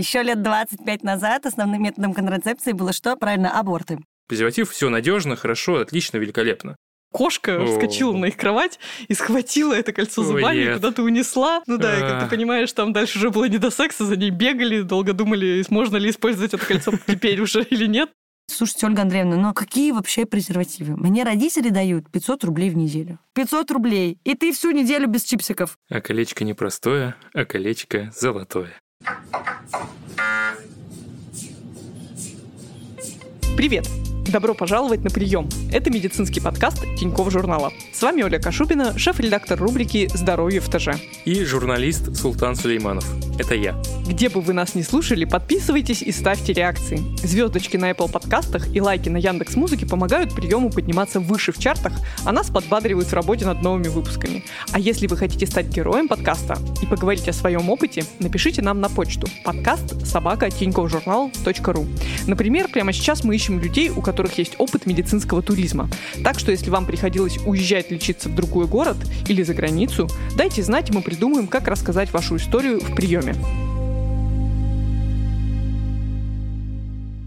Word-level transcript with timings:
Еще 0.00 0.22
лет 0.22 0.40
25 0.40 1.02
назад 1.02 1.44
основным 1.44 1.82
методом 1.82 2.14
контрацепции 2.14 2.72
было 2.72 2.94
что? 2.94 3.16
Правильно, 3.16 3.50
аборты. 3.60 3.98
Презерватив 4.28 4.70
все 4.70 4.88
надежно, 4.88 5.36
хорошо, 5.36 5.76
отлично, 5.76 6.16
великолепно. 6.16 6.74
Кошка 7.12 7.60
О. 7.60 7.66
вскочила 7.66 8.16
на 8.16 8.24
их 8.26 8.38
кровать 8.38 8.78
и 9.08 9.12
схватила 9.12 9.74
это 9.74 9.92
кольцо 9.92 10.22
зубами 10.22 10.56
и 10.56 10.72
куда-то 10.72 11.02
унесла. 11.02 11.62
Ну 11.66 11.76
да, 11.76 11.98
и 11.98 12.00
как 12.00 12.12
А. 12.12 12.20
ты 12.24 12.30
понимаешь, 12.30 12.72
там 12.72 12.94
дальше 12.94 13.18
уже 13.18 13.28
было 13.28 13.44
не 13.44 13.58
до 13.58 13.70
секса, 13.70 14.06
за 14.06 14.16
ней 14.16 14.30
бегали, 14.30 14.80
долго 14.80 15.12
думали, 15.12 15.62
можно 15.68 15.98
ли 15.98 16.08
использовать 16.08 16.54
это 16.54 16.64
кольцо 16.64 16.92
теперь 17.06 17.38
уже 17.42 17.62
или 17.62 17.84
нет. 17.84 18.08
Слушайте, 18.50 18.86
Ольга 18.86 19.02
Андреевна, 19.02 19.36
но 19.36 19.52
какие 19.52 19.92
вообще 19.92 20.24
презервативы? 20.24 20.96
Мне 20.96 21.24
родители 21.24 21.68
дают 21.68 22.10
500 22.10 22.42
рублей 22.44 22.70
в 22.70 22.76
неделю. 22.76 23.18
500 23.34 23.70
рублей. 23.70 24.16
И 24.24 24.34
ты 24.34 24.52
всю 24.52 24.70
неделю 24.70 25.08
без 25.08 25.24
чипсиков. 25.24 25.76
А 25.90 26.00
колечко 26.00 26.42
не 26.42 26.54
простое, 26.54 27.16
а 27.34 27.44
колечко 27.44 28.10
золотое. 28.16 28.72
Привет! 33.56 33.86
Добро 34.28 34.54
пожаловать 34.54 35.02
на 35.02 35.10
прием. 35.10 35.48
Это 35.72 35.90
медицинский 35.90 36.40
подкаст 36.40 36.84
Тинькофф 36.96 37.32
журнала. 37.32 37.72
С 37.92 38.00
вами 38.00 38.22
Оля 38.22 38.38
Кашубина, 38.38 38.96
шеф-редактор 38.96 39.58
рубрики 39.58 40.08
«Здоровье 40.14 40.60
в 40.60 40.68
ТЖ». 40.68 41.00
И 41.24 41.44
журналист 41.44 42.14
Султан 42.14 42.54
Сулейманов. 42.54 43.04
Это 43.40 43.56
я. 43.56 43.74
Где 44.06 44.28
бы 44.28 44.40
вы 44.40 44.52
нас 44.52 44.74
не 44.74 44.84
слушали, 44.84 45.24
подписывайтесь 45.24 46.02
и 46.02 46.12
ставьте 46.12 46.52
реакции. 46.52 47.02
Звездочки 47.24 47.76
на 47.76 47.90
Apple 47.90 48.10
подкастах 48.10 48.72
и 48.74 48.80
лайки 48.80 49.08
на 49.08 49.16
Яндекс 49.16 49.56
Музыке 49.56 49.86
помогают 49.86 50.34
приему 50.34 50.70
подниматься 50.70 51.18
выше 51.18 51.50
в 51.50 51.58
чартах, 51.58 51.94
а 52.24 52.30
нас 52.30 52.50
подбадривают 52.50 53.08
в 53.08 53.12
работе 53.14 53.46
над 53.46 53.62
новыми 53.62 53.88
выпусками. 53.88 54.44
А 54.70 54.78
если 54.78 55.08
вы 55.08 55.16
хотите 55.16 55.46
стать 55.46 55.68
героем 55.68 56.06
подкаста 56.06 56.58
и 56.82 56.86
поговорить 56.86 57.28
о 57.28 57.32
своем 57.32 57.68
опыте, 57.68 58.04
напишите 58.20 58.62
нам 58.62 58.80
на 58.80 58.88
почту 58.88 59.26
подкаст 59.44 60.06
собака 60.06 60.48
ру. 61.66 61.86
Например, 62.26 62.68
прямо 62.68 62.92
сейчас 62.92 63.24
мы 63.24 63.34
ищем 63.34 63.58
людей, 63.58 63.88
у 63.90 64.02
которых 64.02 64.09
есть 64.38 64.54
опыт 64.58 64.86
медицинского 64.86 65.42
туризма. 65.42 65.88
Так 66.22 66.38
что 66.38 66.50
если 66.50 66.70
вам 66.70 66.86
приходилось 66.86 67.38
уезжать 67.46 67.90
лечиться 67.90 68.28
в 68.28 68.34
другой 68.34 68.66
город 68.66 68.96
или 69.28 69.42
за 69.42 69.54
границу, 69.54 70.08
дайте 70.36 70.62
знать, 70.62 70.90
мы 70.90 71.02
придумаем, 71.02 71.46
как 71.46 71.68
рассказать 71.68 72.12
вашу 72.12 72.36
историю 72.36 72.80
в 72.80 72.94
приеме. 72.94 73.34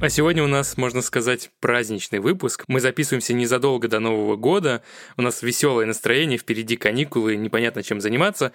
А 0.04 0.10
сегодня 0.10 0.44
у 0.44 0.48
нас, 0.48 0.76
можно 0.76 1.02
сказать, 1.02 1.50
праздничный 1.62 2.20
выпуск. 2.20 2.66
Мы 2.68 2.82
записываемся 2.82 3.34
незадолго 3.34 3.88
до 3.88 4.00
Нового 4.00 4.36
года. 4.36 4.84
У 5.16 5.22
нас 5.22 5.42
веселое 5.42 5.86
настроение, 5.86 6.38
впереди 6.38 6.76
каникулы, 6.76 7.38
непонятно 7.38 7.84
чем 7.84 8.02
заниматься. 8.02 8.52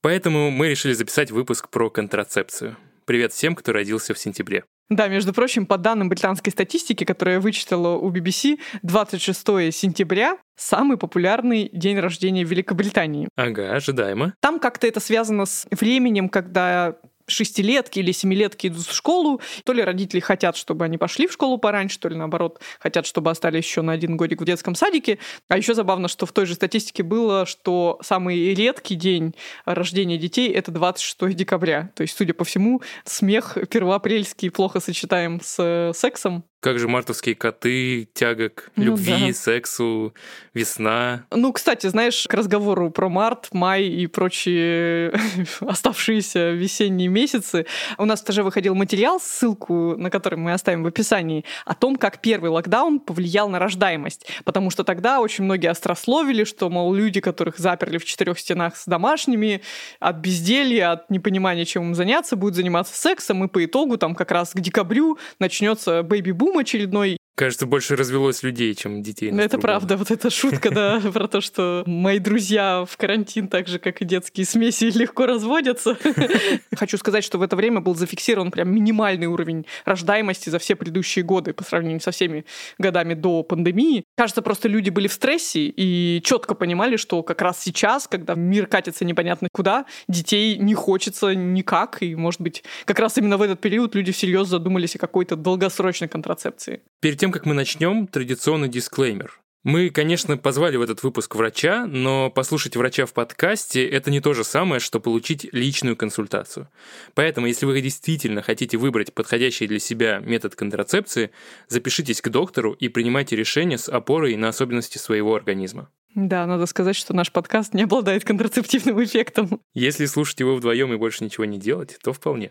Поэтому 0.00 0.50
мы 0.50 0.68
решили 0.68 0.94
записать 0.94 1.30
выпуск 1.30 1.68
про 1.68 1.90
контрацепцию. 1.90 2.78
Привет 3.04 3.34
всем, 3.34 3.54
кто 3.54 3.72
родился 3.72 4.14
в 4.14 4.18
сентябре. 4.18 4.64
Да, 4.90 5.06
между 5.06 5.32
прочим, 5.32 5.66
по 5.66 5.78
данным 5.78 6.08
британской 6.08 6.52
статистики, 6.52 7.04
которую 7.04 7.34
я 7.36 7.40
вычитала 7.40 7.96
у 7.96 8.10
BBC, 8.10 8.58
26 8.82 9.72
сентября— 9.72 10.36
самый 10.56 10.98
популярный 10.98 11.70
день 11.72 11.98
рождения 12.00 12.44
в 12.44 12.50
Великобритании. 12.50 13.28
Ага, 13.36 13.72
ожидаемо. 13.72 14.34
Там 14.40 14.58
как-то 14.58 14.88
это 14.88 14.98
связано 14.98 15.46
с 15.46 15.66
временем, 15.70 16.28
когда 16.28 16.96
шестилетки 17.30 17.98
или 17.98 18.12
семилетки 18.12 18.66
идут 18.66 18.86
в 18.86 18.94
школу, 18.94 19.40
то 19.64 19.72
ли 19.72 19.82
родители 19.82 20.20
хотят, 20.20 20.56
чтобы 20.56 20.84
они 20.84 20.98
пошли 20.98 21.26
в 21.26 21.32
школу 21.32 21.58
пораньше, 21.58 21.98
то 21.98 22.08
ли 22.08 22.16
наоборот 22.16 22.60
хотят, 22.78 23.06
чтобы 23.06 23.30
остались 23.30 23.64
еще 23.64 23.82
на 23.82 23.92
один 23.92 24.16
годик 24.16 24.40
в 24.40 24.44
детском 24.44 24.74
садике. 24.74 25.18
А 25.48 25.56
еще 25.56 25.74
забавно, 25.74 26.08
что 26.08 26.26
в 26.26 26.32
той 26.32 26.46
же 26.46 26.54
статистике 26.54 27.02
было, 27.02 27.46
что 27.46 27.98
самый 28.02 28.54
редкий 28.54 28.94
день 28.94 29.34
рождения 29.64 30.18
детей— 30.18 30.50
это 30.52 30.70
26 30.70 31.34
декабря. 31.34 31.90
То 31.94 32.02
есть, 32.02 32.16
судя 32.16 32.34
по 32.34 32.44
всему, 32.44 32.82
смех 33.04 33.56
первоапрельский 33.70 34.50
плохо 34.50 34.80
сочетаем 34.80 35.40
с 35.42 35.56
э, 35.58 35.92
сексом. 35.94 36.44
Как 36.60 36.78
же 36.78 36.88
мартовские 36.88 37.34
коты, 37.34 38.06
тяга 38.12 38.50
к 38.50 38.70
Ну 38.76 38.84
любви, 38.84 39.28
да. 39.28 39.32
сексу, 39.32 40.12
весна. 40.52 41.24
Ну, 41.30 41.54
кстати, 41.54 41.86
знаешь, 41.86 42.26
к 42.28 42.34
разговору 42.34 42.90
про 42.90 43.08
март, 43.08 43.48
май 43.52 43.84
и 43.84 44.06
прочие 44.06 45.14
оставшиеся 45.60 46.50
весенние 46.50 47.08
месяцы, 47.08 47.64
у 47.96 48.04
нас 48.04 48.20
тоже 48.20 48.42
выходил 48.42 48.74
материал, 48.74 49.18
ссылку 49.20 49.96
на 49.96 50.10
который 50.10 50.38
мы 50.38 50.52
оставим 50.52 50.82
в 50.82 50.86
описании, 50.86 51.46
о 51.64 51.74
том, 51.74 51.96
как 51.96 52.20
первый 52.20 52.50
локдаун 52.50 53.00
повлиял 53.00 53.48
на 53.48 53.58
рождаемость. 53.58 54.26
Потому 54.44 54.68
что 54.70 54.84
тогда 54.84 55.20
очень 55.20 55.44
многие 55.44 55.68
острословили, 55.68 56.44
что, 56.44 56.68
мол, 56.68 56.92
люди, 56.92 57.22
которых 57.22 57.56
заперли 57.58 57.96
в 57.96 58.04
четырех 58.04 58.38
стенах 58.38 58.76
с 58.76 58.84
домашними, 58.84 59.62
от 59.98 60.16
безделья, 60.16 60.92
от 60.92 61.08
непонимания, 61.08 61.64
чем 61.64 61.84
им 61.84 61.94
заняться, 61.94 62.36
будут 62.36 62.56
заниматься 62.56 62.94
сексом, 62.94 63.44
и 63.44 63.48
по 63.48 63.64
итогу 63.64 63.96
там 63.96 64.14
как 64.14 64.30
раз 64.30 64.50
к 64.50 64.60
декабрю 64.60 65.16
начнется 65.38 66.02
бэйби-бум 66.02 66.49
очередной, 66.58 67.16
Кажется, 67.40 67.64
больше 67.64 67.96
развелось 67.96 68.42
людей, 68.42 68.74
чем 68.74 69.02
детей. 69.02 69.32
ну, 69.32 69.40
это 69.40 69.56
правда, 69.56 69.96
вот 69.96 70.10
эта 70.10 70.28
шутка, 70.28 70.70
да, 70.70 71.00
про 71.14 71.26
то, 71.26 71.40
что 71.40 71.84
мои 71.86 72.18
друзья 72.18 72.84
в 72.86 72.98
карантин, 72.98 73.48
так 73.48 73.66
же, 73.66 73.78
как 73.78 74.02
и 74.02 74.04
детские 74.04 74.44
смеси, 74.44 74.84
легко 74.94 75.24
разводятся. 75.24 75.96
Хочу 76.76 76.98
сказать, 76.98 77.24
что 77.24 77.38
в 77.38 77.42
это 77.42 77.56
время 77.56 77.80
был 77.80 77.94
зафиксирован 77.94 78.50
прям 78.50 78.70
минимальный 78.70 79.26
уровень 79.26 79.64
рождаемости 79.86 80.50
за 80.50 80.58
все 80.58 80.76
предыдущие 80.76 81.24
годы 81.24 81.54
по 81.54 81.64
сравнению 81.64 82.02
со 82.02 82.10
всеми 82.10 82.44
годами 82.76 83.14
до 83.14 83.42
пандемии. 83.42 84.04
Кажется, 84.18 84.42
просто 84.42 84.68
люди 84.68 84.90
были 84.90 85.08
в 85.08 85.14
стрессе 85.14 85.72
и 85.74 86.20
четко 86.22 86.54
понимали, 86.54 86.96
что 86.96 87.22
как 87.22 87.40
раз 87.40 87.58
сейчас, 87.58 88.06
когда 88.06 88.34
мир 88.34 88.66
катится 88.66 89.06
непонятно 89.06 89.48
куда, 89.50 89.86
детей 90.08 90.58
не 90.58 90.74
хочется 90.74 91.34
никак, 91.34 92.02
и, 92.02 92.14
может 92.14 92.42
быть, 92.42 92.64
как 92.84 92.98
раз 92.98 93.16
именно 93.16 93.38
в 93.38 93.42
этот 93.42 93.62
период 93.62 93.94
люди 93.94 94.12
всерьез 94.12 94.46
задумались 94.46 94.94
о 94.96 94.98
какой-то 94.98 95.36
долгосрочной 95.36 96.08
контрацепции. 96.08 96.82
Перед 97.00 97.18
тем, 97.18 97.29
как 97.32 97.46
мы 97.46 97.54
начнем, 97.54 98.06
традиционный 98.06 98.68
дисклеймер. 98.68 99.40
Мы, 99.62 99.90
конечно, 99.90 100.38
позвали 100.38 100.76
в 100.76 100.82
этот 100.82 101.02
выпуск 101.02 101.34
врача, 101.34 101.86
но 101.86 102.30
послушать 102.30 102.76
врача 102.76 103.04
в 103.04 103.12
подкасте– 103.12 103.86
это 103.90 104.10
не 104.10 104.20
то 104.20 104.32
же 104.32 104.42
самое, 104.42 104.80
что 104.80 105.00
получить 105.00 105.46
личную 105.52 105.96
консультацию. 105.96 106.68
Поэтому, 107.12 107.46
если 107.46 107.66
вы 107.66 107.78
действительно 107.82 108.40
хотите 108.40 108.78
выбрать 108.78 109.12
подходящий 109.12 109.66
для 109.66 109.78
себя 109.78 110.20
метод 110.20 110.54
контрацепции, 110.54 111.30
запишитесь 111.68 112.22
к 112.22 112.30
доктору 112.30 112.72
и 112.72 112.88
принимайте 112.88 113.36
решение 113.36 113.76
с 113.76 113.90
опорой 113.90 114.34
на 114.36 114.48
особенности 114.48 114.96
своего 114.96 115.34
организма. 115.34 115.90
Да, 116.14 116.46
надо 116.46 116.64
сказать, 116.64 116.96
что 116.96 117.14
наш 117.14 117.30
подкаст 117.30 117.74
не 117.74 117.82
обладает 117.82 118.24
контрацептивным 118.24 119.04
эффектом. 119.04 119.60
Если 119.74 120.06
слушать 120.06 120.40
его 120.40 120.56
вдвоем 120.56 120.92
и 120.94 120.96
больше 120.96 121.22
ничего 121.22 121.44
не 121.44 121.58
делать, 121.58 121.98
то 122.02 122.14
вполне. 122.14 122.50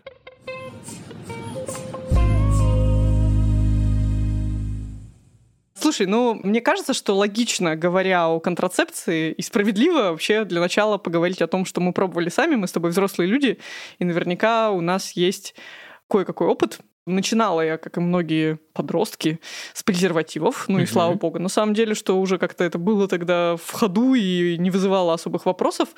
Слушай, 5.90 6.06
ну, 6.06 6.34
мне 6.44 6.60
кажется, 6.60 6.94
что 6.94 7.16
логично, 7.16 7.74
говоря 7.74 8.28
о 8.28 8.38
контрацепции, 8.38 9.32
и 9.32 9.42
справедливо 9.42 10.10
вообще 10.10 10.44
для 10.44 10.60
начала 10.60 10.98
поговорить 10.98 11.42
о 11.42 11.48
том, 11.48 11.64
что 11.64 11.80
мы 11.80 11.92
пробовали 11.92 12.28
сами, 12.28 12.54
мы 12.54 12.68
с 12.68 12.72
тобой 12.72 12.92
взрослые 12.92 13.26
люди, 13.26 13.58
и 13.98 14.04
наверняка 14.04 14.70
у 14.70 14.80
нас 14.82 15.10
есть 15.16 15.56
кое-какой 16.08 16.46
опыт. 16.46 16.78
Начинала 17.06 17.62
я, 17.62 17.78
как 17.78 17.96
и 17.96 18.00
многие 18.00 18.58
подростки, 18.72 19.40
с 19.74 19.82
презервативов, 19.82 20.66
ну 20.68 20.78
и 20.78 20.86
слава 20.86 21.14
богу. 21.14 21.38
На 21.38 21.48
самом 21.48 21.74
деле, 21.74 21.94
что 21.94 22.18
уже 22.20 22.38
как-то 22.38 22.64
это 22.64 22.78
было 22.78 23.08
тогда 23.08 23.56
в 23.56 23.72
ходу 23.72 24.14
и 24.14 24.56
не 24.58 24.70
вызывало 24.70 25.12
особых 25.12 25.44
вопросов. 25.44 25.88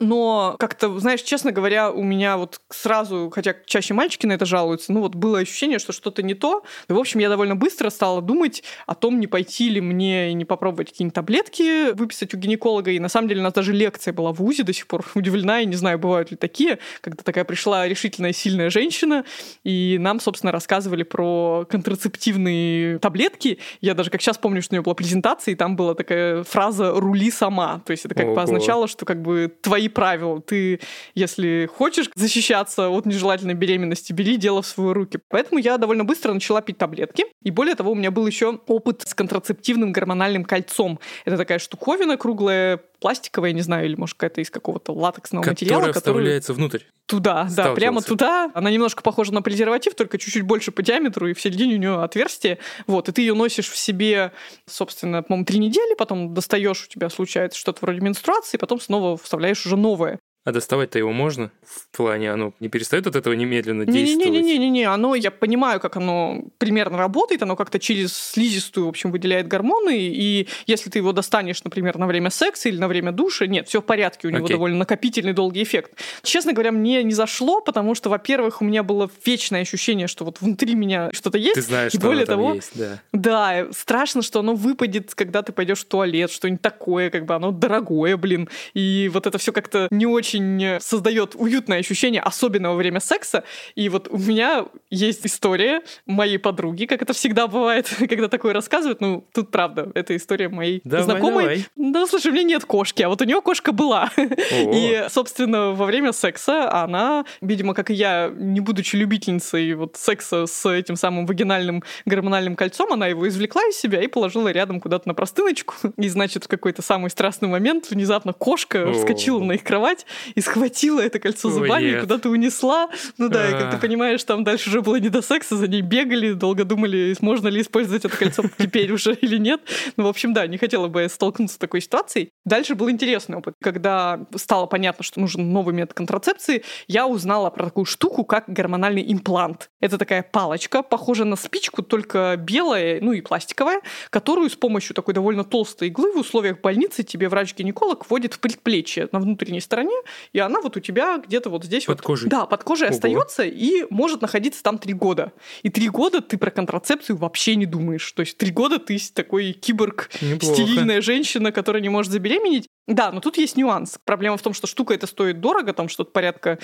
Но 0.00 0.56
как-то, 0.58 0.98
знаешь, 0.98 1.22
честно 1.22 1.52
говоря, 1.52 1.90
у 1.90 2.02
меня 2.02 2.36
вот 2.36 2.60
сразу, 2.68 3.30
хотя 3.32 3.54
чаще 3.66 3.94
мальчики 3.94 4.26
на 4.26 4.32
это 4.32 4.44
жалуются, 4.44 4.92
ну 4.92 5.00
вот 5.00 5.14
было 5.14 5.38
ощущение, 5.38 5.78
что 5.78 5.92
что-то 5.92 6.22
не 6.22 6.34
то. 6.34 6.64
И, 6.88 6.92
в 6.92 6.98
общем, 6.98 7.20
я 7.20 7.28
довольно 7.28 7.54
быстро 7.54 7.90
стала 7.90 8.20
думать 8.20 8.62
о 8.86 8.94
том, 8.94 9.20
не 9.20 9.26
пойти 9.26 9.68
ли 9.68 9.80
мне 9.80 10.30
и 10.30 10.34
не 10.34 10.44
попробовать 10.44 10.90
какие-нибудь 10.90 11.14
таблетки 11.14 11.92
выписать 11.92 12.34
у 12.34 12.36
гинеколога. 12.36 12.90
И 12.90 12.98
на 12.98 13.08
самом 13.08 13.28
деле 13.28 13.40
у 13.40 13.44
нас 13.44 13.52
даже 13.52 13.72
лекция 13.72 14.12
была 14.12 14.32
в 14.32 14.42
УЗИ, 14.42 14.62
до 14.62 14.72
сих 14.72 14.86
пор 14.86 15.04
удивлена, 15.14 15.60
и 15.60 15.66
не 15.66 15.76
знаю, 15.76 15.98
бывают 15.98 16.30
ли 16.30 16.36
такие, 16.36 16.78
когда 17.00 17.22
такая 17.22 17.44
пришла 17.44 17.86
решительная, 17.86 18.32
сильная 18.32 18.68
женщина, 18.68 19.24
и 19.64 19.96
нам, 20.00 20.20
собственно, 20.20 20.45
рассказывали 20.52 21.02
про 21.02 21.66
контрацептивные 21.68 22.98
таблетки. 22.98 23.58
Я 23.80 23.94
даже 23.94 24.10
как 24.10 24.20
сейчас 24.20 24.38
помню, 24.38 24.62
что 24.62 24.74
у 24.74 24.76
нее 24.76 24.82
была 24.82 24.94
презентация, 24.94 25.52
и 25.52 25.54
там 25.54 25.76
была 25.76 25.94
такая 25.94 26.42
фраза 26.44 26.92
«рули 26.92 27.30
сама». 27.30 27.82
То 27.84 27.92
есть 27.92 28.04
это 28.04 28.14
как 28.14 28.34
бы 28.34 28.40
означало, 28.40 28.88
что 28.88 29.04
как 29.04 29.22
бы 29.22 29.52
твои 29.60 29.88
правила. 29.88 30.40
Ты, 30.40 30.80
если 31.14 31.68
хочешь 31.72 32.10
защищаться 32.14 32.88
от 32.88 33.06
нежелательной 33.06 33.54
беременности, 33.54 34.12
бери 34.12 34.36
дело 34.36 34.62
в 34.62 34.66
свои 34.66 34.92
руки. 34.92 35.18
Поэтому 35.28 35.60
я 35.60 35.78
довольно 35.78 36.04
быстро 36.04 36.32
начала 36.32 36.60
пить 36.60 36.78
таблетки. 36.78 37.24
И 37.42 37.50
более 37.50 37.74
того, 37.74 37.92
у 37.92 37.94
меня 37.94 38.10
был 38.10 38.26
еще 38.26 38.58
опыт 38.66 39.02
с 39.06 39.14
контрацептивным 39.14 39.92
гормональным 39.92 40.44
кольцом. 40.44 40.98
Это 41.24 41.36
такая 41.36 41.58
штуковина 41.58 42.16
круглая, 42.16 42.80
пластиковая, 43.00 43.52
не 43.52 43.62
знаю, 43.62 43.86
или 43.86 43.94
может 43.94 44.16
какая-то 44.16 44.40
из 44.40 44.50
какого-то 44.50 44.92
латексного 44.92 45.44
материала, 45.44 45.80
Которая 45.80 45.92
вставляется 45.94 46.54
внутрь. 46.54 46.80
туда, 47.06 47.48
да, 47.54 47.72
прямо 47.74 48.02
туда. 48.02 48.50
Она 48.54 48.70
немножко 48.70 49.02
похожа 49.02 49.32
на 49.32 49.42
презерватив, 49.42 49.94
только 49.94 50.18
чуть-чуть 50.18 50.42
больше 50.42 50.72
по 50.72 50.82
диаметру, 50.82 51.28
и 51.28 51.34
в 51.34 51.40
середине 51.40 51.74
у 51.74 51.78
нее 51.78 52.02
отверстие. 52.02 52.58
Вот, 52.86 53.08
и 53.08 53.12
ты 53.12 53.22
ее 53.22 53.34
носишь 53.34 53.68
в 53.68 53.76
себе, 53.76 54.32
собственно, 54.66 55.22
по-моему, 55.22 55.44
три 55.44 55.58
недели, 55.58 55.94
потом 55.94 56.34
достаешь, 56.34 56.84
у 56.84 56.88
тебя 56.88 57.10
случается 57.10 57.58
что-то 57.58 57.78
вроде 57.82 58.00
менструации, 58.00 58.56
потом 58.56 58.80
снова 58.80 59.16
вставляешь 59.16 59.64
уже 59.66 59.76
новое. 59.76 60.18
А 60.46 60.52
доставать-то 60.52 60.96
его 60.96 61.10
можно? 61.10 61.50
В 61.64 61.96
плане, 61.96 62.30
оно 62.30 62.54
не 62.60 62.68
перестает 62.68 63.04
от 63.08 63.16
этого 63.16 63.34
немедленно 63.34 63.84
действовать? 63.84 64.30
Не-не-не, 64.30 64.84
оно, 64.84 65.16
я 65.16 65.32
понимаю, 65.32 65.80
как 65.80 65.96
оно 65.96 66.44
примерно 66.58 66.98
работает, 66.98 67.42
оно 67.42 67.56
как-то 67.56 67.80
через 67.80 68.16
слизистую, 68.16 68.86
в 68.86 68.88
общем, 68.90 69.10
выделяет 69.10 69.48
гормоны, 69.48 69.98
и 69.98 70.46
если 70.68 70.88
ты 70.88 71.00
его 71.00 71.10
достанешь, 71.10 71.64
например, 71.64 71.98
на 71.98 72.06
время 72.06 72.30
секса 72.30 72.68
или 72.68 72.78
на 72.78 72.86
время 72.86 73.10
душа, 73.10 73.48
нет, 73.48 73.66
все 73.66 73.80
в 73.80 73.84
порядке, 73.84 74.28
у 74.28 74.30
него 74.30 74.46
okay. 74.46 74.50
довольно 74.52 74.78
накопительный 74.78 75.32
долгий 75.32 75.64
эффект. 75.64 76.00
Честно 76.22 76.52
говоря, 76.52 76.70
мне 76.70 77.02
не 77.02 77.12
зашло, 77.12 77.60
потому 77.60 77.96
что, 77.96 78.08
во-первых, 78.08 78.62
у 78.62 78.64
меня 78.64 78.84
было 78.84 79.10
вечное 79.24 79.62
ощущение, 79.62 80.06
что 80.06 80.24
вот 80.24 80.40
внутри 80.40 80.76
меня 80.76 81.10
что-то 81.12 81.38
есть. 81.38 81.56
Ты 81.56 81.62
знаешь, 81.62 81.92
и 81.92 81.98
что 81.98 82.06
более 82.06 82.24
того, 82.24 82.54
есть, 82.54 82.70
да. 82.74 83.02
Да, 83.12 83.66
страшно, 83.72 84.22
что 84.22 84.38
оно 84.38 84.54
выпадет, 84.54 85.12
когда 85.16 85.42
ты 85.42 85.50
пойдешь 85.50 85.80
в 85.80 85.86
туалет, 85.86 86.30
что-нибудь 86.30 86.62
такое, 86.62 87.10
как 87.10 87.26
бы 87.26 87.34
оно 87.34 87.50
дорогое, 87.50 88.16
блин. 88.16 88.48
И 88.74 89.10
вот 89.12 89.26
это 89.26 89.38
все 89.38 89.52
как-то 89.52 89.88
не 89.90 90.06
очень 90.06 90.35
очень 90.36 90.80
создает 90.80 91.34
уютное 91.34 91.78
ощущение, 91.78 92.20
особенно 92.20 92.70
во 92.70 92.76
время 92.76 93.00
секса. 93.00 93.44
И 93.74 93.88
вот 93.88 94.08
у 94.08 94.18
меня 94.18 94.66
есть 94.90 95.26
история 95.26 95.82
моей 96.06 96.38
подруги, 96.38 96.84
как 96.86 97.02
это 97.02 97.12
всегда 97.12 97.46
бывает, 97.46 97.88
когда 97.98 98.28
такое 98.28 98.52
рассказывают. 98.52 99.00
Ну, 99.00 99.26
тут 99.32 99.50
правда, 99.50 99.90
это 99.94 100.16
история 100.16 100.48
моей 100.48 100.80
давай, 100.84 101.04
знакомой. 101.04 101.44
Давай. 101.44 101.66
Да, 101.76 102.06
слушай, 102.06 102.28
у 102.28 102.34
меня 102.34 102.44
нет 102.44 102.64
кошки, 102.64 103.02
а 103.02 103.08
вот 103.08 103.20
у 103.20 103.24
нее 103.24 103.40
кошка 103.40 103.72
была. 103.72 104.10
О. 104.16 104.22
И, 104.54 105.06
собственно, 105.08 105.72
во 105.72 105.86
время 105.86 106.12
секса 106.12 106.70
она, 106.72 107.24
видимо, 107.40 107.74
как 107.74 107.90
и 107.90 107.94
я, 107.94 108.30
не 108.34 108.60
будучи 108.60 108.96
любительницей 108.96 109.74
вот 109.74 109.96
секса 109.96 110.46
с 110.46 110.70
этим 110.70 110.96
самым 110.96 111.26
вагинальным 111.26 111.82
гормональным 112.04 112.56
кольцом, 112.56 112.92
она 112.92 113.06
его 113.06 113.26
извлекла 113.28 113.62
из 113.68 113.76
себя 113.76 114.02
и 114.02 114.06
положила 114.06 114.48
рядом 114.48 114.80
куда-то 114.80 115.08
на 115.08 115.14
простыночку. 115.14 115.74
И, 115.96 116.08
значит, 116.08 116.44
в 116.44 116.48
какой-то 116.48 116.82
самый 116.82 117.10
страстный 117.10 117.48
момент 117.48 117.90
внезапно 117.90 118.32
кошка 118.32 118.88
О. 118.88 118.92
вскочила 118.92 119.42
на 119.42 119.52
их 119.52 119.64
кровать 119.64 120.06
и 120.34 120.40
схватила 120.40 121.00
это 121.00 121.18
кольцо 121.18 121.50
зубами 121.50 121.96
и 121.96 122.00
куда-то 122.00 122.28
унесла. 122.28 122.88
Ну 123.18 123.28
да, 123.28 123.48
и 123.48 123.52
как 123.52 123.72
ты 123.72 123.78
понимаешь, 123.78 124.22
там 124.24 124.44
дальше 124.44 124.70
уже 124.70 124.82
было 124.82 124.96
не 124.96 125.08
до 125.08 125.22
секса, 125.22 125.56
за 125.56 125.68
ней 125.68 125.82
бегали, 125.82 126.32
долго 126.32 126.64
думали, 126.64 127.14
можно 127.20 127.48
ли 127.48 127.60
использовать 127.60 128.04
это 128.04 128.16
кольцо 128.16 128.44
теперь 128.58 128.92
уже 128.92 129.14
или 129.20 129.38
нет. 129.38 129.60
Ну, 129.96 130.04
в 130.04 130.08
общем, 130.08 130.32
да, 130.32 130.46
не 130.46 130.58
хотела 130.58 130.88
бы 130.88 131.08
столкнуться 131.08 131.56
с 131.56 131.58
такой 131.58 131.80
ситуацией. 131.80 132.30
Дальше 132.44 132.74
был 132.74 132.90
интересный 132.90 133.38
опыт. 133.38 133.54
Когда 133.62 134.26
стало 134.34 134.66
понятно, 134.66 135.04
что 135.04 135.20
нужен 135.20 135.52
новый 135.52 135.74
метод 135.74 135.94
контрацепции, 135.94 136.62
я 136.88 137.06
узнала 137.06 137.50
про 137.50 137.64
такую 137.64 137.84
штуку, 137.84 138.24
как 138.24 138.44
гормональный 138.48 139.04
имплант. 139.12 139.70
Это 139.80 139.98
такая 139.98 140.22
палочка, 140.22 140.82
похожая 140.82 141.26
на 141.26 141.36
спичку, 141.36 141.82
только 141.82 142.36
белая, 142.36 143.00
ну 143.00 143.12
и 143.12 143.20
пластиковая, 143.20 143.80
которую 144.10 144.50
с 144.50 144.56
помощью 144.56 144.94
такой 144.94 145.14
довольно 145.14 145.44
толстой 145.44 145.88
иглы 145.88 146.12
в 146.12 146.16
условиях 146.16 146.60
больницы 146.60 147.02
тебе 147.02 147.28
врач-гинеколог 147.28 148.08
вводит 148.08 148.34
в 148.34 148.40
предплечье 148.40 149.08
на 149.12 149.20
внутренней 149.20 149.60
стороне, 149.60 149.94
и 150.32 150.38
она 150.38 150.60
вот 150.60 150.76
у 150.76 150.80
тебя 150.80 151.18
где-то 151.18 151.50
вот 151.50 151.64
здесь 151.64 151.84
под 151.84 151.98
вот... 151.98 152.06
кожей. 152.06 152.28
Да, 152.28 152.46
под 152.46 152.64
кожей 152.64 152.88
Ого. 152.88 152.96
остается 152.96 153.44
и 153.44 153.84
может 153.90 154.22
находиться 154.22 154.62
там 154.62 154.78
три 154.78 154.92
года. 154.92 155.32
И 155.62 155.70
три 155.70 155.88
года 155.88 156.20
ты 156.20 156.38
про 156.38 156.50
контрацепцию 156.50 157.16
вообще 157.16 157.56
не 157.56 157.66
думаешь. 157.66 158.10
То 158.12 158.20
есть 158.20 158.36
три 158.36 158.50
года 158.50 158.78
ты 158.78 158.96
такой 159.12 159.52
киборг, 159.52 160.10
Неплохо. 160.20 160.54
стерильная 160.54 161.00
женщина, 161.00 161.52
которая 161.52 161.82
не 161.82 161.88
может 161.88 162.12
забеременеть. 162.12 162.66
Да, 162.86 163.10
но 163.10 163.20
тут 163.20 163.36
есть 163.36 163.56
нюанс. 163.56 163.98
Проблема 164.04 164.36
в 164.36 164.42
том, 164.42 164.54
что 164.54 164.66
штука 164.66 164.94
это 164.94 165.06
стоит 165.06 165.40
дорого, 165.40 165.72
там 165.72 165.88
что-то 165.88 166.12
порядка 166.12 166.58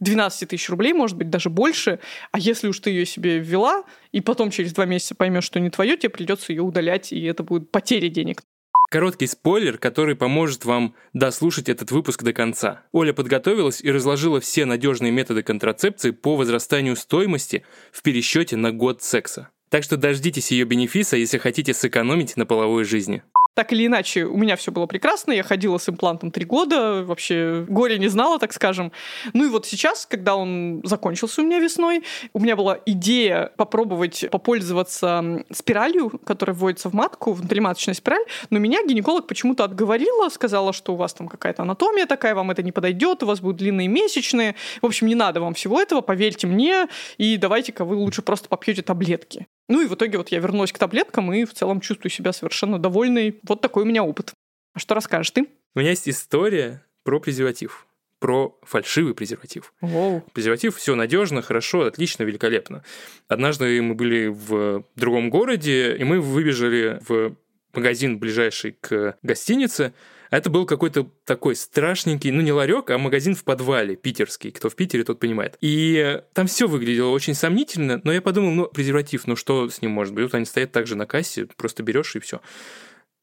12 0.00 0.48
тысяч 0.48 0.68
рублей, 0.68 0.92
может 0.92 1.16
быть, 1.16 1.30
даже 1.30 1.50
больше. 1.50 2.00
А 2.32 2.38
если 2.38 2.68
уж 2.68 2.80
ты 2.80 2.90
ее 2.90 3.06
себе 3.06 3.38
ввела, 3.38 3.84
и 4.10 4.20
потом 4.20 4.50
через 4.50 4.72
два 4.72 4.86
месяца 4.86 5.14
поймешь, 5.14 5.44
что 5.44 5.60
не 5.60 5.70
твое, 5.70 5.96
тебе 5.96 6.10
придется 6.10 6.52
ее 6.52 6.62
удалять, 6.62 7.12
и 7.12 7.22
это 7.24 7.44
будет 7.44 7.70
потеря 7.70 8.08
денег. 8.08 8.42
Короткий 8.90 9.26
спойлер, 9.26 9.76
который 9.76 10.16
поможет 10.16 10.64
вам 10.64 10.94
дослушать 11.12 11.68
этот 11.68 11.90
выпуск 11.90 12.22
до 12.22 12.32
конца. 12.32 12.84
Оля 12.92 13.12
подготовилась 13.12 13.82
и 13.82 13.90
разложила 13.90 14.40
все 14.40 14.64
надежные 14.64 15.12
методы 15.12 15.42
контрацепции 15.42 16.10
по 16.10 16.36
возрастанию 16.36 16.96
стоимости 16.96 17.64
в 17.92 18.02
пересчете 18.02 18.56
на 18.56 18.72
год 18.72 19.02
секса. 19.02 19.50
Так 19.68 19.82
что 19.82 19.98
дождитесь 19.98 20.50
ее 20.52 20.64
бенефиса, 20.64 21.18
если 21.18 21.36
хотите 21.36 21.74
сэкономить 21.74 22.38
на 22.38 22.46
половой 22.46 22.84
жизни. 22.84 23.22
Так 23.58 23.72
или 23.72 23.86
иначе, 23.86 24.22
у 24.22 24.36
меня 24.36 24.54
все 24.54 24.70
было 24.70 24.86
прекрасно, 24.86 25.32
я 25.32 25.42
ходила 25.42 25.78
с 25.78 25.88
имплантом 25.88 26.30
три 26.30 26.44
года, 26.44 27.02
вообще 27.02 27.66
горе 27.68 27.98
не 27.98 28.06
знала, 28.06 28.38
так 28.38 28.52
скажем. 28.52 28.92
Ну 29.32 29.46
и 29.46 29.48
вот 29.48 29.66
сейчас, 29.66 30.06
когда 30.06 30.36
он 30.36 30.80
закончился 30.84 31.42
у 31.42 31.44
меня 31.44 31.58
весной, 31.58 32.04
у 32.32 32.38
меня 32.38 32.54
была 32.54 32.78
идея 32.86 33.50
попробовать 33.56 34.26
попользоваться 34.30 35.44
спиралью, 35.50 36.20
которая 36.24 36.54
вводится 36.54 36.88
в 36.88 36.94
матку, 36.94 37.32
внутриматочная 37.32 37.94
спираль, 37.94 38.22
но 38.50 38.60
меня 38.60 38.86
гинеколог 38.86 39.26
почему-то 39.26 39.64
отговорила, 39.64 40.28
сказала, 40.28 40.72
что 40.72 40.92
у 40.92 40.96
вас 40.96 41.12
там 41.14 41.26
какая-то 41.26 41.62
анатомия 41.62 42.06
такая, 42.06 42.36
вам 42.36 42.52
это 42.52 42.62
не 42.62 42.70
подойдет, 42.70 43.24
у 43.24 43.26
вас 43.26 43.40
будут 43.40 43.56
длинные 43.56 43.88
месячные. 43.88 44.54
В 44.80 44.86
общем, 44.86 45.08
не 45.08 45.16
надо 45.16 45.40
вам 45.40 45.54
всего 45.54 45.80
этого, 45.80 46.00
поверьте 46.00 46.46
мне, 46.46 46.86
и 47.16 47.36
давайте-ка 47.36 47.84
вы 47.84 47.96
лучше 47.96 48.22
просто 48.22 48.48
попьете 48.48 48.82
таблетки. 48.82 49.48
Ну 49.68 49.82
и 49.82 49.86
в 49.86 49.94
итоге 49.94 50.18
вот 50.18 50.28
я 50.30 50.38
вернулась 50.38 50.72
к 50.72 50.78
таблеткам 50.78 51.32
и 51.32 51.44
в 51.44 51.52
целом 51.54 51.80
чувствую 51.80 52.10
себя 52.10 52.32
совершенно 52.32 52.78
довольной. 52.78 53.38
Вот 53.46 53.60
такой 53.60 53.82
у 53.82 53.86
меня 53.86 54.02
опыт. 54.02 54.32
А 54.74 54.78
что 54.78 54.94
расскажешь 54.94 55.30
ты? 55.30 55.46
У 55.74 55.80
меня 55.80 55.90
есть 55.90 56.08
история 56.08 56.84
про 57.04 57.20
презерватив 57.20 57.86
про 58.18 58.58
фальшивый 58.62 59.14
презерватив. 59.14 59.72
Воу. 59.80 60.24
Презерватив 60.32 60.76
все 60.76 60.94
надежно, 60.94 61.42
хорошо, 61.42 61.82
отлично, 61.82 62.24
великолепно. 62.24 62.82
Однажды 63.28 63.80
мы 63.80 63.94
были 63.94 64.26
в 64.26 64.84
другом 64.96 65.30
городе, 65.30 65.96
и 65.96 66.04
мы 66.04 66.20
выбежали 66.20 67.00
в 67.06 67.36
магазин 67.72 68.18
ближайший 68.18 68.72
к 68.72 69.16
гостинице, 69.22 69.92
это 70.30 70.50
был 70.50 70.66
какой-то 70.66 71.10
такой 71.24 71.56
страшненький, 71.56 72.30
ну 72.30 72.40
не 72.40 72.52
ларек, 72.52 72.90
а 72.90 72.98
магазин 72.98 73.34
в 73.34 73.44
подвале, 73.44 73.96
питерский. 73.96 74.50
Кто 74.50 74.68
в 74.68 74.76
Питере, 74.76 75.04
тот 75.04 75.18
понимает. 75.20 75.56
И 75.60 76.20
там 76.34 76.46
все 76.46 76.66
выглядело 76.66 77.10
очень 77.10 77.34
сомнительно, 77.34 78.00
но 78.04 78.12
я 78.12 78.20
подумал, 78.20 78.50
ну, 78.52 78.66
презерватив, 78.66 79.26
ну 79.26 79.36
что 79.36 79.68
с 79.68 79.82
ним 79.82 79.92
может 79.92 80.14
быть? 80.14 80.24
Вот 80.24 80.34
они 80.34 80.44
стоят 80.44 80.72
также 80.72 80.96
на 80.96 81.06
кассе, 81.06 81.46
просто 81.56 81.82
берешь 81.82 82.16
и 82.16 82.20
все. 82.20 82.40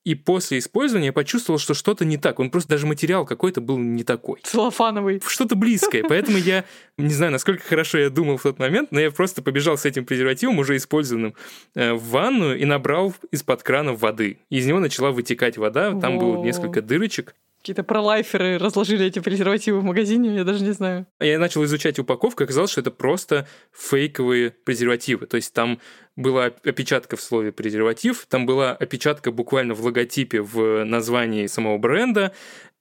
И 0.06 0.14
после 0.14 0.60
использования 0.60 1.08
я 1.08 1.14
почувствовал, 1.14 1.58
что 1.58 1.74
что-то 1.74 2.06
не 2.06 2.18
так. 2.18 2.40
Он 2.40 2.52
просто 2.52 2.70
даже 2.70 2.86
материал 2.86 3.26
какой-то 3.26 3.60
был 3.60 3.80
не 3.80 4.04
такой. 4.04 4.40
Целлофановый. 4.44 5.20
Что-то 5.26 5.56
близкое. 5.56 6.04
Поэтому 6.08 6.38
я 6.38 6.64
не 6.98 7.14
знаю, 7.14 7.32
насколько 7.32 7.64
хорошо 7.64 7.98
я 7.98 8.12
думал 8.12 8.38
в 8.38 8.44
тот 8.44 8.60
момент, 8.60 8.92
но 8.92 9.00
я 9.00 9.10
просто 9.10 9.42
побежал 9.42 9.78
с 9.80 9.86
этим 9.86 10.06
презервативом, 10.06 10.60
уже 10.60 10.78
использованным, 10.78 11.34
э, 11.74 11.94
в 11.94 12.10
ванную 12.10 12.60
и 12.60 12.66
набрал 12.66 13.16
из-под 13.32 13.64
крана 13.64 13.94
воды. 13.94 14.38
Из 14.52 14.68
него 14.68 14.80
начала 14.80 15.12
вытекать 15.12 15.58
вода. 15.58 16.00
Там 16.00 16.20
было 16.20 16.44
несколько 16.44 16.84
дырочек. 16.84 17.36
Какие-то 17.66 17.84
пролайферы 17.84 18.60
разложили 18.60 19.08
эти 19.08 19.18
презервативы 19.18 19.80
в 19.80 19.84
магазине, 19.84 20.36
я 20.36 20.44
даже 20.44 20.64
не 20.64 20.72
знаю. 20.72 21.08
Я 21.20 21.40
начал 21.40 21.64
изучать 21.64 21.98
упаковку, 21.98 22.44
оказалось, 22.44 22.70
что 22.70 22.82
это 22.82 22.92
просто 22.92 23.48
фейковые 23.74 24.52
презервативы. 24.52 25.26
То 25.26 25.38
есть 25.38 25.52
там 25.52 25.80
была 26.16 26.52
опечатка 26.64 27.16
в 27.16 27.22
слове 27.22 27.52
презерватив, 27.52 28.28
там 28.30 28.46
была 28.46 28.74
опечатка 28.74 29.32
буквально 29.32 29.74
в 29.74 29.84
логотипе 29.84 30.42
в 30.42 30.84
названии 30.84 31.48
самого 31.48 31.80
бренда, 31.80 32.34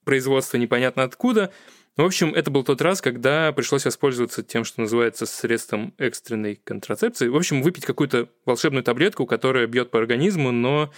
производство 0.05 0.59
непонятно 0.59 1.05
откуда. 1.05 1.51
В 1.97 2.05
общем, 2.05 2.35
это 2.35 2.51
был 2.51 2.63
тот 2.63 2.83
раз, 2.83 3.01
когда 3.01 3.53
пришлось 3.53 3.87
воспользоваться 3.87 4.43
тем, 4.43 4.65
что 4.65 4.83
называется 4.83 5.25
средством 5.25 5.95
экстренной 5.97 6.57
контрацепции. 6.57 7.29
В 7.29 7.37
общем, 7.37 7.63
выпить 7.63 7.87
какую-то 7.87 8.29
волшебную 8.45 8.85
таблетку, 8.85 9.25
которая 9.25 9.67
бьет 9.67 9.91
по 9.91 9.99
организму, 9.99 10.53
но 10.53 10.93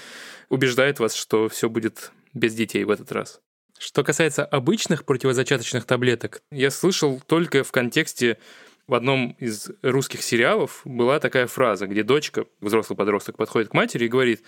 убеждает 0.48 0.98
вас, 0.98 1.14
что 1.14 1.48
все 1.48 1.70
будет 1.70 2.10
без 2.34 2.52
детей 2.52 2.82
в 2.82 2.90
этот 2.90 3.12
раз. 3.12 3.40
Что 3.78 4.02
касается 4.04 4.44
обычных 4.44 5.04
противозачаточных 5.04 5.84
таблеток, 5.84 6.42
я 6.50 6.70
слышал 6.70 7.20
только 7.26 7.64
в 7.64 7.72
контексте 7.72 8.38
в 8.86 8.94
одном 8.94 9.36
из 9.40 9.70
русских 9.82 10.22
сериалов 10.22 10.82
была 10.84 11.18
такая 11.18 11.46
фраза, 11.46 11.86
где 11.86 12.02
дочка, 12.04 12.46
взрослый 12.60 12.96
подросток, 12.96 13.36
подходит 13.36 13.70
к 13.70 13.74
матери 13.74 14.04
и 14.04 14.08
говорит, 14.08 14.42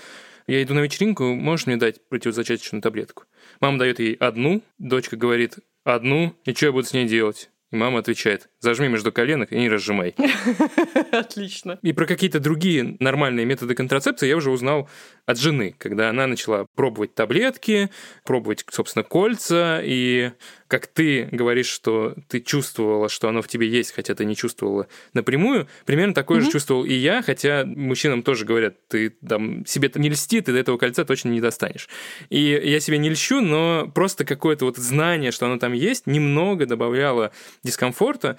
я 0.46 0.62
иду 0.62 0.74
на 0.74 0.80
вечеринку, 0.80 1.34
можешь 1.34 1.66
мне 1.66 1.76
дать 1.76 2.06
противозачаточную 2.08 2.80
таблетку? 2.80 3.24
Мама 3.60 3.78
дает 3.78 3.98
ей 3.98 4.14
одну, 4.14 4.62
дочка 4.78 5.16
говорит, 5.16 5.58
одну, 5.84 6.36
и 6.44 6.54
что 6.54 6.66
я 6.66 6.72
буду 6.72 6.86
с 6.86 6.92
ней 6.92 7.08
делать? 7.08 7.50
И 7.70 7.76
мама 7.76 7.98
отвечает, 7.98 8.48
зажми 8.60 8.88
между 8.88 9.12
коленок 9.12 9.52
и 9.52 9.58
не 9.58 9.68
разжимай. 9.68 10.14
Отлично. 11.12 11.78
И 11.82 11.92
про 11.92 12.06
какие-то 12.06 12.40
другие 12.40 12.96
нормальные 13.00 13.46
методы 13.46 13.74
контрацепции 13.74 14.26
я 14.26 14.36
уже 14.36 14.50
узнал 14.50 14.88
от 15.26 15.38
жены, 15.38 15.74
когда 15.78 16.10
она 16.10 16.26
начала 16.26 16.66
пробовать 16.74 17.14
таблетки, 17.14 17.90
пробовать, 18.24 18.64
собственно, 18.70 19.02
кольца, 19.02 19.80
и 19.82 20.32
как 20.68 20.86
ты 20.86 21.28
говоришь, 21.30 21.68
что 21.68 22.14
ты 22.28 22.40
чувствовала, 22.40 23.08
что 23.08 23.28
оно 23.28 23.42
в 23.42 23.48
тебе 23.48 23.68
есть, 23.68 23.92
хотя 23.92 24.14
ты 24.14 24.24
не 24.24 24.34
чувствовала 24.36 24.88
напрямую, 25.12 25.68
примерно 25.86 26.14
такое 26.14 26.40
mm-hmm. 26.40 26.44
же 26.44 26.50
чувствовал 26.50 26.84
и 26.84 26.94
я, 26.94 27.22
хотя 27.22 27.64
мужчинам 27.64 28.22
тоже 28.22 28.44
говорят, 28.44 28.88
ты 28.88 29.10
там 29.10 29.64
себе-то 29.66 30.00
не 30.00 30.10
льсти, 30.10 30.40
ты 30.40 30.52
до 30.52 30.58
этого 30.58 30.78
кольца 30.78 31.04
точно 31.04 31.28
не 31.28 31.40
достанешь. 31.40 31.88
И 32.28 32.40
я 32.40 32.80
себе 32.80 32.98
не 32.98 33.10
льщу, 33.10 33.40
но 33.40 33.90
просто 33.94 34.24
какое-то 34.24 34.64
вот 34.64 34.76
знание, 34.76 35.30
что 35.30 35.46
оно 35.46 35.58
там 35.58 35.72
есть, 35.72 36.06
немного 36.06 36.66
добавляло 36.66 37.32
дискомфорта, 37.62 38.38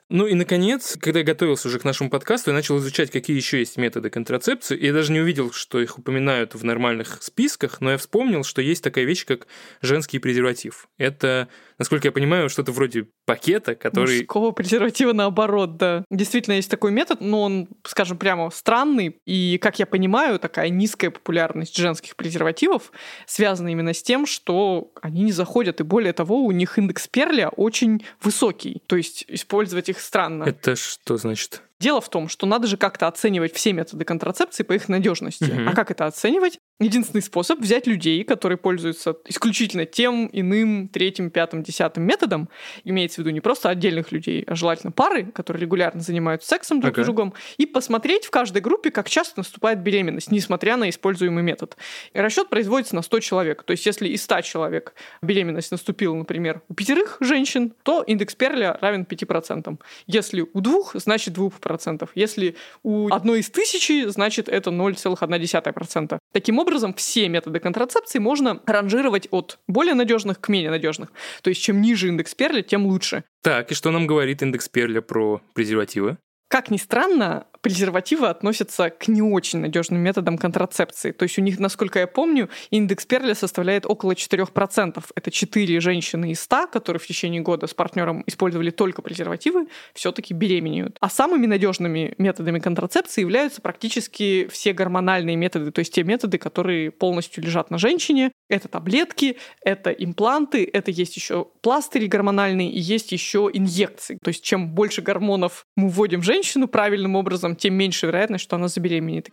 Ну 0.13 0.27
и, 0.27 0.33
наконец, 0.33 0.97
когда 0.99 1.19
я 1.19 1.25
готовился 1.25 1.69
уже 1.69 1.79
к 1.79 1.85
нашему 1.85 2.09
подкасту, 2.09 2.49
я 2.49 2.53
начал 2.53 2.77
изучать, 2.79 3.09
какие 3.11 3.37
еще 3.37 3.59
есть 3.59 3.77
методы 3.77 4.09
контрацепции. 4.09 4.77
И 4.77 4.87
я 4.87 4.91
даже 4.91 5.13
не 5.13 5.21
увидел, 5.21 5.53
что 5.53 5.79
их 5.79 5.97
упоминают 5.97 6.53
в 6.53 6.65
нормальных 6.65 7.23
списках, 7.23 7.79
но 7.79 7.91
я 7.91 7.97
вспомнил, 7.97 8.43
что 8.43 8.61
есть 8.61 8.83
такая 8.83 9.05
вещь, 9.05 9.23
как 9.25 9.47
женский 9.81 10.19
презерватив. 10.19 10.89
Это, 10.97 11.47
насколько 11.77 12.09
я 12.09 12.11
понимаю, 12.11 12.49
что-то 12.49 12.73
вроде 12.73 13.07
пакета, 13.25 13.73
который... 13.73 14.17
Мужского 14.17 14.51
презерватива 14.51 15.13
наоборот, 15.13 15.77
да. 15.77 16.03
Действительно 16.09 16.55
есть 16.55 16.69
такой 16.69 16.91
метод, 16.91 17.21
но 17.21 17.43
он, 17.43 17.69
скажем 17.85 18.17
прямо, 18.17 18.49
странный. 18.49 19.15
И, 19.25 19.57
как 19.61 19.79
я 19.79 19.85
понимаю, 19.85 20.39
такая 20.39 20.67
низкая 20.67 21.11
популярность 21.11 21.77
женских 21.77 22.17
презервативов 22.17 22.91
связана 23.27 23.69
именно 23.69 23.93
с 23.93 24.03
тем, 24.03 24.25
что 24.25 24.91
они 25.01 25.21
не 25.21 25.31
заходят. 25.31 25.79
И 25.79 25.83
более 25.83 26.11
того, 26.11 26.43
у 26.43 26.51
них 26.51 26.77
индекс 26.77 27.07
перля 27.07 27.47
очень 27.47 28.03
высокий. 28.21 28.83
То 28.87 28.97
есть 28.97 29.23
использовать 29.29 29.87
их 29.87 30.00
странно. 30.01 30.43
Это 30.43 30.75
что 30.75 31.17
значит? 31.17 31.61
Дело 31.79 31.99
в 32.01 32.09
том, 32.09 32.29
что 32.29 32.45
надо 32.45 32.67
же 32.67 32.77
как-то 32.77 33.07
оценивать 33.07 33.53
все 33.55 33.73
методы 33.73 34.05
контрацепции 34.05 34.63
по 34.63 34.73
их 34.73 34.87
надежности. 34.87 35.45
Мгм. 35.45 35.69
А 35.69 35.73
как 35.73 35.89
это 35.89 36.05
оценивать? 36.05 36.59
Единственный 36.81 37.21
способ 37.21 37.59
взять 37.59 37.85
людей, 37.85 38.23
которые 38.23 38.57
пользуются 38.57 39.15
исключительно 39.27 39.85
тем, 39.85 40.27
иным, 40.33 40.87
третьим, 40.87 41.29
пятым, 41.29 41.61
десятым 41.61 42.03
методом, 42.03 42.49
имеется 42.83 43.17
в 43.17 43.19
виду 43.19 43.29
не 43.29 43.39
просто 43.39 43.69
отдельных 43.69 44.11
людей, 44.11 44.43
а 44.47 44.55
желательно 44.55 44.91
пары, 44.91 45.25
которые 45.25 45.61
регулярно 45.61 46.01
занимаются 46.01 46.49
сексом 46.49 46.81
друг 46.81 46.93
Ага. 46.93 47.03
с 47.03 47.05
другом, 47.05 47.33
и 47.57 47.67
посмотреть 47.67 48.25
в 48.25 48.31
каждой 48.31 48.63
группе, 48.63 48.89
как 48.89 49.07
часто 49.07 49.41
наступает 49.41 49.81
беременность, 49.83 50.31
несмотря 50.31 50.75
на 50.75 50.89
используемый 50.89 51.43
метод. 51.43 51.77
Расчет 52.15 52.49
производится 52.49 52.95
на 52.95 53.03
100 53.03 53.19
человек. 53.19 53.61
То 53.61 53.71
есть, 53.71 53.85
если 53.85 54.07
из 54.07 54.23
100 54.23 54.41
человек 54.41 54.95
беременность 55.21 55.69
наступила, 55.71 56.15
например, 56.15 56.61
у 56.67 56.73
пятерых 56.73 57.17
женщин, 57.19 57.73
то 57.83 58.01
индекс 58.01 58.33
Перля 58.33 58.75
равен 58.81 59.03
5%. 59.03 59.77
Если 60.07 60.47
у 60.51 60.61
двух, 60.61 60.95
значит 60.95 61.37
2%. 61.37 62.09
Если 62.15 62.55
у 62.81 63.13
одной 63.13 63.41
из 63.41 63.51
тысячи, 63.51 64.07
значит 64.07 64.49
это 64.49 64.71
0,1%. 64.71 66.17
Таким 66.31 66.57
образом, 66.57 66.70
все 66.95 67.27
методы 67.29 67.59
контрацепции 67.59 68.19
можно 68.19 68.61
ранжировать 68.65 69.27
от 69.31 69.59
более 69.67 69.93
надежных 69.93 70.39
к 70.39 70.49
менее 70.49 70.71
надежных. 70.71 71.11
То 71.41 71.49
есть, 71.49 71.61
чем 71.61 71.81
ниже 71.81 72.07
индекс 72.07 72.35
Перля, 72.35 72.61
тем 72.61 72.85
лучше. 72.85 73.23
Так, 73.41 73.71
и 73.71 73.75
что 73.75 73.91
нам 73.91 74.07
говорит 74.07 74.41
индекс 74.41 74.69
Перля 74.69 75.01
про 75.01 75.41
презервативы? 75.53 76.17
Как 76.51 76.69
ни 76.69 76.75
странно, 76.75 77.45
презервативы 77.61 78.27
относятся 78.27 78.89
к 78.89 79.07
не 79.07 79.21
очень 79.21 79.59
надежным 79.59 80.01
методам 80.01 80.37
контрацепции. 80.37 81.13
То 81.13 81.23
есть 81.23 81.39
у 81.39 81.41
них, 81.41 81.59
насколько 81.59 81.99
я 81.99 82.07
помню, 82.07 82.49
индекс 82.71 83.05
Перля 83.05 83.35
составляет 83.35 83.85
около 83.85 84.11
4%. 84.11 85.01
Это 85.15 85.31
4 85.31 85.79
женщины 85.79 86.31
из 86.31 86.41
100, 86.41 86.67
которые 86.67 86.99
в 86.99 87.07
течение 87.07 87.39
года 87.39 87.67
с 87.67 87.73
партнером 87.73 88.25
использовали 88.27 88.69
только 88.69 89.01
презервативы, 89.01 89.67
все-таки 89.93 90.33
беременеют. 90.33 90.97
А 90.99 91.09
самыми 91.09 91.45
надежными 91.45 92.15
методами 92.17 92.59
контрацепции 92.59 93.21
являются 93.21 93.61
практически 93.61 94.49
все 94.51 94.73
гормональные 94.73 95.37
методы, 95.37 95.71
то 95.71 95.79
есть 95.79 95.93
те 95.93 96.03
методы, 96.03 96.37
которые 96.37 96.91
полностью 96.91 97.45
лежат 97.45 97.71
на 97.71 97.77
женщине. 97.77 98.33
Это 98.51 98.67
таблетки, 98.67 99.37
это 99.63 99.91
импланты, 99.91 100.69
это 100.73 100.91
есть 100.91 101.15
еще 101.15 101.47
пластыри 101.61 102.07
гормональные 102.07 102.69
и 102.69 102.79
есть 102.81 103.13
еще 103.13 103.49
инъекции. 103.51 104.17
То 104.21 104.27
есть 104.27 104.43
чем 104.43 104.71
больше 104.75 105.01
гормонов 105.01 105.65
мы 105.77 105.87
вводим 105.87 106.19
в 106.19 106.25
женщину 106.25 106.67
правильным 106.67 107.15
образом, 107.15 107.55
тем 107.55 107.75
меньше 107.75 108.07
вероятность, 108.07 108.43
что 108.43 108.57
она 108.57 108.67
забеременеет. 108.67 109.29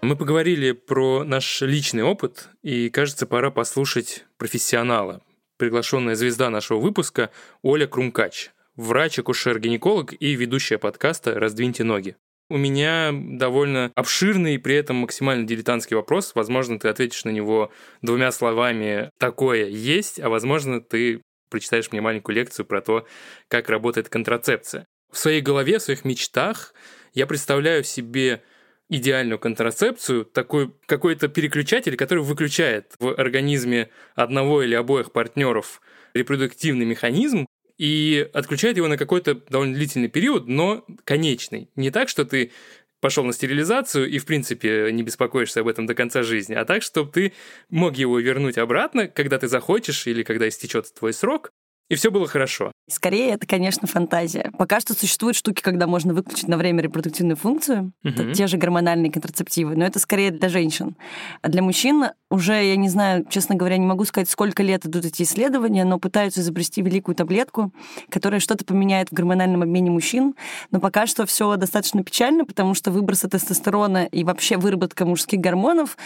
Мы 0.00 0.16
поговорили 0.16 0.72
про 0.72 1.24
наш 1.24 1.60
личный 1.60 2.04
опыт, 2.04 2.48
и, 2.62 2.88
кажется, 2.88 3.26
пора 3.26 3.50
послушать 3.50 4.24
профессионала. 4.38 5.20
Приглашенная 5.58 6.14
звезда 6.14 6.48
нашего 6.48 6.78
выпуска 6.78 7.30
Оля 7.60 7.86
Крумкач, 7.86 8.48
врач-акушер-гинеколог 8.76 10.14
и 10.18 10.34
ведущая 10.34 10.78
подкаста 10.78 11.34
«Раздвиньте 11.34 11.84
ноги». 11.84 12.16
У 12.50 12.56
меня 12.56 13.12
довольно 13.12 13.92
обширный 13.94 14.54
и 14.54 14.58
при 14.58 14.74
этом 14.74 14.96
максимально 14.96 15.46
дилетантский 15.46 15.96
вопрос. 15.96 16.32
Возможно, 16.34 16.78
ты 16.78 16.88
ответишь 16.88 17.24
на 17.24 17.30
него 17.30 17.70
двумя 18.00 18.32
словами 18.32 19.10
«такое 19.18 19.66
есть», 19.66 20.18
а 20.18 20.30
возможно, 20.30 20.80
ты 20.80 21.20
прочитаешь 21.50 21.92
мне 21.92 22.00
маленькую 22.00 22.36
лекцию 22.36 22.64
про 22.64 22.80
то, 22.80 23.06
как 23.48 23.68
работает 23.68 24.08
контрацепция. 24.08 24.86
В 25.12 25.18
своей 25.18 25.42
голове, 25.42 25.78
в 25.78 25.82
своих 25.82 26.04
мечтах 26.06 26.74
я 27.12 27.26
представляю 27.26 27.84
себе 27.84 28.42
идеальную 28.88 29.38
контрацепцию, 29.38 30.24
такой 30.24 30.72
какой-то 30.86 31.28
переключатель, 31.28 31.96
который 31.96 32.24
выключает 32.24 32.94
в 32.98 33.14
организме 33.14 33.90
одного 34.14 34.62
или 34.62 34.74
обоих 34.74 35.12
партнеров 35.12 35.82
репродуктивный 36.14 36.86
механизм 36.86 37.46
и 37.78 38.28
отключает 38.34 38.76
его 38.76 38.88
на 38.88 38.96
какой-то 38.96 39.34
довольно 39.48 39.74
длительный 39.74 40.08
период, 40.08 40.48
но 40.48 40.84
конечный. 41.04 41.70
Не 41.76 41.90
так, 41.90 42.08
что 42.08 42.24
ты 42.24 42.52
пошел 43.00 43.24
на 43.24 43.32
стерилизацию 43.32 44.10
и, 44.10 44.18
в 44.18 44.26
принципе, 44.26 44.90
не 44.92 45.02
беспокоишься 45.02 45.60
об 45.60 45.68
этом 45.68 45.86
до 45.86 45.94
конца 45.94 46.22
жизни, 46.22 46.54
а 46.54 46.64
так, 46.64 46.82
чтобы 46.82 47.12
ты 47.12 47.32
мог 47.70 47.96
его 47.96 48.18
вернуть 48.18 48.58
обратно, 48.58 49.06
когда 49.06 49.38
ты 49.38 49.46
захочешь 49.46 50.06
или 50.06 50.24
когда 50.24 50.48
истечет 50.48 50.92
твой 50.92 51.12
срок, 51.12 51.52
и 51.88 51.94
все 51.94 52.10
было 52.10 52.26
хорошо. 52.26 52.72
Скорее, 52.88 53.30
это, 53.30 53.46
конечно, 53.46 53.86
фантазия. 53.86 54.50
Пока 54.58 54.80
что 54.80 54.94
существуют 54.94 55.36
штуки, 55.36 55.60
когда 55.62 55.86
можно 55.86 56.14
выключить 56.14 56.48
на 56.48 56.56
время 56.56 56.82
репродуктивную 56.82 57.36
функцию, 57.36 57.92
Мгм. 58.02 58.14
это 58.14 58.32
те 58.34 58.46
же 58.46 58.56
гормональные 58.56 59.10
контрацептивы, 59.12 59.76
но 59.76 59.84
это 59.84 59.98
скорее 59.98 60.30
для 60.30 60.48
женщин. 60.48 60.96
А 61.42 61.48
для 61.48 61.62
мужчин 61.62 62.06
уже, 62.30 62.52
я 62.54 62.76
не 62.76 62.88
знаю, 62.88 63.24
честно 63.30 63.54
говоря, 63.54 63.76
не 63.78 63.86
могу 63.86 64.04
сказать, 64.04 64.28
сколько 64.28 64.62
лет 64.62 64.84
идут 64.86 65.04
эти 65.04 65.22
исследования, 65.22 65.84
но 65.84 65.98
пытаются 65.98 66.40
изобрести 66.40 66.82
великую 66.82 67.14
таблетку, 67.14 67.72
которая 68.10 68.40
что-то 68.40 68.64
поменяет 68.64 69.08
в 69.10 69.12
гормональном 69.14 69.62
обмене 69.62 69.90
мужчин, 69.90 70.34
но 70.70 70.80
пока 70.80 71.06
что 71.06 71.26
все 71.26 71.56
достаточно 71.56 72.02
печально, 72.02 72.44
потому 72.44 72.74
что 72.74 72.90
выбросы 72.90 73.28
тестостерона 73.28 74.04
и 74.06 74.24
вообще 74.24 74.56
выработка 74.56 75.04
мужских 75.06 75.40
гормонов 75.40 75.96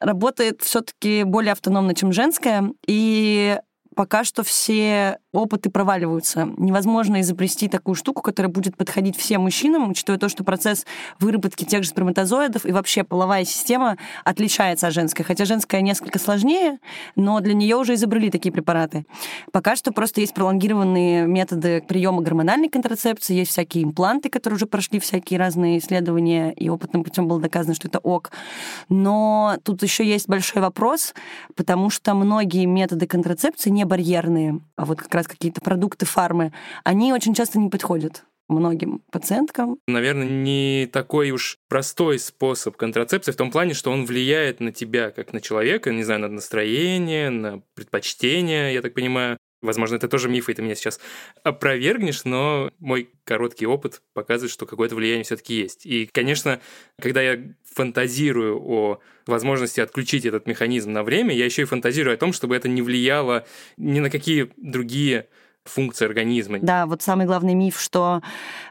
работает 0.00 0.62
все-таки 0.62 1.22
более 1.24 1.52
автономно, 1.52 1.94
чем 1.94 2.12
женская, 2.12 2.72
и 2.86 3.58
пока 3.94 4.24
что 4.24 4.42
все 4.42 5.18
опыты 5.32 5.70
проваливаются. 5.70 6.48
Невозможно 6.58 7.20
изобрести 7.20 7.68
такую 7.68 7.94
штуку, 7.94 8.22
которая 8.22 8.52
будет 8.52 8.76
подходить 8.76 9.16
всем 9.16 9.42
мужчинам, 9.42 9.90
учитывая 9.90 10.18
то, 10.18 10.28
что 10.28 10.44
процесс 10.44 10.86
выработки 11.20 11.64
тех 11.64 11.82
же 11.82 11.88
сперматозоидов 11.88 12.66
и 12.66 12.72
вообще 12.72 13.02
половая 13.02 13.44
система 13.44 13.96
отличается 14.24 14.88
от 14.88 14.92
женской. 14.94 15.24
Хотя 15.24 15.44
женская 15.44 15.80
несколько 15.80 16.18
сложнее, 16.18 16.78
но 17.16 17.40
для 17.40 17.54
нее 17.54 17.76
уже 17.76 17.94
изобрели 17.94 18.30
такие 18.30 18.52
препараты. 18.52 19.06
Пока 19.52 19.74
что 19.74 19.92
просто 19.92 20.20
есть 20.20 20.34
пролонгированные 20.34 21.26
методы 21.26 21.82
приема 21.86 22.22
гормональной 22.22 22.68
контрацепции, 22.68 23.34
есть 23.34 23.52
всякие 23.52 23.84
импланты, 23.84 24.28
которые 24.28 24.56
уже 24.56 24.66
прошли 24.66 25.00
всякие 25.00 25.38
разные 25.38 25.78
исследования, 25.78 26.52
и 26.52 26.68
опытным 26.68 27.04
путем 27.04 27.28
было 27.28 27.40
доказано, 27.40 27.74
что 27.74 27.88
это 27.88 27.98
ок. 27.98 28.32
Но 28.88 29.56
тут 29.64 29.82
еще 29.82 30.04
есть 30.04 30.28
большой 30.28 30.60
вопрос, 30.60 31.14
потому 31.56 31.88
что 31.88 32.14
многие 32.14 32.66
методы 32.66 33.06
контрацепции 33.06 33.70
не 33.70 33.81
барьерные, 33.86 34.60
а 34.76 34.84
вот 34.84 35.00
как 35.00 35.14
раз 35.14 35.26
какие-то 35.26 35.60
продукты 35.60 36.06
фармы, 36.06 36.52
они 36.84 37.12
очень 37.12 37.34
часто 37.34 37.58
не 37.58 37.68
подходят 37.68 38.24
многим 38.48 39.02
пациенткам. 39.10 39.78
Наверное, 39.86 40.28
не 40.28 40.88
такой 40.92 41.30
уж 41.30 41.58
простой 41.68 42.18
способ 42.18 42.76
контрацепции 42.76 43.32
в 43.32 43.36
том 43.36 43.50
плане, 43.50 43.74
что 43.74 43.90
он 43.90 44.04
влияет 44.04 44.60
на 44.60 44.72
тебя 44.72 45.10
как 45.10 45.32
на 45.32 45.40
человека, 45.40 45.90
не 45.92 46.02
знаю, 46.02 46.20
на 46.20 46.28
настроение, 46.28 47.30
на 47.30 47.62
предпочтения, 47.74 48.70
я 48.70 48.82
так 48.82 48.94
понимаю. 48.94 49.38
Возможно, 49.62 49.94
это 49.94 50.08
тоже 50.08 50.28
миф, 50.28 50.48
и 50.48 50.54
ты 50.54 50.60
меня 50.60 50.74
сейчас 50.74 50.98
опровергнешь, 51.44 52.24
но 52.24 52.70
мой 52.80 53.10
короткий 53.24 53.66
опыт 53.66 54.02
показывает, 54.12 54.52
что 54.52 54.66
какое-то 54.66 54.96
влияние 54.96 55.24
все-таки 55.24 55.54
есть. 55.54 55.86
И, 55.86 56.10
конечно, 56.12 56.60
когда 57.00 57.22
я 57.22 57.40
фантазирую 57.72 58.60
о 58.60 59.00
возможности 59.26 59.80
отключить 59.80 60.26
этот 60.26 60.48
механизм 60.48 60.92
на 60.92 61.04
время, 61.04 61.34
я 61.34 61.44
еще 61.44 61.62
и 61.62 61.66
фантазирую 61.66 62.14
о 62.14 62.18
том, 62.18 62.32
чтобы 62.32 62.56
это 62.56 62.68
не 62.68 62.82
влияло 62.82 63.46
ни 63.76 64.00
на 64.00 64.10
какие 64.10 64.50
другие 64.56 65.28
функции 65.64 66.06
организма. 66.06 66.58
Да, 66.60 66.86
вот 66.86 67.02
самый 67.02 67.26
главный 67.26 67.54
миф, 67.54 67.80
что 67.80 68.22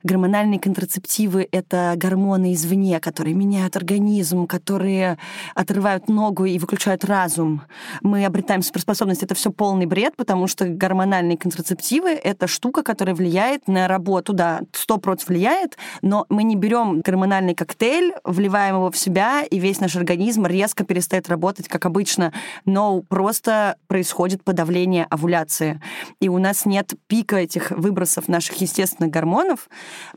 гормональные 0.04 0.60
контрацептивы— 0.60 1.48
это 1.52 1.94
гормоны 1.96 2.54
извне, 2.54 3.00
которые 3.00 3.36
меняют 3.36 3.76
организм, 3.76 4.48
которые 4.48 5.18
отрывают 5.56 6.10
ногу 6.10 6.46
и 6.46 6.60
выключают 6.60 7.06
разум. 7.06 7.62
Мы 8.02 8.26
обретаем 8.26 8.64
суперспособность. 8.64 9.24
Это 9.24 9.36
все 9.36 9.52
полный 9.52 9.86
бред, 9.86 10.16
потому 10.18 10.48
что 10.48 10.66
гормональные 10.66 11.38
контрацептивы— 11.38 12.10
это 12.24 12.48
штука, 12.48 12.84
которая 12.84 13.16
влияет 13.16 13.68
на 13.68 13.88
работу, 13.88 14.34
да, 14.34 14.62
сто 14.74 14.98
процентов 14.98 15.12
влияет, 15.28 15.78
но 16.02 16.26
мы 16.30 16.44
не 16.44 16.56
берем 16.56 17.02
гормональный 17.02 17.54
коктейль, 17.54 18.14
вливаем 18.24 18.76
его 18.76 18.92
в 18.92 18.98
себя, 18.98 19.44
и 19.44 19.60
весь 19.60 19.80
наш 19.80 19.96
организм 19.96 20.46
резко 20.46 20.84
перестает 20.84 21.30
работать, 21.30 21.68
как 21.68 21.86
обычно. 21.86 22.34
Но 22.66 23.02
просто 23.02 23.76
происходит 23.88 24.44
подавление 24.44 25.06
овуляции. 25.10 25.82
И 26.20 26.30
у 26.30 26.38
нас 26.38 26.66
нет 26.66 26.81
нет 26.82 26.94
пика 27.08 27.38
этих 27.38 27.72
выбросов 27.72 28.28
наших 28.28 28.60
естественных 28.62 29.12
гормонов, 29.12 29.70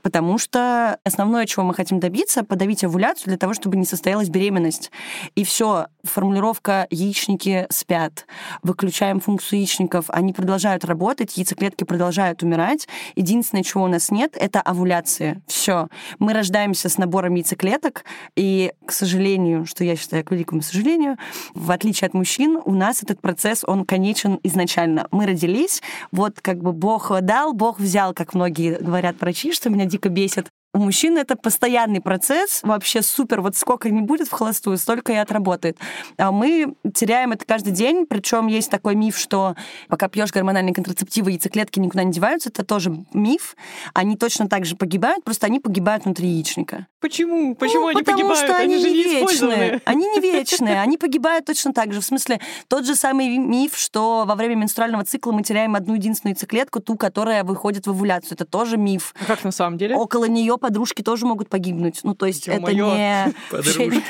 потому 0.03 0.39
что 0.39 0.99
основное, 1.05 1.47
чего 1.47 1.65
мы 1.65 1.75
хотим 1.75 2.01
добиться, 2.01 2.43
подавить 2.43 2.85
овуляцию 2.85 3.27
для 3.27 3.37
того, 3.37 3.53
чтобы 3.53 3.77
не 3.77 3.85
состоялась 3.85 4.31
беременность. 4.31 4.91
И 5.35 5.45
все, 5.45 5.89
формулировка 6.05 6.87
«яичники 6.91 7.67
спят», 7.71 8.27
выключаем 8.63 9.21
функцию 9.21 9.59
яичников, 9.61 10.07
они 10.09 10.33
продолжают 10.33 10.85
работать, 10.85 11.37
яйцеклетки 11.37 11.85
продолжают 11.85 12.43
умирать. 12.43 12.89
Единственное, 13.15 13.63
чего 13.63 13.85
у 13.85 13.89
нас 13.89 14.11
нет, 14.11 14.35
это 14.41 14.63
овуляция. 14.63 15.43
Все. 15.47 15.89
Мы 16.19 16.33
рождаемся 16.33 16.89
с 16.89 16.97
набором 16.97 17.35
яйцеклеток, 17.35 18.05
и, 18.37 18.73
к 18.87 18.93
сожалению, 18.93 19.67
что 19.67 19.85
я 19.85 19.97
считаю 19.97 20.25
к 20.25 20.31
великому 20.31 20.63
сожалению, 20.63 21.19
в 21.55 21.71
отличие 21.71 22.07
от 22.07 22.15
мужчин, 22.15 22.59
у 22.65 22.73
нас 22.73 23.03
этот 23.03 23.21
процесс, 23.21 23.65
он 23.67 23.85
конечен 23.85 24.41
изначально. 24.43 25.09
Мы 25.11 25.27
родились, 25.27 25.83
вот 26.11 26.41
как 26.41 26.54
бы 26.63 26.73
Бог 26.73 27.13
дал, 27.23 27.53
Бог 27.53 27.79
взял, 27.79 28.15
как 28.15 28.35
многие 28.35 28.79
говорят 28.79 29.21
врачи, 29.21 29.53
что 29.53 29.71
меня 29.71 29.87
дико 29.87 30.09
бесит. 30.09 30.51
У 30.75 30.79
мужчин 30.79 31.17
это 31.17 31.37
постоянный 31.37 32.01
процесс, 32.01 32.59
вообще 32.65 33.01
супер, 33.01 33.41
вот 33.41 33.57
сколько 33.57 33.89
не 33.91 34.01
будет 34.01 34.27
в 34.27 34.33
холостую, 34.33 34.77
столько 34.77 35.13
и 35.13 35.17
отработает. 35.17 35.79
А 36.19 36.33
мы 36.33 36.75
теряем 36.93 37.31
это 37.31 37.47
каждый 37.47 37.73
день, 37.73 38.07
причем 38.07 38.49
есть 38.49 38.73
такой 38.73 38.97
миф, 38.97 39.17
что 39.17 39.55
пока 39.89 40.09
пьешь 40.09 40.33
гормональные 40.33 40.75
контрацептивы, 40.75 41.31
яйцеклетки 41.31 41.79
никуда 41.79 42.03
не 42.03 42.13
деваются, 42.13 42.49
это 42.49 42.65
тоже 42.65 42.93
миф. 43.13 43.55
Они 43.93 44.17
точно 44.17 44.49
так 44.49 44.65
же 44.65 44.75
погибают, 44.75 45.23
просто 45.23 45.47
они 45.47 45.61
погибают 45.61 46.07
внутри 46.07 46.27
яичника. 46.27 46.89
Почему? 47.01 47.55
Почему 47.55 47.83
ну, 47.83 47.89
они 47.89 48.03
потому 48.03 48.31
погибают? 48.31 48.45
что 48.45 48.57
они, 48.57 48.75
они 48.75 48.93
не 48.95 49.03
вечные. 49.05 49.81
Они 49.85 50.09
не 50.09 50.21
вечные, 50.33 50.81
они 50.81 50.99
погибают 50.99 51.45
точно 51.45 51.73
так 51.73 51.93
же. 51.93 52.01
В 52.01 52.05
смысле, 52.05 52.41
тот 52.67 52.85
же 52.85 52.97
самый 52.97 53.39
миф, 53.39 53.77
что 53.77 54.25
во 54.27 54.35
время 54.35 54.57
менструального 54.57 55.05
цикла 55.05 55.31
мы 55.31 55.45
теряем 55.45 55.77
одну 55.77 55.95
единственную 55.95 56.35
яйцеклетку, 56.35 56.81
ту, 56.81 56.97
которая 56.97 57.45
выходит 57.45 57.87
в 57.87 57.91
овуляцию. 57.91 58.33
Это 58.33 58.45
тоже 58.45 58.77
миф. 58.77 59.15
А 59.21 59.27
Как 59.27 59.45
на 59.45 59.53
самом 59.53 59.79
деле? 59.79 59.95
Около 59.95 60.25
нее 60.25 60.59
подружки 60.65 61.03
тоже 61.03 61.27
могут 61.27 61.51
погибнуть. 61.51 62.01
Ну, 62.05 62.15
то 62.15 62.25
есть 62.25 62.49
это 62.49 62.71
Ё-моё. 62.71 62.95
не... 62.95 63.35
Подружки. 63.51 64.03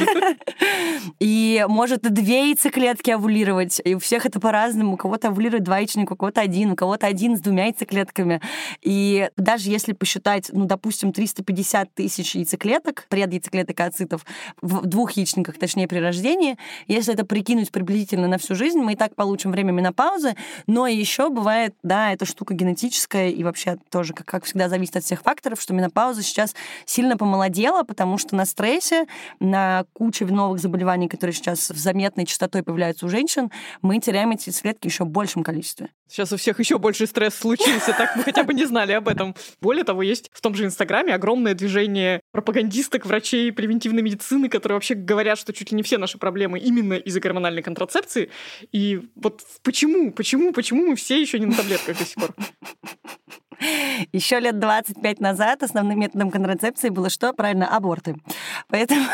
И 1.19 1.65
может 1.69 2.07
и 2.07 2.11
две 2.11 2.51
яйцеклетки 2.51 3.11
овулировать. 3.11 3.81
И 3.85 3.97
у 3.97 3.99
всех 3.99 4.25
это 4.25 4.39
по-разному. 4.39 4.95
У 4.95 4.97
кого-то 4.97 5.29
овулирует 5.29 5.65
два 5.65 5.79
яичника, 5.79 6.13
у 6.13 6.17
кого-то 6.17 6.41
один, 6.41 6.71
у 6.71 6.77
кого-то 6.77 7.09
один 7.09 7.37
с 7.37 7.41
двумя 7.41 7.65
яйцеклетками. 7.65 8.41
И 8.83 9.29
даже 9.37 9.69
если 9.69 9.95
посчитать, 9.95 10.51
ну, 10.53 10.67
допустим, 10.67 11.13
350 11.13 11.93
тысяч 11.93 12.37
яйцеклеток, 12.37 13.07
предяйцеклеток 13.09 13.81
и 13.81 13.83
ацитов 13.83 14.25
в 14.63 14.87
двух 14.87 15.13
яичниках, 15.13 15.59
точнее, 15.59 15.89
при 15.89 15.99
рождении, 15.99 16.57
если 16.87 17.15
это 17.15 17.27
прикинуть 17.27 17.73
приблизительно 17.73 18.29
на 18.29 18.39
всю 18.39 18.55
жизнь, 18.55 18.79
мы 18.79 18.93
и 18.93 18.97
так 18.97 19.17
получим 19.17 19.51
время 19.51 19.73
менопаузы. 19.73 20.37
Но 20.69 20.87
еще 20.87 21.31
бывает, 21.31 21.75
да, 21.83 22.13
эта 22.13 22.27
штука 22.27 22.55
генетическая 22.55 23.29
и 23.31 23.43
вообще 23.43 23.77
тоже, 23.91 24.15
как, 24.15 24.27
как 24.27 24.45
всегда, 24.45 24.69
зависит 24.69 24.97
от 24.97 25.03
всех 25.03 25.23
факторов, 25.23 25.61
что 25.61 25.75
менопауза 25.75 26.23
сейчас 26.23 26.44
сильно 26.85 27.17
помолодела, 27.17 27.83
потому 27.83 28.19
что 28.19 28.37
на 28.37 28.45
стрессе, 28.45 29.07
на 29.41 29.85
куче 29.93 30.25
новых 30.27 30.61
заболеваний, 30.61 31.09
которые 31.09 31.35
сейчас 31.35 31.67
с 31.67 31.75
заметной 31.75 32.27
частотой 32.27 32.63
появляются 32.63 33.07
у 33.07 33.09
женщин, 33.09 33.51
мы 33.83 34.01
теряем 34.01 34.33
эти 34.33 34.49
яйцеклетки 34.49 34.87
еще 34.87 35.05
в 35.05 35.09
большем 35.09 35.43
количестве. 35.43 35.91
Сейчас 36.09 36.33
у 36.33 36.37
всех 36.37 36.61
еще 36.61 36.79
больше 36.79 37.07
стресс 37.07 37.35
случился, 37.35 37.93
так 37.93 38.15
мы 38.15 38.23
хотя 38.23 38.45
бы 38.45 38.55
не 38.55 38.67
знали 38.67 38.93
об 38.93 39.09
этом. 39.09 39.35
Более 39.61 39.85
того, 39.85 40.03
есть 40.03 40.31
в 40.33 40.41
том 40.41 40.55
же 40.55 40.65
Инстаграме 40.65 41.15
огромное 41.15 41.55
движение 41.55 42.21
пропагандисток, 42.31 43.07
врачей 43.07 43.51
превентивной 43.53 44.03
медицины, 44.03 44.49
которые 44.49 44.77
вообще 44.77 44.95
говорят, 44.95 45.39
что 45.39 45.53
чуть 45.53 45.73
ли 45.73 45.77
не 45.77 45.83
все 45.83 45.99
наши 45.99 46.19
проблемы 46.19 46.59
именно 46.59 46.95
из-за 46.95 47.21
гормональной 47.21 47.63
контрацепции. 47.63 48.31
И 48.71 49.09
вот 49.17 49.43
почему, 49.63 50.13
почему, 50.13 50.53
почему 50.53 50.87
мы 50.87 50.97
все 50.97 51.21
еще 51.21 51.39
не 51.39 51.47
на 51.47 51.57
таблетках 51.57 51.99
до 51.99 52.05
сих 52.05 52.15
пор? 52.15 52.35
Еще 54.13 54.41
лет 54.41 54.59
25 54.59 55.21
назад 55.21 55.63
основным 55.63 56.01
методом 56.01 56.31
контрацепции 56.31 56.89
было 56.89 57.11
что? 57.11 57.33
Правильно, 57.33 57.69
аборты. 57.69 58.17
Поэтому... 58.69 59.05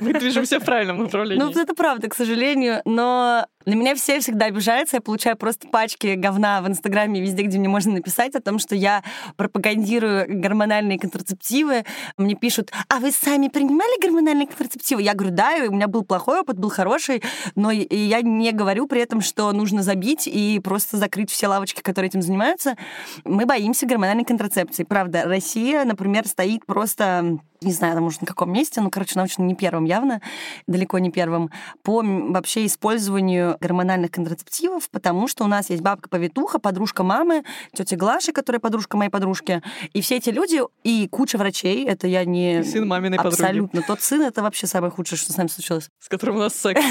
Мы 0.00 0.14
движемся 0.14 0.58
в 0.58 0.64
правильном 0.64 1.02
направлении. 1.02 1.42
Ну, 1.42 1.50
это 1.50 1.74
правда, 1.74 2.08
к 2.08 2.14
сожалению, 2.14 2.82
но 2.84 3.46
на 3.66 3.74
меня 3.74 3.94
все 3.94 4.20
всегда 4.20 4.46
обижаются, 4.46 4.96
я 4.96 5.00
получаю 5.00 5.36
просто 5.36 5.68
пачки 5.68 6.14
говна 6.14 6.62
в 6.62 6.68
Инстаграме, 6.68 7.20
везде, 7.20 7.42
где 7.42 7.58
мне 7.58 7.68
можно 7.68 7.92
написать 7.92 8.34
о 8.34 8.40
том, 8.40 8.58
что 8.58 8.74
я 8.74 9.02
пропагандирую 9.36 10.26
гормональные 10.28 10.98
контрацептивы. 10.98 11.84
Мне 12.16 12.34
пишут, 12.34 12.72
а 12.88 12.98
вы 13.00 13.12
сами 13.12 13.48
принимали 13.48 14.00
гормональные 14.02 14.46
контрацептивы? 14.46 15.02
Я 15.02 15.14
говорю, 15.14 15.34
да, 15.34 15.56
у 15.68 15.72
меня 15.72 15.88
был 15.88 16.04
плохой 16.04 16.40
опыт, 16.40 16.58
был 16.58 16.70
хороший, 16.70 17.22
но 17.54 17.70
я 17.70 18.22
не 18.22 18.52
говорю 18.52 18.86
при 18.86 19.02
этом, 19.02 19.20
что 19.20 19.52
нужно 19.52 19.82
забить 19.82 20.26
и 20.26 20.58
просто 20.62 20.96
закрыть 20.96 21.30
все 21.30 21.46
лавочки, 21.46 21.82
которые 21.82 22.08
этим 22.08 22.22
занимаются. 22.22 22.76
Мы 23.24 23.44
боимся 23.44 23.86
гормональной 23.86 24.24
контрацепции. 24.24 24.84
Правда, 24.84 25.24
Россия, 25.24 25.84
например, 25.84 26.26
стоит 26.26 26.64
просто 26.64 27.38
не 27.62 27.72
знаю, 27.72 27.94
там, 27.94 28.04
может, 28.04 28.22
на 28.22 28.26
каком 28.26 28.52
месте, 28.52 28.80
ну, 28.80 28.90
короче, 28.90 29.12
научно 29.16 29.42
не 29.42 29.54
первым 29.54 29.84
явно, 29.84 30.22
далеко 30.66 30.98
не 30.98 31.10
первым, 31.10 31.50
по 31.82 32.02
вообще 32.02 32.64
использованию 32.64 33.49
гормональных 33.60 34.10
контрацептивов, 34.10 34.88
потому 34.90 35.28
что 35.28 35.44
у 35.44 35.46
нас 35.46 35.70
есть 35.70 35.82
бабка-повитуха, 35.82 36.58
подружка 36.58 37.02
мамы, 37.02 37.44
тетя 37.72 37.96
Глаша, 37.96 38.32
которая 38.32 38.60
подружка 38.60 38.96
моей 38.96 39.10
подружки, 39.10 39.62
и 39.92 40.00
все 40.00 40.16
эти 40.16 40.30
люди, 40.30 40.60
и 40.84 41.08
куча 41.08 41.36
врачей, 41.38 41.84
это 41.86 42.06
я 42.06 42.24
не... 42.24 42.60
И 42.60 42.62
сын 42.64 42.86
маминой 42.86 43.16
подруги. 43.16 43.34
Абсолютно. 43.34 43.82
Тот 43.82 44.00
сын— 44.02 44.22
это 44.22 44.42
вообще 44.42 44.66
самое 44.66 44.92
худшее, 44.92 45.18
что 45.18 45.32
с 45.32 45.36
нами 45.36 45.48
случилось. 45.48 45.90
С 45.98 46.08
которым 46.08 46.36
у 46.36 46.40
нас 46.40 46.54
секс. 46.54 46.82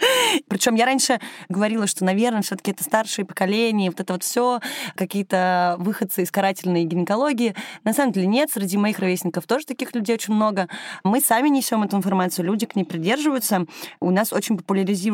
Причем 0.48 0.74
я 0.74 0.86
раньше 0.86 1.20
говорила, 1.48 1.86
что, 1.86 2.04
наверное, 2.04 2.42
все-таки 2.42 2.70
это 2.70 2.84
старшее 2.84 3.24
поколение, 3.24 3.90
вот 3.90 4.00
это 4.00 4.14
вот 4.14 4.22
все 4.22 4.60
какие-то 4.96 5.76
выходцы 5.78 6.22
из 6.22 6.30
карательной 6.30 6.84
гинекологии. 6.84 7.54
На 7.84 7.92
самом 7.92 8.12
деле 8.12 8.26
нет, 8.26 8.50
среди 8.50 8.76
моих 8.76 8.98
ровесников 8.98 9.46
тоже 9.46 9.66
таких 9.66 9.94
людей 9.94 10.14
очень 10.14 10.34
много. 10.34 10.68
Мы 11.04 11.20
сами 11.20 11.48
несем 11.48 11.82
эту 11.82 11.96
информацию, 11.96 12.44
люди 12.46 12.66
к 12.66 12.76
ней 12.76 12.84
придерживаются. 12.84 13.66
У 14.00 14.10
нас 14.10 14.32
очень 14.32 14.56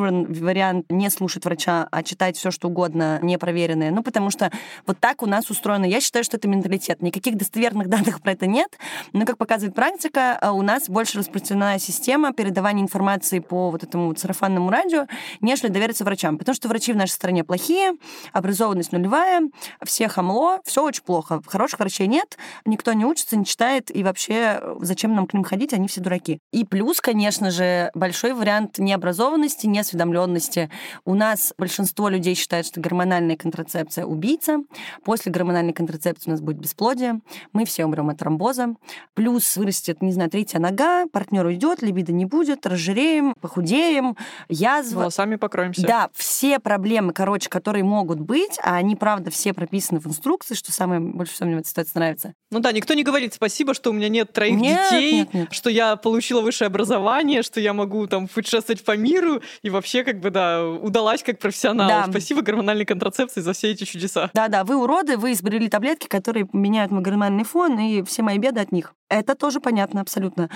популяризирован 0.06 0.32
вариант 0.32 0.86
не 0.90 1.10
слушать 1.10 1.44
врача, 1.44 1.88
а 1.90 2.02
читать 2.02 2.36
все, 2.36 2.50
что 2.50 2.68
угодно, 2.68 3.18
непроверенное. 3.22 3.90
Ну, 3.90 4.02
потому 4.02 4.30
что 4.30 4.50
вот 4.86 4.98
так 4.98 5.22
у 5.22 5.26
нас 5.26 5.50
устроено. 5.50 5.84
Я 5.84 6.00
считаю, 6.00 6.24
что 6.24 6.36
это 6.36 6.48
менталитет. 6.48 7.02
Никаких 7.02 7.36
достоверных 7.36 7.88
данных 7.96 8.20
про 8.20 8.32
это 8.32 8.46
нет, 8.46 8.78
но, 9.12 9.24
как 9.24 9.38
показывает 9.38 9.74
практика, 9.74 10.38
у 10.52 10.62
нас 10.62 10.88
больше 10.88 11.18
распространена 11.18 11.78
система 11.78 12.32
передавания 12.32 12.82
информации 12.82 13.38
по 13.40 13.70
вот 13.70 13.82
этому 13.82 14.14
сарафанному 14.16 14.70
радио, 14.70 15.06
нежели 15.40 15.68
довериться 15.68 16.04
врачам. 16.04 16.38
Потому 16.38 16.54
что 16.54 16.68
врачи 16.68 16.92
в 16.92 16.96
нашей 16.96 17.12
стране 17.12 17.44
плохие, 17.44 17.94
образованность 18.32 18.92
нулевая, 18.92 19.42
все 19.84 20.08
хамло, 20.08 20.60
все 20.64 20.82
очень 20.82 21.02
плохо. 21.02 21.42
Хороших 21.46 21.80
врачей 21.80 22.06
нет, 22.06 22.36
никто 22.64 22.92
не 22.92 23.04
учится, 23.04 23.36
не 23.36 23.44
читает, 23.44 23.94
и 23.94 24.02
вообще 24.02 24.62
зачем 24.80 25.14
нам 25.14 25.26
к 25.26 25.34
ним 25.34 25.44
ходить, 25.44 25.72
они 25.72 25.88
все 25.88 26.00
дураки. 26.00 26.38
И 26.52 26.64
плюс, 26.64 27.00
конечно 27.00 27.50
же, 27.50 27.90
большой 27.94 28.32
вариант 28.32 28.78
необразованности, 28.78 29.66
неосведомленности. 29.96 30.70
У 31.04 31.14
нас 31.14 31.52
большинство 31.58 32.08
людей 32.08 32.34
считает, 32.34 32.66
что 32.66 32.80
гормональная 32.80 33.36
контрацепция 33.36 34.04
убийца. 34.04 34.58
После 35.04 35.32
гормональной 35.32 35.72
контрацепции 35.72 36.30
у 36.30 36.32
нас 36.32 36.40
будет 36.40 36.58
бесплодие. 36.58 37.20
Мы 37.52 37.64
все 37.64 37.84
умрем 37.84 38.10
от 38.10 38.18
тромбоза. 38.18 38.74
Плюс 39.14 39.56
вырастет, 39.56 40.02
не 40.02 40.12
знаю, 40.12 40.30
третья 40.30 40.58
нога, 40.58 41.06
партнер 41.06 41.46
уйдет, 41.46 41.82
либидо 41.82 42.12
не 42.12 42.24
будет, 42.24 42.66
разжиреем, 42.66 43.34
похудеем, 43.40 44.16
язва. 44.48 45.00
Волосами 45.00 45.36
покроемся. 45.36 45.86
Да, 45.86 46.10
все 46.14 46.58
проблемы, 46.58 47.12
короче, 47.12 47.48
которые 47.48 47.84
могут 47.84 48.20
быть, 48.20 48.58
а 48.62 48.76
они, 48.76 48.96
правда, 48.96 49.30
все 49.30 49.52
прописаны 49.52 50.00
в 50.00 50.06
инструкции, 50.06 50.54
что 50.54 50.72
самое 50.72 51.00
больше 51.00 51.34
всего 51.34 51.46
мне 51.46 51.56
в 51.56 51.60
этой 51.60 51.68
ситуации 51.68 51.92
нравится. 51.94 52.34
Ну 52.50 52.60
да, 52.60 52.72
никто 52.72 52.94
не 52.94 53.02
говорит 53.02 53.34
спасибо, 53.34 53.74
что 53.74 53.90
у 53.90 53.92
меня 53.92 54.08
нет 54.08 54.32
троих 54.32 54.56
Нет, 54.56 54.90
детей, 54.90 55.12
нет, 55.12 55.34
нет. 55.34 55.48
что 55.52 55.70
я 55.70 55.96
получила 55.96 56.40
высшее 56.40 56.66
образование, 56.66 57.42
что 57.42 57.60
я 57.60 57.72
могу 57.72 58.06
там 58.06 58.28
путешествовать 58.28 58.84
по 58.84 58.96
миру 58.96 59.40
и 59.62 59.70
вообще 59.70 59.85
как 60.04 60.20
бы 60.20 60.30
да 60.30 60.64
удалась 60.66 61.22
как 61.22 61.38
профессионал. 61.38 61.88
Да. 61.88 62.06
Спасибо 62.08 62.42
гормональной 62.42 62.84
контрацепции 62.84 63.40
за 63.40 63.52
все 63.52 63.70
эти 63.70 63.84
чудеса. 63.84 64.30
Да-да, 64.34 64.64
вы 64.64 64.76
уроды, 64.76 65.16
вы 65.16 65.32
изобрели 65.32 65.68
таблетки, 65.68 66.06
которые 66.06 66.48
меняют 66.52 66.90
мой 66.90 67.02
гормональный 67.02 67.44
фон, 67.44 67.78
и 67.78 68.02
все 68.02 68.22
мои 68.22 68.38
беды 68.38 68.60
от 68.60 68.72
них. 68.72 68.94
Это 69.08 69.34
тоже 69.34 69.60
понятно 69.60 70.00
абсолютно. 70.00 70.50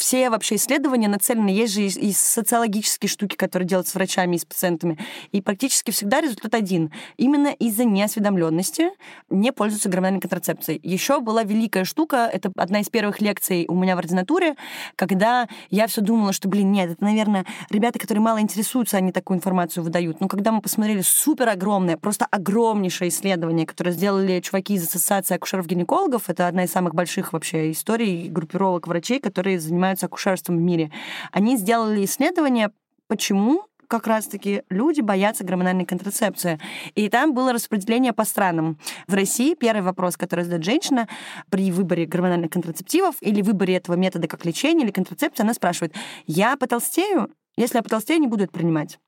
Все 0.00 0.30
вообще 0.30 0.54
исследования 0.54 1.08
нацелены, 1.08 1.50
есть 1.50 1.74
же 1.74 1.82
и, 1.82 2.08
и 2.08 2.12
социологические 2.12 3.10
штуки, 3.10 3.36
которые 3.36 3.68
делаются 3.68 3.92
с 3.92 3.94
врачами 3.96 4.36
и 4.36 4.38
с 4.38 4.46
пациентами, 4.46 4.96
и 5.30 5.42
практически 5.42 5.90
всегда 5.90 6.22
результат 6.22 6.54
один. 6.54 6.90
Именно 7.18 7.48
из-за 7.48 7.84
неосведомленности 7.84 8.92
не 9.28 9.52
пользуются 9.52 9.90
гормональной 9.90 10.22
контрацепцией. 10.22 10.80
Еще 10.82 11.20
была 11.20 11.42
великая 11.42 11.84
штука, 11.84 12.30
это 12.32 12.50
одна 12.56 12.80
из 12.80 12.88
первых 12.88 13.20
лекций 13.20 13.66
у 13.68 13.74
меня 13.74 13.94
в 13.94 13.98
ординатуре, 13.98 14.54
когда 14.96 15.48
я 15.68 15.86
все 15.86 16.00
думала, 16.00 16.32
что, 16.32 16.48
блин, 16.48 16.72
нет, 16.72 16.92
это, 16.92 17.04
наверное, 17.04 17.44
ребята, 17.68 17.98
которые 17.98 18.22
мало 18.22 18.40
интересуются, 18.40 18.96
они 18.96 19.12
такую 19.12 19.36
информацию 19.36 19.84
выдают. 19.84 20.18
Но 20.22 20.28
когда 20.28 20.50
мы 20.50 20.62
посмотрели 20.62 21.02
супер 21.02 21.50
огромное, 21.50 21.98
просто 21.98 22.24
огромнейшее 22.30 23.10
исследование, 23.10 23.66
которое 23.66 23.90
сделали 23.90 24.40
чуваки 24.40 24.76
из 24.76 24.84
Ассоциации 24.84 25.34
акушеров-гинекологов, 25.34 26.30
это 26.30 26.48
одна 26.48 26.64
из 26.64 26.72
самых 26.72 26.94
больших 26.94 27.34
вообще 27.34 27.70
историй 27.70 28.28
группировок 28.28 28.86
врачей, 28.86 29.20
которые 29.20 29.60
занимаются 29.60 29.89
акушерством 30.02 30.56
в 30.56 30.60
мире, 30.60 30.90
они 31.32 31.56
сделали 31.56 32.04
исследование, 32.04 32.70
почему 33.08 33.64
как 33.90 34.06
раз-таки 34.06 34.62
люди 34.70 35.00
боятся 35.00 35.42
гормональной 35.42 35.84
контрацепции. 35.84 36.60
И 36.94 37.08
там 37.08 37.34
было 37.34 37.52
распределение 37.52 38.12
по 38.12 38.24
странам. 38.24 38.78
В 39.08 39.14
России 39.14 39.54
первый 39.54 39.82
вопрос, 39.82 40.16
который 40.16 40.44
задает 40.44 40.64
женщина 40.64 41.08
при 41.50 41.72
выборе 41.72 42.06
гормональных 42.06 42.50
контрацептивов 42.50 43.16
или 43.20 43.42
выборе 43.42 43.76
этого 43.76 43.96
метода 43.96 44.28
как 44.28 44.44
лечения 44.44 44.84
или 44.84 44.92
контрацепции, 44.92 45.42
она 45.42 45.54
спрашивает, 45.54 45.92
я 46.26 46.56
потолстею? 46.56 47.30
Если 47.56 47.78
я 47.78 47.82
потолстею, 47.82 48.20
не 48.20 48.28
буду 48.28 48.44
это 48.44 48.52
принимать. 48.52 49.00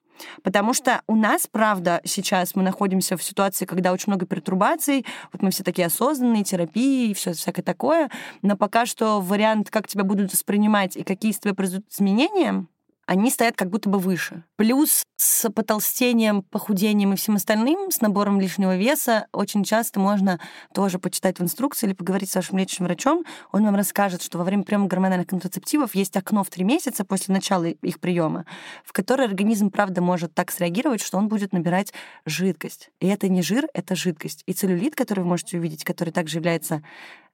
Потому 0.42 0.74
что 0.74 1.02
у 1.06 1.16
нас, 1.16 1.46
правда, 1.46 2.00
сейчас 2.04 2.54
мы 2.54 2.62
находимся 2.62 3.16
в 3.16 3.22
ситуации, 3.22 3.64
когда 3.64 3.92
очень 3.92 4.08
много 4.08 4.26
пертурбаций, 4.26 5.04
вот 5.32 5.42
мы 5.42 5.50
все 5.50 5.64
такие 5.64 5.86
осознанные, 5.86 6.44
терапии 6.44 7.10
и 7.10 7.14
все 7.14 7.32
всякое 7.32 7.62
такое, 7.62 8.10
но 8.42 8.56
пока 8.56 8.86
что 8.86 9.20
вариант, 9.20 9.70
как 9.70 9.88
тебя 9.88 10.04
будут 10.04 10.32
воспринимать 10.32 10.96
и 10.96 11.04
какие 11.04 11.32
из 11.32 11.38
тебя 11.38 11.54
произойдут 11.54 11.90
изменения, 11.90 12.66
они 13.06 13.30
стоят 13.30 13.56
как 13.56 13.70
будто 13.70 13.88
бы 13.88 13.98
выше. 13.98 14.44
Плюс 14.56 15.02
с 15.16 15.48
потолстением, 15.50 16.42
похудением 16.42 17.12
и 17.12 17.16
всем 17.16 17.36
остальным, 17.36 17.90
с 17.90 18.00
набором 18.00 18.40
лишнего 18.40 18.76
веса, 18.76 19.26
очень 19.32 19.64
часто 19.64 20.00
можно 20.00 20.40
тоже 20.74 20.98
почитать 20.98 21.38
в 21.38 21.42
инструкции 21.42 21.86
или 21.86 21.94
поговорить 21.94 22.30
с 22.30 22.34
вашим 22.34 22.58
лечащим 22.58 22.86
врачом. 22.86 23.24
Он 23.52 23.64
вам 23.64 23.76
расскажет, 23.76 24.22
что 24.22 24.38
во 24.38 24.44
время 24.44 24.64
приема 24.64 24.86
гормональных 24.86 25.28
контрацептивов 25.28 25.94
есть 25.94 26.16
окно 26.16 26.42
в 26.42 26.50
три 26.50 26.64
месяца 26.64 27.04
после 27.04 27.34
начала 27.34 27.64
их 27.64 28.00
приема, 28.00 28.46
в 28.84 28.92
которое 28.92 29.24
организм, 29.24 29.70
правда, 29.70 30.00
может 30.00 30.34
так 30.34 30.50
среагировать, 30.50 31.02
что 31.02 31.18
он 31.18 31.28
будет 31.28 31.52
набирать 31.52 31.92
жидкость. 32.24 32.90
И 33.00 33.06
это 33.06 33.28
не 33.28 33.42
жир, 33.42 33.66
это 33.74 33.94
жидкость. 33.94 34.42
И 34.46 34.52
целлюлит, 34.52 34.96
который 34.96 35.20
вы 35.20 35.26
можете 35.26 35.58
увидеть, 35.58 35.84
который 35.84 36.10
также 36.10 36.38
является 36.38 36.82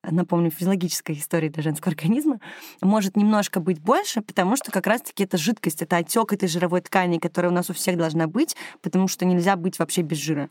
напомню, 0.03 0.51
физиологической 0.51 1.17
истории 1.17 1.49
для 1.49 1.63
женского 1.63 1.93
организма, 1.93 2.41
может 2.81 3.17
немножко 3.17 3.61
быть 3.61 3.81
больше, 3.81 4.21
потому 4.21 4.57
что 4.57 4.71
как 4.71 4.87
раз-таки 4.87 5.25
это 5.25 5.37
жидкость, 5.37 5.83
это 5.83 5.97
отек 5.97 6.33
этой 6.33 6.49
жировой 6.49 6.81
ткани, 6.81 7.19
которая 7.19 7.51
у 7.51 7.55
нас 7.55 7.71
у 7.71 7.75
всех 7.75 7.97
должна 7.97 8.27
быть, 8.27 8.57
потому 8.83 9.09
что 9.09 9.25
нельзя 9.25 9.57
быть 9.57 9.79
вообще 9.79 10.03
без 10.03 10.19
жира. 10.19 10.49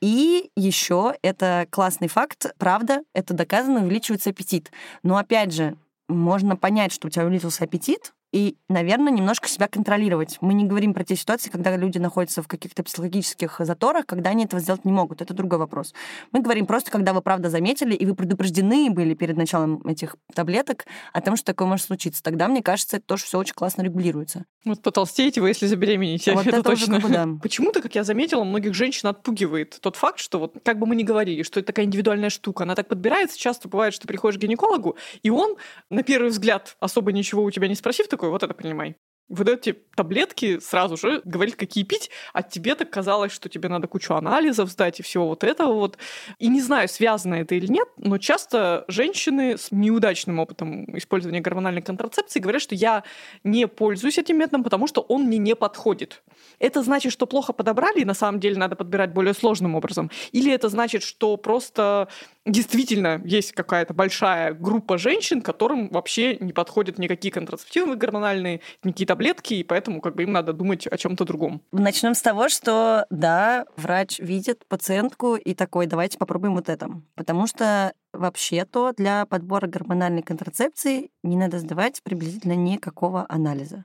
И 0.00 0.50
еще 0.56 1.14
это 1.22 1.66
классный 1.70 2.08
факт, 2.08 2.54
правда, 2.58 3.02
это 3.12 3.34
доказано, 3.34 3.82
увеличивается 3.82 4.30
аппетит. 4.30 4.70
Но 5.02 5.16
опять 5.16 5.52
же, 5.52 5.76
можно 6.08 6.56
понять, 6.56 6.92
что 6.92 7.08
у 7.08 7.10
тебя 7.10 7.24
увеличился 7.24 7.64
аппетит, 7.64 8.12
и, 8.34 8.56
наверное, 8.68 9.12
немножко 9.12 9.48
себя 9.48 9.68
контролировать. 9.68 10.38
Мы 10.40 10.54
не 10.54 10.64
говорим 10.64 10.92
про 10.92 11.04
те 11.04 11.14
ситуации, 11.14 11.50
когда 11.50 11.76
люди 11.76 11.98
находятся 11.98 12.42
в 12.42 12.48
каких-то 12.48 12.82
психологических 12.82 13.60
заторах, 13.60 14.06
когда 14.06 14.30
они 14.30 14.44
этого 14.44 14.60
сделать 14.60 14.84
не 14.84 14.90
могут. 14.90 15.22
Это 15.22 15.32
другой 15.34 15.60
вопрос. 15.60 15.94
Мы 16.32 16.40
говорим 16.40 16.66
просто, 16.66 16.90
когда 16.90 17.12
вы 17.12 17.22
правда 17.22 17.48
заметили, 17.48 17.94
и 17.94 18.04
вы 18.04 18.16
предупреждены 18.16 18.90
были 18.90 19.14
перед 19.14 19.36
началом 19.36 19.86
этих 19.86 20.16
таблеток 20.34 20.86
о 21.12 21.20
том, 21.20 21.36
что 21.36 21.46
такое 21.46 21.68
может 21.68 21.86
случиться. 21.86 22.24
Тогда, 22.24 22.48
мне 22.48 22.60
кажется, 22.60 22.96
это 22.96 23.06
тоже 23.06 23.22
все 23.22 23.38
очень 23.38 23.54
классно 23.54 23.82
регулируется. 23.82 24.46
Вот 24.64 24.82
потолстеете 24.82 25.40
вы, 25.40 25.50
если 25.50 25.66
забеременеете. 25.66 26.32
Вот 26.32 26.44
это, 26.48 26.56
это 26.56 26.70
точно. 26.70 26.96
Уже, 26.96 27.08
да. 27.08 27.28
Почему-то, 27.40 27.82
как 27.82 27.94
я 27.94 28.02
заметила, 28.02 28.42
многих 28.42 28.74
женщин 28.74 29.10
отпугивает 29.10 29.78
тот 29.80 29.94
факт, 29.94 30.18
что 30.18 30.40
вот 30.40 30.56
как 30.64 30.80
бы 30.80 30.86
мы 30.86 30.96
ни 30.96 31.04
говорили, 31.04 31.44
что 31.44 31.60
это 31.60 31.68
такая 31.68 31.86
индивидуальная 31.86 32.30
штука, 32.30 32.64
она 32.64 32.74
так 32.74 32.88
подбирается. 32.88 33.38
Часто 33.38 33.68
бывает, 33.68 33.94
что 33.94 34.08
приходишь 34.08 34.38
к 34.38 34.42
гинекологу, 34.42 34.96
и 35.22 35.30
он, 35.30 35.54
на 35.88 36.02
первый 36.02 36.30
взгляд, 36.30 36.76
особо 36.80 37.12
ничего 37.12 37.44
у 37.44 37.50
тебя 37.52 37.68
не 37.68 37.76
спросив, 37.76 38.08
такой, 38.08 38.23
такой, 38.24 38.30
вот 38.30 38.42
это 38.42 38.54
принимай. 38.54 38.96
Выдает 39.26 39.62
тебе 39.62 39.78
таблетки, 39.96 40.58
сразу 40.58 40.98
же 40.98 41.22
говорит, 41.24 41.56
какие 41.56 41.82
пить, 41.82 42.10
а 42.34 42.42
тебе 42.42 42.74
так 42.74 42.90
казалось, 42.90 43.32
что 43.32 43.48
тебе 43.48 43.70
надо 43.70 43.88
кучу 43.88 44.12
анализов 44.12 44.68
сдать 44.68 45.00
и 45.00 45.02
всего 45.02 45.28
вот 45.28 45.44
этого 45.44 45.72
вот. 45.72 45.96
И 46.38 46.48
не 46.48 46.60
знаю, 46.60 46.88
связано 46.88 47.36
это 47.36 47.54
или 47.54 47.66
нет, 47.66 47.88
но 47.96 48.18
часто 48.18 48.84
женщины 48.86 49.56
с 49.56 49.72
неудачным 49.72 50.40
опытом 50.40 50.98
использования 50.98 51.40
гормональной 51.40 51.80
контрацепции 51.80 52.38
говорят, 52.38 52.60
что 52.60 52.74
я 52.74 53.02
не 53.44 53.66
пользуюсь 53.66 54.18
этим 54.18 54.38
методом, 54.38 54.62
потому 54.62 54.86
что 54.86 55.00
он 55.00 55.22
мне 55.22 55.38
не 55.38 55.56
подходит. 55.56 56.22
Это 56.58 56.82
значит, 56.82 57.10
что 57.10 57.26
плохо 57.26 57.54
подобрали, 57.54 58.00
и 58.00 58.04
на 58.04 58.14
самом 58.14 58.40
деле 58.40 58.58
надо 58.58 58.76
подбирать 58.76 59.14
более 59.14 59.32
сложным 59.32 59.74
образом? 59.74 60.10
Или 60.32 60.52
это 60.52 60.68
значит, 60.68 61.02
что 61.02 61.38
просто 61.38 62.08
действительно 62.46 63.20
есть 63.24 63.52
какая-то 63.52 63.94
большая 63.94 64.52
группа 64.52 64.98
женщин, 64.98 65.40
которым 65.40 65.88
вообще 65.88 66.36
не 66.36 66.52
подходят 66.52 66.98
никакие 66.98 67.32
контрацептивы 67.32 67.96
гормональные, 67.96 68.60
никакие 68.82 69.06
таблетки, 69.06 69.54
и 69.54 69.64
поэтому 69.64 70.00
как 70.00 70.14
бы 70.14 70.24
им 70.24 70.32
надо 70.32 70.52
думать 70.52 70.86
о 70.86 70.96
чем-то 70.96 71.24
другом. 71.24 71.62
Начнем 71.72 72.14
с 72.14 72.22
того, 72.22 72.48
что 72.48 73.06
да, 73.10 73.66
врач 73.76 74.18
видит 74.18 74.64
пациентку 74.68 75.36
и 75.36 75.54
такой, 75.54 75.86
давайте 75.86 76.18
попробуем 76.18 76.54
вот 76.54 76.68
это. 76.68 76.90
Потому 77.14 77.46
что 77.46 77.92
вообще-то 78.12 78.92
для 78.96 79.26
подбора 79.26 79.66
гормональной 79.66 80.22
контрацепции 80.22 81.10
не 81.22 81.36
надо 81.36 81.58
сдавать 81.58 82.02
приблизительно 82.02 82.54
никакого 82.54 83.26
анализа. 83.28 83.84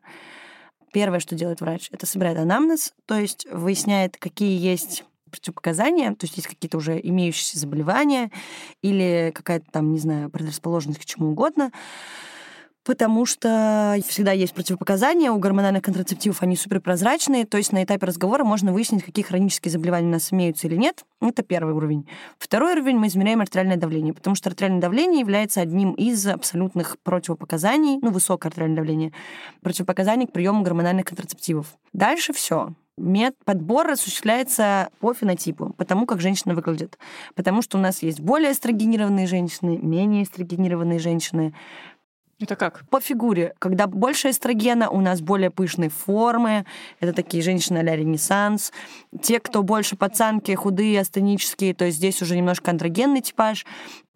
Первое, 0.91 1.19
что 1.19 1.35
делает 1.35 1.61
врач, 1.61 1.89
это 1.91 2.05
собирает 2.05 2.37
анамнез, 2.37 2.93
то 3.05 3.15
есть 3.15 3.45
выясняет, 3.51 4.17
какие 4.17 4.59
есть 4.59 5.03
противопоказания, 5.29 6.11
то 6.11 6.25
есть 6.25 6.37
есть 6.37 6.47
какие-то 6.47 6.77
уже 6.77 6.99
имеющиеся 7.01 7.59
заболевания 7.59 8.31
или 8.81 9.31
какая-то 9.33 9.65
там, 9.71 9.91
не 9.91 9.99
знаю, 9.99 10.29
предрасположенность 10.29 10.99
к 10.99 11.05
чему 11.05 11.31
угодно, 11.31 11.71
потому 12.89 13.27
что 13.27 13.97
всегда 14.07 14.31
есть 14.31 14.53
противопоказания, 14.53 15.31
у 15.31 15.37
гормональных 15.37 15.83
контрацептивов 15.83 16.41
они 16.41 16.55
суперпрозрачные, 16.55 17.45
то 17.45 17.57
есть 17.57 17.71
на 17.71 17.83
этапе 17.83 18.07
разговора 18.07 18.43
можно 18.43 18.73
выяснить, 18.73 19.03
какие 19.03 19.23
хронические 19.23 19.71
заболевания 19.71 20.07
у 20.07 20.11
нас 20.11 20.33
имеются 20.33 20.65
или 20.65 20.75
нет. 20.75 21.03
Это 21.21 21.43
первый 21.43 21.75
уровень. 21.75 22.07
Второй 22.39 22.71
уровень 22.71 22.97
мы 22.97 23.05
измеряем 23.05 23.41
артериальное 23.41 23.77
давление, 23.77 24.15
потому 24.15 24.35
что 24.35 24.49
артериальное 24.49 24.81
давление 24.81 25.19
является 25.19 25.61
одним 25.61 25.91
из 25.93 26.25
абсолютных 26.25 26.97
противопоказаний, 27.03 27.99
ну, 28.01 28.09
высокое 28.09 28.49
артериальное 28.49 28.77
давление, 28.77 29.13
противопоказаний 29.61 30.25
к 30.25 30.31
приему 30.31 30.63
гормональных 30.63 31.05
контрацептивов. 31.05 31.67
Дальше 31.93 32.33
все. 32.33 32.73
Мет 32.99 33.35
подбор 33.45 33.89
осуществляется 33.89 34.89
по 34.99 35.13
фенотипу, 35.13 35.73
по 35.77 35.85
тому, 35.85 36.05
как 36.05 36.21
женщина 36.21 36.53
выглядит. 36.53 36.97
Потому 37.35 37.61
что 37.61 37.77
у 37.77 37.81
нас 37.81 38.03
есть 38.03 38.19
более 38.19 38.51
эстрогенированные 38.51 39.25
женщины, 39.25 39.77
менее 39.77 40.23
эстрогенированные 40.23 40.99
женщины. 40.99 41.53
Это 42.41 42.55
как? 42.55 42.85
По 42.89 43.01
фигуре. 43.01 43.53
Когда 43.59 43.85
больше 43.85 44.29
эстрогена, 44.29 44.89
у 44.89 45.01
нас 45.01 45.19
более 45.19 45.51
пышные 45.51 45.89
формы. 45.89 46.65
Это 47.01 47.11
такие 47.11 47.43
женщины 47.43 47.79
а 47.79 47.95
ренессанс. 47.95 48.71
Те, 49.21 49.41
кто 49.41 49.61
больше 49.61 49.97
пацанки, 49.97 50.55
худые, 50.55 51.01
астенические, 51.01 51.73
то 51.73 51.85
есть 51.85 51.97
здесь 51.97 52.21
уже 52.21 52.37
немножко 52.37 52.71
андрогенный 52.71 53.21
типаж. 53.21 53.65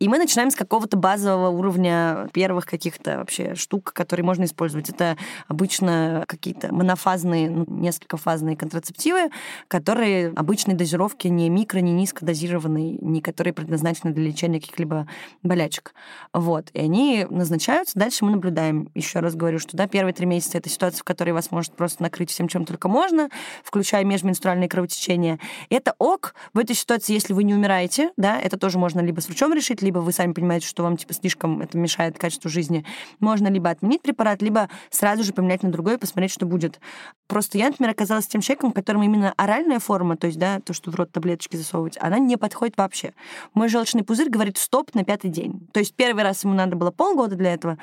И 0.04 0.10
мы 0.10 0.18
начинаем 0.18 0.52
с 0.52 0.56
какого-то 0.56 0.98
базового 0.98 1.48
уровня 1.48 2.28
первых 2.34 2.66
каких-то 2.66 3.20
вообще 3.20 3.56
штук, 3.56 3.94
которые 3.94 4.26
можно 4.26 4.44
использовать. 4.44 4.90
Это 4.90 5.16
обычно 5.48 6.26
какие-то 6.28 6.74
монофазные, 6.74 7.50
ну, 7.50 7.64
несколькофазные 7.70 8.58
контрацептивы, 8.58 9.30
которые 9.70 10.34
обычной 10.36 10.74
дозировки 10.74 11.30
не 11.30 11.50
микро, 11.50 11.80
не 11.80 11.94
низкодозированные, 11.94 12.98
не 13.00 13.22
которые 13.22 13.54
предназначены 13.54 14.12
для 14.12 14.26
лечения 14.26 14.60
каких-либо 14.60 15.08
болячек. 15.42 15.94
Вот. 16.34 16.70
И 16.74 16.80
они 16.80 17.26
назначаются. 17.30 17.98
Дальше 17.98 18.26
мы 18.26 18.32
наблюдаем. 18.32 18.90
Еще 18.96 19.20
раз 19.20 19.36
говорю, 19.36 19.58
что 19.58 19.78
да, 19.78 19.88
первые 19.88 20.14
три 20.14 20.26
месяца 20.26 20.58
это 20.58 20.68
ситуация, 20.68 21.00
в 21.00 21.06
которой 21.06 21.32
вас 21.32 21.50
может 21.50 21.78
просто 21.78 22.04
накрыть 22.04 22.30
всем, 22.30 22.50
чем 22.50 22.66
только 22.66 22.90
можно, 22.90 23.30
включая 23.64 24.04
межменструальные 24.04 24.68
кровотечения. 24.68 25.40
Это 25.70 25.96
ок. 25.98 26.36
В 26.54 26.60
этой 26.60 26.76
ситуации, 26.76 27.14
если 27.14 27.32
вы 27.32 27.46
не 27.46 27.54
умираете, 27.54 28.12
да, 28.18 28.38
это 28.38 28.60
тоже 28.60 28.78
можно 28.78 29.00
либо 29.00 29.22
с 29.22 29.28
врачом 29.28 29.54
решить, 29.54 29.82
либо 29.82 29.93
вы 30.02 30.12
сами 30.12 30.34
понимаете, 30.34 30.68
что 30.68 30.84
вам 30.84 30.98
типа 30.98 31.14
слишком 31.14 31.62
это 31.62 31.78
мешает 31.78 32.18
качеству 32.18 32.50
жизни, 32.50 32.86
можно 33.20 33.48
либо 33.48 33.70
отменить 33.70 34.02
препарат, 34.02 34.42
либо 34.42 34.70
сразу 34.90 35.24
же 35.24 35.34
поменять 35.34 35.64
на 35.64 35.72
другой 35.72 35.96
и 35.96 35.98
посмотреть, 35.98 36.32
что 36.32 36.46
будет. 36.46 36.80
Просто 37.28 37.58
я, 37.58 37.68
например, 37.68 37.92
оказалась 37.92 38.28
тем 38.28 38.42
человеком, 38.42 38.72
которому 38.72 39.04
именно 39.04 39.34
оральная 39.38 39.80
форма, 39.80 40.18
то 40.18 40.28
есть, 40.28 40.40
да, 40.40 40.60
то, 40.60 40.74
что 40.74 40.92
в 40.92 40.96
рот 40.96 41.12
таблеточки 41.12 41.56
засовывать, 41.56 41.98
она 42.00 42.20
не 42.20 42.38
подходит 42.38 42.78
вообще. 42.78 43.14
Мой 43.54 43.70
желчный 43.70 44.04
пузырь 44.04 44.30
говорит 44.30 44.58
стоп 44.58 44.94
на 44.94 45.04
пятый 45.04 45.30
день. 45.30 45.68
То 45.72 45.80
есть 45.80 45.96
первый 45.96 46.24
раз 46.24 46.44
ему 46.44 46.54
надо 46.54 46.76
было 46.76 46.92
полгода 46.92 47.36
для 47.36 47.54
этого, 47.54 47.78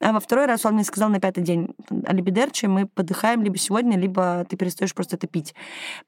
а 0.00 0.12
во 0.12 0.20
второй 0.20 0.46
раз 0.46 0.64
он 0.64 0.74
мне 0.74 0.84
сказал 0.84 1.08
на 1.08 1.20
пятый 1.20 1.42
день, 1.42 1.68
алибидерчи, 2.06 2.66
мы 2.66 2.86
подыхаем 2.86 3.42
либо 3.42 3.58
сегодня, 3.58 3.98
либо 3.98 4.46
ты 4.48 4.56
перестаешь 4.56 4.94
просто 4.94 5.16
это 5.16 5.26
пить. 5.26 5.54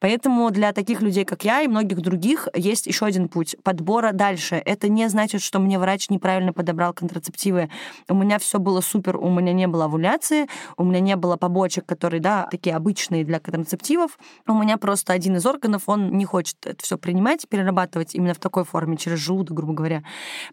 Поэтому 0.01 0.51
для 0.51 0.73
таких 0.73 1.03
людей, 1.03 1.25
как 1.25 1.45
я 1.45 1.63
и 1.63 1.69
многих 1.69 2.01
других, 2.01 2.49
есть 2.55 2.87
еще 2.87 3.07
один 3.07 3.29
путь 3.29 3.57
подбора 3.63 4.13
дальше. 4.13 4.57
Это 4.57 4.89
не 4.89 5.09
значит, 5.09 5.38
значит, 5.39 5.47
что 5.47 5.61
мне 5.61 5.79
врач 5.79 6.11
неправильно 6.11 6.53
подобрал 6.53 6.93
контрацептивы. 6.93 7.71
У 8.09 8.15
меня 8.15 8.39
все 8.39 8.59
было 8.59 8.81
супер, 8.81 9.17
у 9.17 9.31
меня 9.31 9.53
не 9.53 9.67
было 9.69 9.85
овуляции, 9.85 10.49
у 10.77 10.85
меня 10.85 11.01
не 11.01 11.17
было 11.17 11.37
побочек, 11.37 11.87
которые, 11.87 12.21
да, 12.21 12.49
такие 12.51 12.75
обычные 12.75 13.25
для 13.25 13.39
контрацептивов. 13.39 14.19
У 14.47 14.53
меня 14.53 14.77
просто 14.77 15.13
один 15.13 15.37
из 15.37 15.47
органов, 15.47 15.85
он 15.87 16.11
не 16.17 16.25
хочет 16.25 16.57
это 16.67 16.83
все 16.83 16.99
принимать, 16.99 17.49
перерабатывать 17.49 18.15
именно 18.15 18.35
в 18.35 18.39
такой 18.39 18.65
форме, 18.65 18.97
через 18.97 19.19
желудок, 19.19 19.57
грубо 19.57 19.75
говоря. 19.75 20.03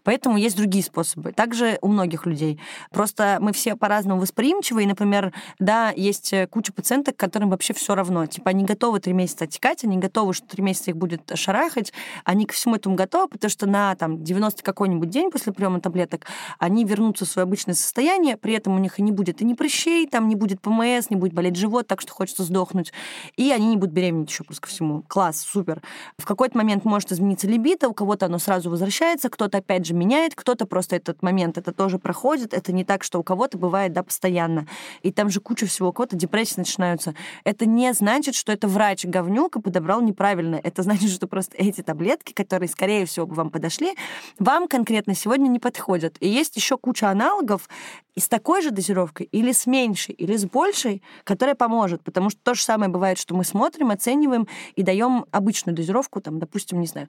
Поэтому 0.04 0.36
есть 0.36 0.56
другие 0.56 0.84
способы. 0.84 1.32
Также 1.32 1.78
у 1.82 1.88
многих 1.88 2.26
людей. 2.26 2.60
Просто 2.92 3.38
мы 3.40 3.52
все 3.52 3.74
по-разному 3.76 4.20
восприимчивы, 4.20 4.84
и, 4.84 4.86
например, 4.86 5.32
да, 5.58 5.90
есть 5.90 6.32
куча 6.50 6.72
пациенток, 6.72 7.16
которым 7.16 7.50
вообще 7.50 7.74
все 7.74 7.94
равно. 7.94 8.26
Типа 8.26 8.50
они 8.50 8.64
готовы 8.64 9.00
три 9.00 9.12
месяца 9.12 9.44
отекать, 9.44 9.84
они 9.84 9.98
готовы, 9.98 10.32
что 10.32 10.46
три 10.46 10.62
месяца 10.62 10.92
их 10.92 10.96
будет 10.96 11.32
шарахать, 11.34 11.92
они 12.24 12.46
ко 12.46 12.54
всему 12.54 12.76
этому 12.76 12.94
готовы, 12.94 13.28
потому 13.28 13.50
что 13.50 13.66
на 13.66 13.94
там 13.96 14.22
90 14.22 14.62
какой-нибудь 14.76 15.08
день 15.08 15.30
после 15.30 15.54
приема 15.54 15.80
таблеток 15.80 16.26
они 16.58 16.84
вернутся 16.84 17.24
в 17.24 17.28
свое 17.28 17.44
обычное 17.44 17.74
состояние, 17.74 18.36
при 18.36 18.52
этом 18.52 18.74
у 18.74 18.78
них 18.78 18.98
и 18.98 19.02
не 19.02 19.10
будет 19.10 19.40
и 19.40 19.44
ни 19.46 19.54
прыщей, 19.54 20.06
там 20.06 20.28
не 20.28 20.36
будет 20.36 20.60
ПМС, 20.60 21.08
не 21.08 21.16
будет 21.16 21.32
болеть 21.32 21.56
живот, 21.56 21.86
так 21.86 22.02
что 22.02 22.12
хочется 22.12 22.42
сдохнуть, 22.42 22.92
и 23.36 23.50
они 23.52 23.68
не 23.68 23.76
будут 23.76 23.94
беременеть 23.94 24.28
еще 24.28 24.44
плюс 24.44 24.60
ко 24.60 24.68
всему. 24.68 25.02
Класс, 25.08 25.40
супер. 25.40 25.80
В 26.18 26.26
какой-то 26.26 26.58
момент 26.58 26.84
может 26.84 27.10
измениться 27.10 27.46
либидо, 27.46 27.88
у 27.88 27.94
кого-то 27.94 28.26
оно 28.26 28.38
сразу 28.38 28.68
возвращается, 28.68 29.30
кто-то 29.30 29.58
опять 29.58 29.86
же 29.86 29.94
меняет, 29.94 30.34
кто-то 30.34 30.66
просто 30.66 30.96
этот 30.96 31.22
момент, 31.22 31.56
это 31.56 31.72
тоже 31.72 31.98
проходит, 31.98 32.52
это 32.52 32.72
не 32.72 32.84
так, 32.84 33.02
что 33.02 33.18
у 33.18 33.22
кого-то 33.22 33.56
бывает, 33.56 33.94
да, 33.94 34.02
постоянно. 34.02 34.66
И 35.02 35.10
там 35.10 35.30
же 35.30 35.40
куча 35.40 35.64
всего, 35.64 35.88
у 35.88 35.92
кого-то 35.92 36.16
депрессии 36.16 36.58
начинаются. 36.58 37.14
Это 37.44 37.64
не 37.64 37.94
значит, 37.94 38.34
что 38.34 38.52
это 38.52 38.68
врач 38.68 39.06
говнюк 39.06 39.56
и 39.56 39.60
подобрал 39.60 40.02
неправильно. 40.02 40.60
Это 40.62 40.82
значит, 40.86 41.10
что 41.10 41.26
просто 41.26 41.56
эти 41.56 41.80
таблетки, 41.82 42.34
которые, 42.34 42.68
скорее 42.68 43.06
всего, 43.06 43.26
бы 43.26 43.34
вам 43.34 43.50
подошли, 43.50 43.94
вам 44.38 44.65
конкретно 44.66 45.14
сегодня 45.14 45.48
не 45.48 45.58
подходят. 45.58 46.16
И 46.20 46.28
есть 46.28 46.56
еще 46.56 46.76
куча 46.76 47.10
аналогов 47.10 47.68
с 48.18 48.28
такой 48.28 48.62
же 48.62 48.70
дозировкой, 48.70 49.28
или 49.30 49.52
с 49.52 49.66
меньшей, 49.66 50.14
или 50.14 50.36
с 50.36 50.44
большей, 50.44 51.02
которая 51.24 51.54
поможет. 51.54 52.02
Потому 52.02 52.30
что 52.30 52.40
то 52.42 52.54
же 52.54 52.62
самое 52.62 52.90
бывает, 52.90 53.18
что 53.18 53.34
мы 53.34 53.44
смотрим, 53.44 53.90
оцениваем 53.90 54.48
и 54.74 54.82
даем 54.82 55.26
обычную 55.30 55.76
дозировку, 55.76 56.20
там, 56.20 56.38
допустим, 56.38 56.80
не 56.80 56.86
знаю, 56.86 57.08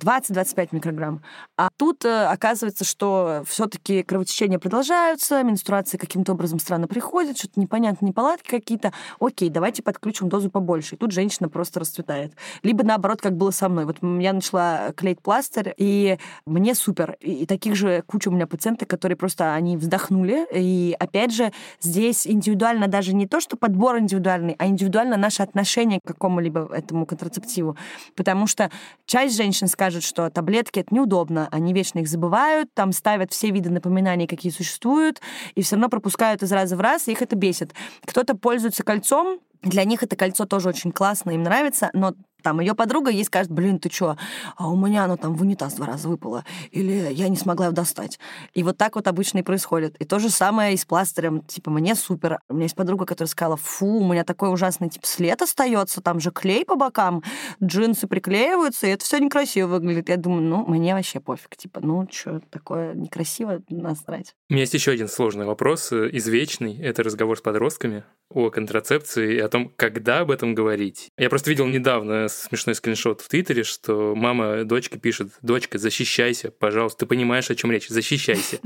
20-25 0.00 0.68
микрограмм. 0.72 1.22
А 1.56 1.70
тут 1.76 2.04
э, 2.04 2.26
оказывается, 2.26 2.84
что 2.84 3.42
все-таки 3.46 4.04
кровотечения 4.04 4.58
продолжаются, 4.60 5.42
менструации 5.42 5.96
каким-то 5.96 6.32
образом 6.32 6.60
странно 6.60 6.86
приходят, 6.86 7.36
что-то 7.36 7.58
непонятно, 7.58 8.06
неполадки 8.06 8.48
какие-то. 8.48 8.92
Окей, 9.18 9.50
давайте 9.50 9.82
подключим 9.82 10.28
дозу 10.28 10.50
побольше. 10.50 10.94
И 10.94 10.98
тут 10.98 11.10
женщина 11.10 11.48
просто 11.48 11.80
расцветает. 11.80 12.32
Либо 12.62 12.84
наоборот, 12.84 13.20
как 13.20 13.36
было 13.36 13.50
со 13.50 13.68
мной. 13.68 13.86
Вот 13.86 13.96
я 14.02 14.32
начала 14.32 14.92
клеить 14.96 15.20
пластырь, 15.20 15.74
и 15.76 16.18
мне 16.46 16.76
супер. 16.76 17.16
И 17.20 17.44
таких 17.46 17.74
же 17.74 18.02
куча 18.06 18.28
у 18.28 18.32
меня 18.32 18.46
пациентов, 18.46 18.86
которые 18.86 19.16
просто, 19.16 19.54
они 19.54 19.76
вздохнули. 19.76 20.46
И 20.54 20.96
опять 20.98 21.32
же, 21.32 21.52
здесь 21.80 22.24
индивидуально 22.24 22.86
даже 22.86 23.14
не 23.14 23.26
то, 23.26 23.40
что 23.40 23.56
подбор 23.56 23.98
индивидуальный, 23.98 24.54
а 24.58 24.66
индивидуально 24.66 25.16
наше 25.16 25.42
отношение 25.42 25.98
к 25.98 26.06
какому-либо 26.06 26.68
этому 26.72 27.04
контрацептиву. 27.04 27.76
Потому 28.14 28.46
что 28.46 28.70
часть 29.06 29.36
женщин 29.36 29.66
скажет, 29.66 29.87
скажет, 29.88 30.04
что 30.04 30.28
таблетки 30.28 30.80
это 30.80 30.94
неудобно, 30.94 31.48
они 31.50 31.72
вечно 31.72 32.00
их 32.00 32.08
забывают, 32.08 32.68
там 32.74 32.92
ставят 32.92 33.32
все 33.32 33.50
виды 33.50 33.70
напоминаний, 33.70 34.26
какие 34.26 34.52
существуют, 34.52 35.22
и 35.54 35.62
все 35.62 35.76
равно 35.76 35.88
пропускают 35.88 36.42
из 36.42 36.52
раза 36.52 36.76
в 36.76 36.80
раз, 36.80 37.08
и 37.08 37.12
их 37.12 37.22
это 37.22 37.36
бесит. 37.36 37.72
Кто-то 38.04 38.34
пользуется 38.36 38.84
кольцом, 38.84 39.40
для 39.62 39.84
них 39.84 40.02
это 40.02 40.14
кольцо 40.14 40.44
тоже 40.44 40.68
очень 40.68 40.92
классно, 40.92 41.30
им 41.30 41.42
нравится, 41.42 41.88
но 41.94 42.12
там 42.48 42.60
ее 42.60 42.74
подруга 42.74 43.10
ей 43.10 43.24
скажет, 43.24 43.52
блин, 43.52 43.78
ты 43.78 43.90
чё, 43.90 44.16
а 44.56 44.70
у 44.70 44.76
меня 44.76 45.04
оно 45.04 45.18
там 45.18 45.34
в 45.34 45.42
унитаз 45.42 45.74
два 45.74 45.84
раза 45.84 46.08
выпало, 46.08 46.46
или 46.70 47.12
я 47.12 47.28
не 47.28 47.36
смогла 47.36 47.66
его 47.66 47.74
достать. 47.74 48.18
И 48.54 48.62
вот 48.62 48.78
так 48.78 48.96
вот 48.96 49.06
обычно 49.06 49.40
и 49.40 49.42
происходит. 49.42 49.96
И 49.98 50.06
то 50.06 50.18
же 50.18 50.30
самое 50.30 50.72
и 50.72 50.78
с 50.78 50.86
пластырем. 50.86 51.42
Типа, 51.42 51.70
мне 51.70 51.94
супер. 51.94 52.38
У 52.48 52.54
меня 52.54 52.62
есть 52.62 52.74
подруга, 52.74 53.04
которая 53.04 53.28
сказала, 53.28 53.58
фу, 53.58 53.98
у 53.98 54.10
меня 54.10 54.24
такой 54.24 54.50
ужасный 54.50 54.88
тип 54.88 55.04
след 55.04 55.42
остается, 55.42 56.00
там 56.00 56.20
же 56.20 56.30
клей 56.30 56.64
по 56.64 56.74
бокам, 56.74 57.22
джинсы 57.62 58.06
приклеиваются, 58.06 58.86
и 58.86 58.90
это 58.92 59.04
все 59.04 59.18
некрасиво 59.18 59.66
выглядит. 59.66 60.08
Я 60.08 60.16
думаю, 60.16 60.40
ну, 60.40 60.64
мне 60.66 60.94
вообще 60.94 61.20
пофиг. 61.20 61.54
Типа, 61.54 61.80
ну, 61.82 62.08
что 62.10 62.40
такое 62.48 62.94
некрасиво, 62.94 63.60
насрать. 63.68 64.34
У 64.48 64.54
меня 64.54 64.62
есть 64.62 64.72
еще 64.72 64.92
один 64.92 65.08
сложный 65.08 65.44
вопрос, 65.44 65.92
э, 65.92 66.08
извечный. 66.12 66.78
Это 66.78 67.02
разговор 67.02 67.36
с 67.36 67.42
подростками 67.42 68.04
о 68.30 68.48
контрацепции 68.48 69.34
и 69.34 69.38
о 69.38 69.48
том, 69.48 69.70
когда 69.76 70.20
об 70.20 70.30
этом 70.30 70.54
говорить. 70.54 71.10
Я 71.18 71.28
просто 71.28 71.50
видел 71.50 71.66
недавно 71.66 72.28
смешной 72.38 72.74
скриншот 72.74 73.20
в 73.20 73.28
Твиттере, 73.28 73.64
что 73.64 74.14
мама 74.16 74.64
дочке 74.64 74.98
пишет, 74.98 75.32
дочка, 75.42 75.78
защищайся, 75.78 76.50
пожалуйста, 76.50 77.00
ты 77.00 77.06
понимаешь, 77.06 77.50
о 77.50 77.54
чем 77.54 77.72
речь, 77.72 77.88
защищайся. 77.88 78.58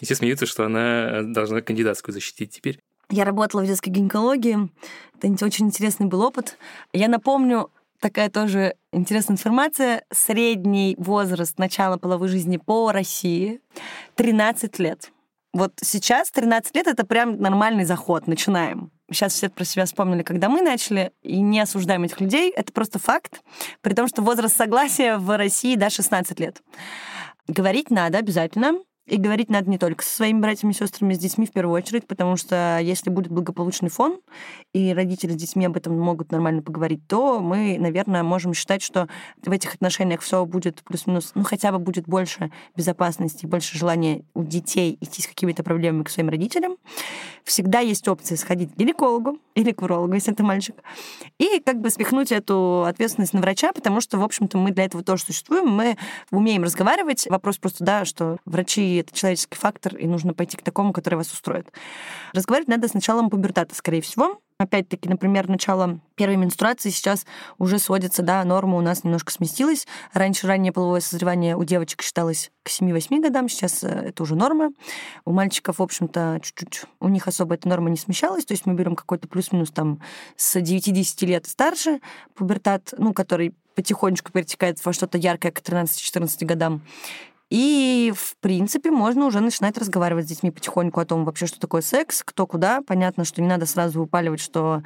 И 0.00 0.04
все 0.04 0.14
смеются, 0.14 0.46
что 0.46 0.64
она 0.64 1.22
должна 1.22 1.60
кандидатскую 1.60 2.12
защитить 2.12 2.50
теперь. 2.50 2.80
Я 3.10 3.24
работала 3.24 3.62
в 3.62 3.66
детской 3.66 3.90
гинекологии. 3.90 4.70
Это 5.20 5.44
очень 5.44 5.66
интересный 5.66 6.06
был 6.06 6.22
опыт. 6.22 6.56
Я 6.92 7.08
напомню, 7.08 7.70
такая 7.98 8.30
тоже 8.30 8.74
интересная 8.92 9.34
информация. 9.34 10.04
Средний 10.12 10.94
возраст 10.98 11.58
начала 11.58 11.96
половой 11.96 12.28
жизни 12.28 12.56
по 12.56 12.92
России 12.92 13.60
13 14.14 14.78
лет. 14.78 15.10
Вот 15.52 15.72
сейчас 15.82 16.30
13 16.30 16.76
лет— 16.76 16.86
это 16.88 17.04
прям 17.04 17.40
нормальный 17.40 17.84
заход, 17.84 18.26
начинаем. 18.26 18.92
Сейчас 19.10 19.32
все 19.32 19.48
про 19.48 19.64
себя 19.64 19.84
вспомнили, 19.84 20.22
когда 20.22 20.48
мы 20.48 20.62
начали, 20.62 21.12
и 21.22 21.40
не 21.40 21.60
осуждаем 21.60 22.04
этих 22.04 22.20
людей, 22.20 22.50
это 22.50 22.72
просто 22.72 23.00
факт, 23.00 23.42
при 23.80 23.94
том, 23.94 24.06
что 24.06 24.22
возраст 24.22 24.56
согласия 24.56 25.16
в 25.16 25.36
России, 25.36 25.74
да, 25.74 25.90
16 25.90 26.38
лет. 26.38 26.62
Говорить 27.48 27.90
надо 27.90 28.18
обязательно, 28.18 28.74
и 29.06 29.16
говорить 29.16 29.50
надо 29.50 29.68
не 29.68 29.78
только 29.78 30.04
со 30.04 30.16
своими 30.16 30.40
братьями 30.40 30.72
сестрами, 30.72 31.14
с 31.14 31.18
детьми 31.18 31.46
в 31.46 31.52
первую 31.52 31.74
очередь, 31.74 32.06
потому 32.06 32.36
что 32.36 32.78
если 32.80 33.10
будет 33.10 33.32
благополучный 33.32 33.88
фон, 33.88 34.20
и 34.72 34.92
родители 34.92 35.32
с 35.32 35.36
детьми 35.36 35.66
об 35.66 35.76
этом 35.76 35.98
могут 35.98 36.30
нормально 36.30 36.62
поговорить, 36.62 37.06
то 37.08 37.40
мы, 37.40 37.76
наверное, 37.78 38.22
можем 38.22 38.54
считать, 38.54 38.82
что 38.82 39.08
в 39.42 39.50
этих 39.50 39.74
отношениях 39.74 40.20
все 40.20 40.44
будет 40.44 40.82
плюс-минус, 40.84 41.32
ну, 41.34 41.42
хотя 41.42 41.72
бы 41.72 41.78
будет 41.78 42.06
больше 42.06 42.52
безопасности, 42.76 43.46
больше 43.46 43.76
желания 43.76 44.24
у 44.34 44.44
детей 44.44 44.96
идти 45.00 45.22
с 45.22 45.26
какими-то 45.26 45.62
проблемами 45.64 46.04
к 46.04 46.10
своим 46.10 46.28
родителям. 46.28 46.76
Всегда 47.44 47.80
есть 47.80 48.06
опция 48.08 48.36
сходить 48.36 48.72
к 48.72 48.76
гинекологу 48.76 49.38
или 49.54 49.72
к 49.72 49.82
урологу, 49.82 50.14
если 50.14 50.32
это 50.32 50.42
мальчик, 50.42 50.76
и 51.38 51.60
как 51.60 51.80
бы 51.80 51.90
спихнуть 51.90 52.32
эту 52.32 52.84
ответственность 52.84 53.32
на 53.32 53.40
врача, 53.40 53.72
потому 53.72 54.00
что, 54.00 54.18
в 54.18 54.22
общем-то, 54.22 54.58
мы 54.58 54.70
для 54.70 54.84
этого 54.84 55.02
тоже 55.02 55.24
существуем, 55.24 55.68
мы 55.68 55.96
умеем 56.30 56.62
разговаривать. 56.62 57.26
Вопрос 57.28 57.58
просто, 57.58 57.84
да, 57.84 58.04
что 58.04 58.38
врачи 58.44 58.96
это 58.96 59.14
человеческий 59.14 59.56
фактор, 59.56 59.96
и 59.96 60.06
нужно 60.06 60.34
пойти 60.34 60.56
к 60.56 60.62
такому, 60.62 60.92
который 60.92 61.16
вас 61.16 61.32
устроит. 61.32 61.70
Разговаривать 62.32 62.68
надо 62.68 62.88
с 62.88 62.94
началом 62.94 63.30
пубертата, 63.30 63.74
скорее 63.74 64.02
всего. 64.02 64.40
Опять-таки, 64.60 65.08
например, 65.08 65.48
начало 65.48 66.00
первой 66.16 66.36
менструации 66.36 66.90
сейчас 66.90 67.24
уже 67.56 67.78
сводится, 67.78 68.22
да, 68.22 68.44
норма 68.44 68.76
у 68.76 68.82
нас 68.82 69.04
немножко 69.04 69.32
сместилась. 69.32 69.86
Раньше 70.12 70.46
раннее 70.46 70.70
половое 70.70 71.00
созревание 71.00 71.56
у 71.56 71.64
девочек 71.64 72.02
считалось 72.02 72.50
к 72.62 72.68
7-8 72.68 73.22
годам, 73.22 73.48
сейчас 73.48 73.82
э, 73.82 73.88
это 73.88 74.22
уже 74.22 74.34
норма. 74.34 74.72
У 75.24 75.32
мальчиков, 75.32 75.78
в 75.78 75.82
общем-то, 75.82 76.40
чуть-чуть 76.42 76.82
у 77.00 77.08
них 77.08 77.26
особо 77.26 77.54
эта 77.54 77.70
норма 77.70 77.88
не 77.88 77.96
смещалась, 77.96 78.44
то 78.44 78.52
есть 78.52 78.66
мы 78.66 78.74
берем 78.74 78.96
какой-то 78.96 79.28
плюс-минус 79.28 79.70
там 79.70 80.02
с 80.36 80.56
9-10 80.56 81.24
лет 81.24 81.46
старше 81.46 82.00
пубертат, 82.34 82.92
ну, 82.98 83.14
который 83.14 83.54
потихонечку 83.74 84.30
перетекает 84.30 84.84
во 84.84 84.92
что-то 84.92 85.16
яркое 85.16 85.52
к 85.52 85.60
13-14 85.60 86.44
годам. 86.44 86.82
И, 87.50 88.12
в 88.16 88.36
принципе, 88.36 88.92
можно 88.92 89.26
уже 89.26 89.40
начинать 89.40 89.76
разговаривать 89.76 90.26
с 90.26 90.28
детьми 90.28 90.52
потихоньку 90.52 91.00
о 91.00 91.04
том 91.04 91.24
вообще, 91.24 91.46
что 91.46 91.58
такое 91.58 91.82
секс, 91.82 92.22
кто 92.24 92.46
куда. 92.46 92.80
Понятно, 92.86 93.24
что 93.24 93.42
не 93.42 93.48
надо 93.48 93.66
сразу 93.66 93.98
выпаливать, 93.98 94.40
что 94.40 94.82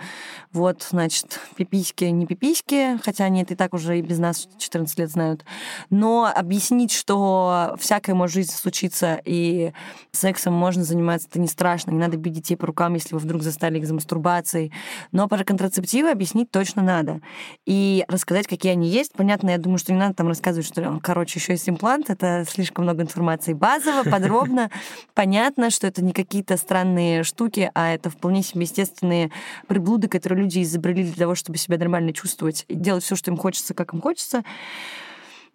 вот, 0.53 0.83
значит, 0.83 1.40
пиписьки, 1.57 2.05
не 2.05 2.27
пиписьки, 2.27 2.98
хотя 3.05 3.24
они 3.24 3.42
это 3.42 3.53
и 3.53 3.57
так 3.57 3.74
уже 3.74 3.98
и 3.98 4.03
без 4.03 4.18
нас 4.18 4.48
14 4.59 4.98
лет 4.98 5.11
знают. 5.11 5.44
Но 5.90 6.31
объяснить, 6.35 6.90
что 6.90 7.77
всякое 7.79 8.14
может 8.14 8.33
в 8.33 8.35
жизни 8.37 8.55
случиться, 8.55 9.20
и 9.24 9.72
сексом 10.12 10.55
можно 10.55 10.85
заниматься, 10.85 11.29
это 11.31 11.40
не 11.40 11.48
страшно, 11.48 11.90
не 11.90 11.98
надо 11.98 12.16
бить 12.16 12.33
детей 12.33 12.57
по 12.57 12.66
рукам, 12.66 12.94
если 12.94 13.14
вы 13.14 13.20
вдруг 13.20 13.42
застали 13.42 13.79
их 13.79 13.87
за 13.87 13.92
мастурбацией. 13.92 14.72
Но 15.12 15.29
про 15.29 15.44
контрацептивы 15.44 16.11
объяснить 16.11 16.50
точно 16.50 16.83
надо. 16.83 17.20
И 17.66 18.07
рассказать, 18.09 18.46
какие 18.46 18.72
они 18.72 18.88
есть. 18.88 19.12
Понятно, 19.12 19.50
я 19.50 19.59
думаю, 19.59 19.79
что 19.79 19.92
не 19.92 19.98
надо 19.98 20.14
там 20.14 20.29
рассказывать, 20.29 20.66
что, 20.66 20.98
короче, 21.03 21.38
еще 21.38 21.53
есть 21.53 21.68
имплант, 21.68 22.09
это 22.09 22.44
слишком 22.55 22.85
много 22.85 23.03
информации. 23.03 23.53
Базово, 23.53 24.03
подробно, 24.11 24.71
понятно, 25.14 25.71
что 25.71 25.87
это 25.87 26.03
не 26.03 26.12
какие-то 26.12 26.57
странные 26.57 27.23
штуки, 27.23 27.71
а 27.75 27.93
это 27.93 28.11
вполне 28.11 28.43
себе 28.43 28.62
естественные 28.62 29.31
приблуды, 29.67 30.09
которые 30.09 30.43
люди 30.43 30.62
изобрели 30.62 31.05
для 31.05 31.14
того, 31.14 31.35
чтобы 31.35 31.59
себя 31.59 31.79
нормально 31.79 32.12
чувствовать 32.12 32.64
и 32.69 32.75
делать 32.75 33.05
все, 33.05 33.17
что 33.17 33.31
им 33.31 33.37
хочется, 33.37 33.75
как 33.75 33.93
им 33.95 34.01
хочется. 34.01 34.45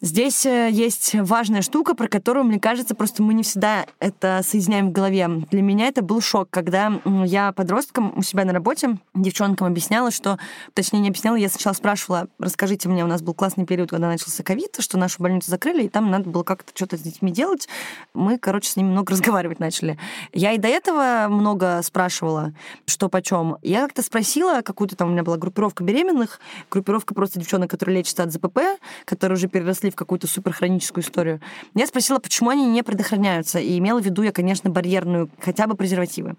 Здесь 0.02 0.46
э, 0.46 0.70
есть 0.72 1.14
важная 1.14 1.60
штука, 1.60 1.94
про 1.94 2.08
которую, 2.08 2.46
мне 2.46 2.58
кажется, 2.58 2.94
просто 2.94 3.22
мы 3.22 3.34
не 3.34 3.42
всегда 3.42 3.84
это 3.98 4.40
соединяем 4.42 4.88
в 4.88 4.92
голове. 4.92 5.28
Для 5.50 5.60
меня 5.60 5.88
это 5.88 6.00
был 6.00 6.22
шок, 6.22 6.48
когда 6.48 6.90
я 7.26 7.52
подросткам 7.52 8.14
у 8.16 8.22
себя 8.22 8.46
на 8.46 8.54
работе 8.54 8.96
девчонкам 9.14 9.66
объясняла, 9.66 10.10
что... 10.10 10.38
Точнее, 10.72 11.00
не 11.00 11.08
объясняла, 11.08 11.36
я 11.36 11.50
сначала 11.50 11.74
спрашивала, 11.74 12.28
расскажите 12.38 12.88
мне, 12.88 13.04
у 13.04 13.08
нас 13.08 13.20
был 13.20 13.34
классный 13.34 13.66
период, 13.66 13.90
когда 13.90 14.08
начался 14.08 14.42
ковид, 14.42 14.76
что 14.78 14.96
нашу 14.96 15.22
больницу 15.22 15.50
закрыли, 15.50 15.82
и 15.82 15.88
там 15.90 16.10
надо 16.10 16.30
было 16.30 16.44
как-то 16.44 16.72
что-то 16.74 16.96
с 16.96 17.00
детьми 17.00 17.30
делать. 17.30 17.68
Мы, 18.14 18.38
короче, 18.38 18.70
с 18.70 18.76
ними 18.76 18.88
много 18.88 19.12
разговаривать 19.12 19.60
начали. 19.60 19.98
Я 20.32 20.52
и 20.52 20.58
до 20.58 20.68
этого 20.68 21.26
много 21.28 21.82
спрашивала, 21.82 22.54
что 22.86 23.10
почем. 23.10 23.58
Я 23.60 23.82
как-то 23.82 24.00
спросила, 24.00 24.62
какую-то 24.62 24.96
там 24.96 25.08
у 25.08 25.12
меня 25.12 25.24
была 25.24 25.36
группировка 25.36 25.84
беременных, 25.84 26.40
группировка 26.70 27.14
просто 27.14 27.38
девчонок, 27.38 27.70
которые 27.70 27.98
лечатся 27.98 28.22
от 28.22 28.32
ЗПП, 28.32 28.60
которые 29.04 29.36
уже 29.36 29.48
переросли 29.48 29.89
в 29.90 29.96
какую-то 29.96 30.26
суперхроническую 30.26 31.04
историю. 31.04 31.40
Я 31.74 31.86
спросила, 31.86 32.18
почему 32.18 32.50
они 32.50 32.66
не 32.66 32.82
предохраняются, 32.82 33.58
и 33.58 33.78
имела 33.78 34.00
в 34.00 34.04
виду 34.04 34.22
я, 34.22 34.32
конечно, 34.32 34.70
барьерную, 34.70 35.30
хотя 35.40 35.66
бы 35.66 35.74
презервативы. 35.74 36.36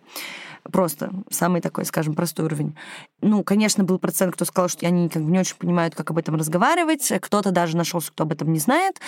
Просто 0.64 1.12
самый 1.30 1.60
такой, 1.60 1.86
скажем, 1.86 2.14
простой 2.14 2.46
уровень. 2.46 2.76
Ну, 3.22 3.44
конечно, 3.44 3.84
был 3.84 3.98
процент, 3.98 4.36
кто 4.36 4.46
сказал, 4.46 4.70
что 4.70 4.86
они 4.86 5.10
как 5.10 5.24
бы 5.24 5.32
не 5.32 5.40
очень 5.40 5.56
понимают, 5.56 5.96
как 5.96 6.12
об 6.12 6.20
этом 6.20 6.36
разговаривать. 6.36 7.12
Кто-то 7.20 7.52
даже 7.52 7.76
нашелся, 7.76 8.12
кто 8.12 8.24
об 8.24 8.32
этом 8.32 8.54
не 8.54 8.60
знает. 8.60 9.00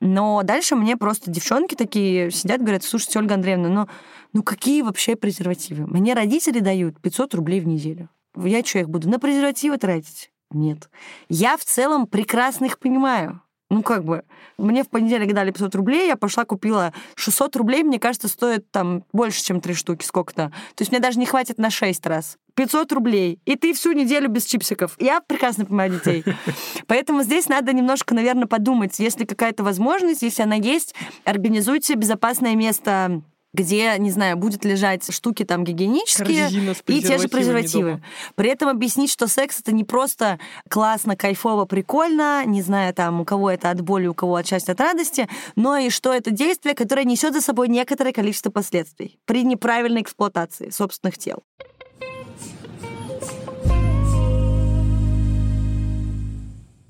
Но 0.00 0.42
дальше 0.42 0.74
мне 0.74 0.96
просто 0.96 1.30
девчонки 1.30 1.74
такие 1.74 2.30
сидят, 2.30 2.60
говорят, 2.60 2.82
слушайте, 2.82 3.18
Ольга 3.18 3.34
Андреевна, 3.34 3.68
ну, 3.68 3.88
ну 4.32 4.42
какие 4.42 4.80
вообще 4.82 5.14
презервативы? 5.14 5.86
Мне 5.86 6.14
родители 6.14 6.60
дают 6.60 6.98
500 7.00 7.34
рублей 7.34 7.60
в 7.60 7.66
неделю. 7.66 8.08
Я 8.34 8.64
что, 8.64 8.78
их 8.78 8.88
буду 8.88 9.10
на 9.10 9.18
презервативы 9.18 9.76
тратить? 9.76 10.30
Нет. 10.50 10.88
Я 11.28 11.56
в 11.56 11.64
целом 11.64 12.06
прекрасно 12.06 12.66
их 12.66 12.78
понимаю. 12.78 13.42
Ну, 13.72 13.82
как 13.82 14.04
бы, 14.04 14.22
мне 14.58 14.84
в 14.84 14.90
понедельник 14.90 15.32
дали 15.32 15.50
500 15.50 15.74
рублей, 15.76 16.06
я 16.06 16.16
пошла 16.16 16.44
купила 16.44 16.92
600 17.14 17.56
рублей, 17.56 17.82
мне 17.82 17.98
кажется, 17.98 18.28
стоит 18.28 18.70
там 18.70 19.04
больше, 19.14 19.42
чем 19.42 19.62
три 19.62 19.72
штуки 19.72 20.04
сколько-то. 20.04 20.52
То 20.74 20.82
есть 20.82 20.92
мне 20.92 21.00
даже 21.00 21.18
не 21.18 21.24
хватит 21.24 21.56
на 21.56 21.70
6 21.70 22.04
раз. 22.04 22.36
500 22.54 22.92
рублей, 22.92 23.40
и 23.46 23.56
ты 23.56 23.72
всю 23.72 23.92
неделю 23.92 24.28
без 24.28 24.44
чипсиков. 24.44 24.94
Я 24.98 25.22
прекрасно 25.22 25.64
понимаю 25.64 25.92
детей. 25.92 26.22
Поэтому 26.86 27.22
здесь 27.22 27.48
надо 27.48 27.72
немножко, 27.72 28.14
наверное, 28.14 28.46
подумать, 28.46 28.98
если 28.98 29.24
какая-то 29.24 29.64
возможность, 29.64 30.20
если 30.20 30.42
она 30.42 30.56
есть, 30.56 30.94
организуйте 31.24 31.94
безопасное 31.94 32.54
место 32.54 33.22
где, 33.52 33.96
не 33.98 34.10
знаю, 34.10 34.36
будет 34.36 34.64
лежать 34.64 35.12
штуки 35.12 35.44
там 35.44 35.64
гигиенические 35.64 36.48
и 36.86 37.02
те 37.02 37.18
же 37.18 37.28
презервативы. 37.28 38.02
При 38.34 38.48
этом 38.48 38.68
объяснить, 38.68 39.10
что 39.10 39.26
секс 39.26 39.60
это 39.60 39.72
не 39.72 39.84
просто 39.84 40.38
классно, 40.68 41.16
кайфово, 41.16 41.64
прикольно, 41.66 42.44
не 42.46 42.62
знаю, 42.62 42.94
там 42.94 43.20
у 43.20 43.24
кого 43.24 43.50
это 43.50 43.70
от 43.70 43.80
боли, 43.80 44.06
у 44.06 44.14
кого 44.14 44.36
от 44.36 44.46
счастья, 44.46 44.72
от 44.72 44.80
радости, 44.80 45.28
но 45.56 45.76
и 45.76 45.90
что 45.90 46.12
это 46.12 46.30
действие, 46.30 46.74
которое 46.74 47.04
несет 47.04 47.34
за 47.34 47.40
собой 47.40 47.68
некоторое 47.68 48.12
количество 48.12 48.50
последствий 48.50 49.18
при 49.26 49.44
неправильной 49.44 50.02
эксплуатации 50.02 50.70
собственных 50.70 51.18
тел. 51.18 51.42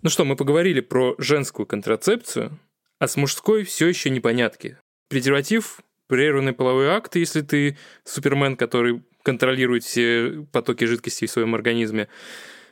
Ну 0.03 0.11
что, 0.11 0.25
мы 0.25 0.35
поговорили 0.35 0.81
про 0.81 1.15
женскую 1.19 1.65
контрацепцию, 1.65 2.59
а 2.99 3.07
с 3.07 3.17
мужской 3.17 3.63
все 3.63 3.87
еще 3.87 4.11
непонятки. 4.11 4.77
Презерватив 5.09 5.81
прерванный 6.13 6.53
половой 6.53 6.89
акт, 6.89 7.17
если 7.17 7.41
ты 7.41 7.79
супермен, 8.05 8.59
который 8.59 9.03
контролирует 9.23 9.83
все 9.83 10.45
потоки 10.53 10.85
жидкости 10.85 11.25
в 11.25 11.31
своем 11.31 11.55
организме. 11.55 12.09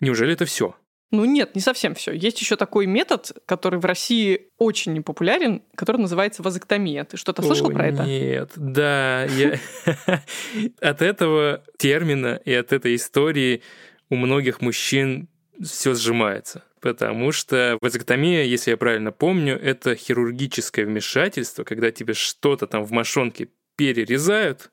Неужели 0.00 0.34
это 0.34 0.44
все? 0.44 0.76
Ну 1.10 1.24
нет, 1.24 1.54
не 1.54 1.62
совсем 1.62 1.94
все. 1.94 2.12
Есть 2.12 2.38
еще 2.42 2.56
такой 2.56 2.84
метод, 2.84 3.32
который 3.46 3.80
в 3.80 3.86
России 3.86 4.50
очень 4.58 4.92
непопулярен, 4.92 5.62
который 5.74 5.96
называется 5.96 6.42
вазоктомия. 6.42 7.04
Ты 7.04 7.16
что-то 7.16 7.40
слышал 7.40 7.70
О, 7.70 7.72
про 7.72 7.86
это? 7.88 8.04
Нет, 8.04 8.50
да. 8.56 9.26
От 10.82 11.00
этого 11.00 11.64
термина 11.78 12.38
и 12.44 12.52
от 12.52 12.74
этой 12.74 12.94
истории 12.94 13.62
у 14.10 14.16
многих 14.16 14.60
мужчин 14.60 15.30
все 15.64 15.94
сжимается. 15.94 16.62
Потому 16.80 17.30
что 17.30 17.76
вазоктомия, 17.82 18.44
если 18.44 18.70
я 18.70 18.76
правильно 18.76 19.12
помню, 19.12 19.58
это 19.60 19.94
хирургическое 19.94 20.86
вмешательство, 20.86 21.62
когда 21.62 21.90
тебе 21.90 22.14
что-то 22.14 22.66
там 22.66 22.84
в 22.84 22.90
мошонке 22.90 23.48
перерезают, 23.76 24.70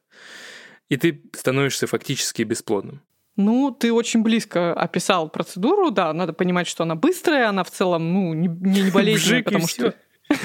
и 0.89 0.97
ты 0.97 1.21
становишься 1.33 1.85
фактически 1.87 2.43
бесплодным. 2.43 3.01
Ну, 3.35 3.71
ты 3.71 3.93
очень 3.93 4.23
близко 4.23 4.73
описал 4.73 5.29
процедуру, 5.29 5.91
да, 5.91 6.11
надо 6.11 6.33
понимать, 6.33 6.67
что 6.67 6.83
она 6.83 6.95
быстрая, 6.95 7.49
она 7.49 7.63
в 7.63 7.69
целом, 7.69 8.13
ну, 8.13 8.33
не, 8.33 8.47
не 8.47 8.89
болезненная, 8.91 9.43
потому 9.43 9.67
что... 9.67 9.93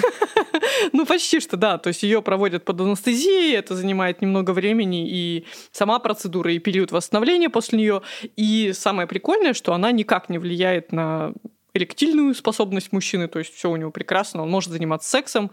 Ну, 0.93 1.07
почти 1.07 1.41
что, 1.41 1.57
да. 1.57 1.79
То 1.79 1.89
есть 1.89 2.03
ее 2.03 2.23
проводят 2.23 2.65
под 2.65 2.81
анестезией, 2.81 3.55
это 3.57 3.75
занимает 3.75 4.21
немного 4.21 4.51
времени, 4.51 5.09
и 5.09 5.47
сама 5.71 5.99
процедура, 5.99 6.53
и 6.53 6.59
период 6.59 6.93
восстановления 6.93 7.51
после 7.51 7.79
нее. 7.79 8.03
И 8.37 8.73
самое 8.75 9.07
прикольное, 9.07 9.55
что 9.55 9.73
она 9.75 9.93
никак 9.93 10.29
не 10.29 10.39
влияет 10.39 10.93
на 10.93 11.33
эректильную 11.75 12.35
способность 12.35 12.93
мужчины, 12.93 13.29
то 13.29 13.39
есть 13.39 13.55
все 13.55 13.71
у 13.71 13.77
него 13.77 13.91
прекрасно, 13.91 14.43
он 14.43 14.51
может 14.51 14.71
заниматься 14.71 15.09
сексом, 15.09 15.51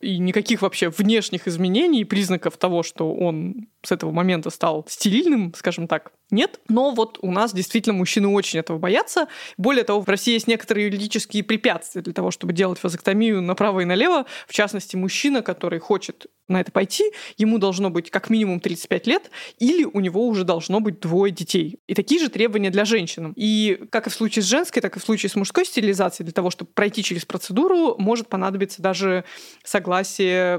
и 0.00 0.18
никаких 0.18 0.62
вообще 0.62 0.88
внешних 0.88 1.46
изменений, 1.46 2.04
признаков 2.04 2.56
того, 2.56 2.82
что 2.82 3.12
он 3.12 3.68
с 3.82 3.92
этого 3.92 4.10
момента 4.10 4.50
стал 4.50 4.84
стерильным, 4.88 5.52
скажем 5.54 5.88
так, 5.88 6.12
нет. 6.30 6.60
Но 6.68 6.92
вот 6.92 7.18
у 7.22 7.30
нас 7.30 7.52
действительно 7.52 7.94
мужчины 7.94 8.28
очень 8.28 8.60
этого 8.60 8.78
боятся. 8.78 9.28
Более 9.56 9.84
того, 9.84 10.00
в 10.00 10.08
России 10.08 10.34
есть 10.34 10.46
некоторые 10.46 10.86
юридические 10.86 11.42
препятствия 11.42 12.02
для 12.02 12.12
того, 12.12 12.30
чтобы 12.30 12.52
делать 12.52 12.82
вазоктомию 12.82 13.42
направо 13.42 13.80
и 13.80 13.84
налево. 13.84 14.26
В 14.46 14.52
частности, 14.52 14.96
мужчина, 14.96 15.42
который 15.42 15.80
хочет 15.80 16.26
на 16.48 16.60
это 16.60 16.72
пойти, 16.72 17.04
ему 17.36 17.58
должно 17.58 17.90
быть 17.90 18.10
как 18.10 18.28
минимум 18.28 18.58
35 18.60 19.06
лет, 19.06 19.30
или 19.58 19.84
у 19.84 20.00
него 20.00 20.26
уже 20.26 20.44
должно 20.44 20.80
быть 20.80 20.98
двое 20.98 21.32
детей. 21.32 21.78
И 21.86 21.94
такие 21.94 22.20
же 22.20 22.28
требования 22.28 22.70
для 22.70 22.84
женщин. 22.84 23.32
И 23.36 23.80
как 23.90 24.08
и 24.08 24.10
в 24.10 24.14
случае 24.14 24.42
с 24.42 24.46
женской, 24.46 24.82
так 24.82 24.96
и 24.96 25.00
в 25.00 25.02
случае 25.02 25.30
с 25.30 25.36
мужской 25.36 25.64
стерилизацией, 25.64 26.24
для 26.24 26.32
того, 26.32 26.50
чтобы 26.50 26.72
пройти 26.72 27.04
через 27.04 27.24
процедуру, 27.24 27.94
может 27.98 28.28
понадобиться 28.28 28.82
даже 28.82 29.24
согласие 29.64 29.89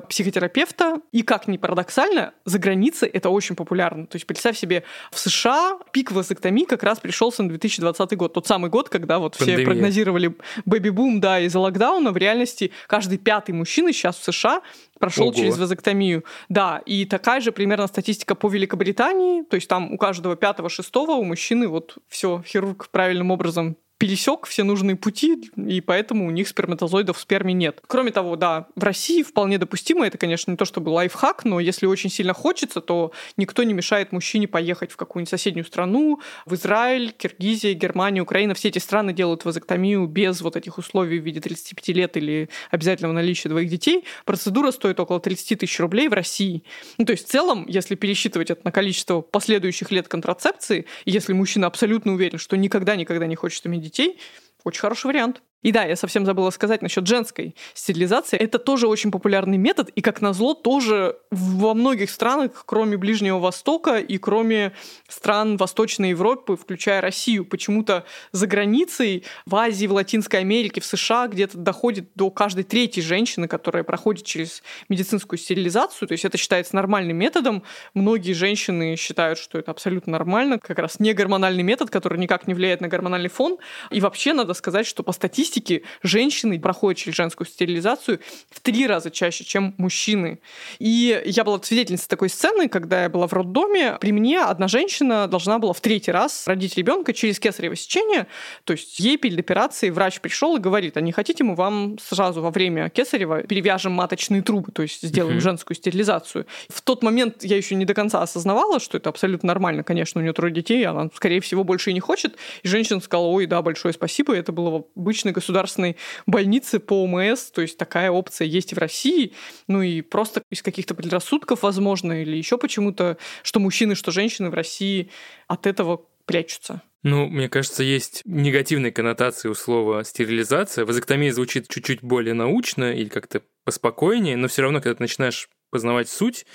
психотерапевта. 0.07 1.01
И 1.11 1.23
как 1.23 1.47
ни 1.47 1.57
парадоксально, 1.57 2.33
за 2.45 2.59
границей 2.59 3.09
это 3.09 3.29
очень 3.29 3.55
популярно. 3.55 4.07
То 4.07 4.15
есть 4.15 4.27
представь 4.27 4.57
себе, 4.57 4.83
в 5.11 5.19
США 5.19 5.79
пик 5.91 6.11
вазоктомии 6.11 6.65
как 6.65 6.83
раз 6.83 6.99
пришелся 6.99 7.43
на 7.43 7.49
2020 7.49 8.17
год. 8.17 8.33
Тот 8.33 8.47
самый 8.47 8.69
год, 8.69 8.89
когда 8.89 9.19
вот 9.19 9.37
Пандемия. 9.37 9.57
все 9.57 9.65
прогнозировали 9.65 10.35
бэби-бум, 10.65 11.19
да, 11.19 11.39
из-за 11.39 11.59
локдауна. 11.59 12.11
В 12.11 12.17
реальности 12.17 12.71
каждый 12.87 13.17
пятый 13.17 13.51
мужчина 13.51 13.93
сейчас 13.93 14.17
в 14.17 14.23
США 14.23 14.61
прошел 14.99 15.27
Ого. 15.27 15.35
через 15.35 15.57
вазоктомию. 15.57 16.23
Да, 16.49 16.81
и 16.85 17.05
такая 17.05 17.41
же 17.41 17.51
примерно 17.51 17.87
статистика 17.87 18.35
по 18.35 18.47
Великобритании. 18.49 19.43
То 19.43 19.55
есть 19.55 19.67
там 19.67 19.91
у 19.93 19.97
каждого 19.97 20.35
пятого-шестого 20.35 21.11
у 21.13 21.23
мужчины 21.23 21.67
вот 21.67 21.97
все 22.07 22.43
хирург 22.45 22.89
правильным 22.89 23.31
образом 23.31 23.77
пересек 24.01 24.47
все 24.47 24.63
нужные 24.63 24.95
пути, 24.95 25.51
и 25.55 25.79
поэтому 25.79 26.25
у 26.25 26.31
них 26.31 26.47
сперматозоидов 26.47 27.19
в 27.19 27.21
сперме 27.21 27.53
нет. 27.53 27.83
Кроме 27.85 28.09
того, 28.09 28.35
да, 28.35 28.65
в 28.75 28.83
России 28.83 29.21
вполне 29.21 29.59
допустимо, 29.59 30.07
это, 30.07 30.17
конечно, 30.17 30.49
не 30.49 30.57
то 30.57 30.65
чтобы 30.65 30.89
лайфхак, 30.89 31.45
но 31.45 31.59
если 31.59 31.85
очень 31.85 32.09
сильно 32.09 32.33
хочется, 32.33 32.81
то 32.81 33.11
никто 33.37 33.61
не 33.61 33.75
мешает 33.75 34.11
мужчине 34.11 34.47
поехать 34.47 34.91
в 34.91 34.97
какую-нибудь 34.97 35.29
соседнюю 35.29 35.65
страну, 35.65 36.19
в 36.47 36.55
Израиль, 36.55 37.11
Киргизия, 37.11 37.75
Германия, 37.75 38.21
Украина. 38.21 38.55
Все 38.55 38.69
эти 38.69 38.79
страны 38.79 39.13
делают 39.13 39.45
вазоктомию 39.45 40.07
без 40.07 40.41
вот 40.41 40.55
этих 40.55 40.79
условий 40.79 41.19
в 41.19 41.23
виде 41.23 41.39
35 41.39 41.87
лет 41.89 42.17
или 42.17 42.49
обязательного 42.71 43.13
наличия 43.13 43.49
двоих 43.49 43.69
детей. 43.69 44.05
Процедура 44.25 44.71
стоит 44.71 44.99
около 44.99 45.19
30 45.19 45.59
тысяч 45.59 45.79
рублей 45.79 46.07
в 46.07 46.13
России. 46.13 46.63
Ну, 46.97 47.05
то 47.05 47.11
есть 47.11 47.27
в 47.27 47.29
целом, 47.29 47.67
если 47.67 47.93
пересчитывать 47.93 48.49
это 48.49 48.61
на 48.63 48.71
количество 48.71 49.21
последующих 49.21 49.91
лет 49.91 50.07
контрацепции, 50.07 50.87
если 51.05 51.33
мужчина 51.33 51.67
абсолютно 51.67 52.13
уверен, 52.13 52.39
что 52.39 52.57
никогда-никогда 52.57 53.27
не 53.27 53.35
хочет 53.35 53.67
иметь 53.67 53.90
детей, 53.91 54.19
очень 54.63 54.81
хороший 54.81 55.07
вариант. 55.07 55.41
И 55.63 55.71
да, 55.71 55.83
я 55.83 55.95
совсем 55.95 56.25
забыла 56.25 56.49
сказать 56.49 56.81
насчет 56.81 57.05
женской 57.05 57.55
стерилизации. 57.73 58.37
Это 58.37 58.57
тоже 58.57 58.87
очень 58.87 59.11
популярный 59.11 59.57
метод, 59.57 59.89
и, 59.89 60.01
как 60.01 60.21
назло, 60.21 60.53
тоже 60.53 61.17
во 61.29 61.73
многих 61.73 62.09
странах, 62.09 62.63
кроме 62.65 62.97
Ближнего 62.97 63.39
Востока 63.39 63.97
и 63.97 64.17
кроме 64.17 64.73
стран 65.07 65.57
Восточной 65.57 66.09
Европы, 66.09 66.57
включая 66.57 66.99
Россию, 66.99 67.45
почему-то 67.45 68.05
за 68.31 68.47
границей, 68.47 69.23
в 69.45 69.55
Азии, 69.55 69.85
в 69.85 69.93
Латинской 69.93 70.39
Америке, 70.39 70.81
в 70.81 70.85
США 70.85 71.27
где-то 71.27 71.57
доходит 71.57 72.09
до 72.15 72.31
каждой 72.31 72.63
третьей 72.63 73.03
женщины, 73.03 73.47
которая 73.47 73.83
проходит 73.83 74.25
через 74.25 74.63
медицинскую 74.89 75.37
стерилизацию. 75.37 76.07
То 76.07 76.13
есть 76.13 76.25
это 76.25 76.37
считается 76.37 76.75
нормальным 76.75 77.17
методом. 77.17 77.63
Многие 77.93 78.33
женщины 78.33 78.95
считают, 78.95 79.37
что 79.37 79.59
это 79.59 79.71
абсолютно 79.71 80.11
нормально. 80.11 80.57
Как 80.59 80.79
раз 80.79 80.99
не 80.99 81.13
гормональный 81.13 81.63
метод, 81.63 81.89
который 81.89 82.17
никак 82.17 82.47
не 82.47 82.53
влияет 82.53 82.81
на 82.81 82.87
гормональный 82.87 83.29
фон. 83.29 83.57
И 83.91 84.01
вообще 84.01 84.33
надо 84.33 84.53
сказать, 84.53 84.87
что 84.87 85.03
по 85.03 85.11
статистике 85.11 85.50
статистике 85.51 85.83
женщины 86.01 86.59
проходят 86.59 86.99
через 86.99 87.15
женскую 87.15 87.47
стерилизацию 87.47 88.19
в 88.49 88.59
три 88.61 88.87
раза 88.87 89.11
чаще, 89.11 89.43
чем 89.43 89.75
мужчины. 89.77 90.39
И 90.79 91.21
я 91.25 91.43
была 91.43 91.59
свидетельницей 91.61 92.07
такой 92.07 92.29
сцены, 92.29 92.69
когда 92.69 93.03
я 93.03 93.09
была 93.09 93.27
в 93.27 93.33
роддоме. 93.33 93.97
При 93.99 94.11
мне 94.11 94.41
одна 94.41 94.67
женщина 94.67 95.27
должна 95.27 95.59
была 95.59 95.73
в 95.73 95.81
третий 95.81 96.11
раз 96.11 96.47
родить 96.47 96.77
ребенка 96.77 97.13
через 97.13 97.39
кесарево 97.39 97.75
сечение. 97.75 98.27
То 98.63 98.73
есть 98.73 98.99
ей 98.99 99.17
перед 99.17 99.39
операцией 99.39 99.91
врач 99.91 100.21
пришел 100.21 100.55
и 100.55 100.59
говорит, 100.59 100.97
а 100.97 101.01
не 101.01 101.11
хотите 101.11 101.43
мы 101.43 101.55
вам 101.55 101.97
сразу 101.99 102.41
во 102.41 102.51
время 102.51 102.89
кесарева 102.89 103.43
перевяжем 103.43 103.91
маточные 103.91 104.41
трубы, 104.41 104.71
то 104.71 104.81
есть 104.81 105.01
сделаем 105.01 105.37
uh-huh. 105.37 105.41
женскую 105.41 105.75
стерилизацию. 105.75 106.45
В 106.69 106.81
тот 106.81 107.03
момент 107.03 107.43
я 107.43 107.57
еще 107.57 107.75
не 107.75 107.85
до 107.85 107.93
конца 107.93 108.21
осознавала, 108.21 108.79
что 108.79 108.97
это 108.97 109.09
абсолютно 109.09 109.47
нормально. 109.47 109.83
Конечно, 109.83 110.19
у 110.19 110.23
нее 110.23 110.33
трое 110.33 110.53
детей, 110.53 110.85
она, 110.85 111.09
скорее 111.13 111.41
всего, 111.41 111.63
больше 111.63 111.91
и 111.91 111.93
не 111.93 111.99
хочет. 111.99 112.37
И 112.63 112.67
женщина 112.67 112.99
сказала, 113.01 113.27
ой, 113.27 113.45
да, 113.45 113.61
большое 113.61 113.93
спасибо, 113.93 114.35
это 114.35 114.51
было 114.51 114.85
обычной 114.95 115.33
государственной 115.41 115.97
больницы 116.25 116.79
по 116.79 117.03
ОМС, 117.03 117.51
то 117.51 117.61
есть 117.61 117.77
такая 117.77 118.11
опция 118.11 118.47
есть 118.47 118.73
в 118.73 118.77
России, 118.77 119.33
ну 119.67 119.81
и 119.81 120.01
просто 120.01 120.43
из 120.49 120.61
каких-то 120.61 120.95
предрассудков, 120.95 121.63
возможно, 121.63 122.21
или 122.21 122.37
еще 122.37 122.57
почему-то, 122.57 123.17
что 123.43 123.59
мужчины, 123.59 123.95
что 123.95 124.11
женщины 124.11 124.49
в 124.49 124.53
России 124.53 125.09
от 125.47 125.67
этого 125.67 126.05
прячутся. 126.25 126.81
Ну, 127.03 127.27
мне 127.27 127.49
кажется, 127.49 127.83
есть 127.83 128.21
негативные 128.25 128.91
коннотации 128.91 129.49
у 129.49 129.55
слова 129.55 130.03
стерилизация. 130.03 130.85
Вазоктомия 130.85 131.33
звучит 131.33 131.67
чуть-чуть 131.67 132.03
более 132.03 132.35
научно 132.35 132.93
или 132.93 133.09
как-то 133.09 133.41
поспокойнее, 133.63 134.37
но 134.37 134.47
все 134.47 134.61
равно, 134.61 134.81
когда 134.81 134.95
ты 134.95 135.03
начинаешь 135.03 135.49
познавать 135.71 136.09
суть, 136.09 136.45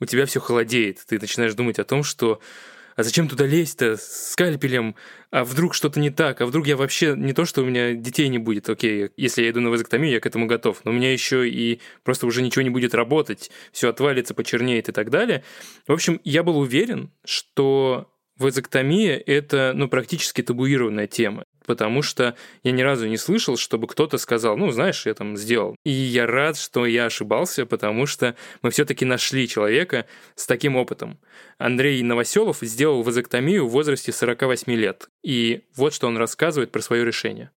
у 0.00 0.04
тебя 0.04 0.26
все 0.26 0.40
холодеет. 0.40 0.98
Ты 1.06 1.20
начинаешь 1.20 1.54
думать 1.54 1.78
о 1.78 1.84
том, 1.84 2.02
что 2.02 2.40
а 2.96 3.02
зачем 3.02 3.28
туда 3.28 3.46
лезть-то 3.46 3.96
скальпелем? 3.96 4.94
А 5.30 5.44
вдруг 5.44 5.74
что-то 5.74 6.00
не 6.00 6.10
так? 6.10 6.40
А 6.40 6.46
вдруг 6.46 6.66
я 6.66 6.76
вообще 6.76 7.14
не 7.16 7.32
то, 7.32 7.44
что 7.44 7.62
у 7.62 7.64
меня 7.64 7.94
детей 7.94 8.28
не 8.28 8.38
будет? 8.38 8.68
Окей, 8.68 9.10
если 9.16 9.42
я 9.42 9.50
иду 9.50 9.60
на 9.60 9.70
вазоктомию, 9.70 10.12
я 10.12 10.20
к 10.20 10.26
этому 10.26 10.46
готов. 10.46 10.84
Но 10.84 10.90
у 10.90 10.94
меня 10.94 11.12
еще 11.12 11.48
и 11.48 11.80
просто 12.02 12.26
уже 12.26 12.42
ничего 12.42 12.62
не 12.62 12.70
будет 12.70 12.94
работать, 12.94 13.50
все 13.72 13.88
отвалится, 13.88 14.34
почернеет 14.34 14.88
и 14.88 14.92
так 14.92 15.10
далее. 15.10 15.42
В 15.86 15.92
общем, 15.92 16.20
я 16.24 16.42
был 16.42 16.58
уверен, 16.58 17.10
что 17.24 18.10
вазоктомия– 18.38 19.16
это 19.26 19.72
ну, 19.74 19.88
практически 19.88 20.42
табуированная 20.42 21.06
тема, 21.06 21.44
потому 21.66 22.02
что 22.02 22.36
я 22.62 22.72
ни 22.72 22.82
разу 22.82 23.06
не 23.06 23.16
слышал, 23.16 23.56
чтобы 23.56 23.86
кто-то 23.86 24.18
сказал, 24.18 24.56
ну, 24.56 24.70
знаешь, 24.70 25.06
я 25.06 25.14
там 25.14 25.36
сделал. 25.36 25.76
И 25.84 25.90
я 25.90 26.26
рад, 26.26 26.56
что 26.56 26.86
я 26.86 27.06
ошибался, 27.06 27.66
потому 27.66 28.06
что 28.06 28.36
мы 28.62 28.70
все-таки 28.70 29.04
нашли 29.04 29.48
человека 29.48 30.06
с 30.34 30.46
таким 30.46 30.76
опытом. 30.76 31.18
Андрей 31.58 32.02
Новоселов 32.02 32.58
сделал 32.60 33.02
вазоктомию 33.02 33.66
в 33.66 33.70
возрасте 33.70 34.12
48 34.12 34.72
лет. 34.72 35.08
И 35.22 35.62
вот 35.76 35.94
что 35.94 36.06
он 36.06 36.16
рассказывает 36.16 36.72
про 36.72 36.80
свое 36.80 37.04
решение. 37.04 37.50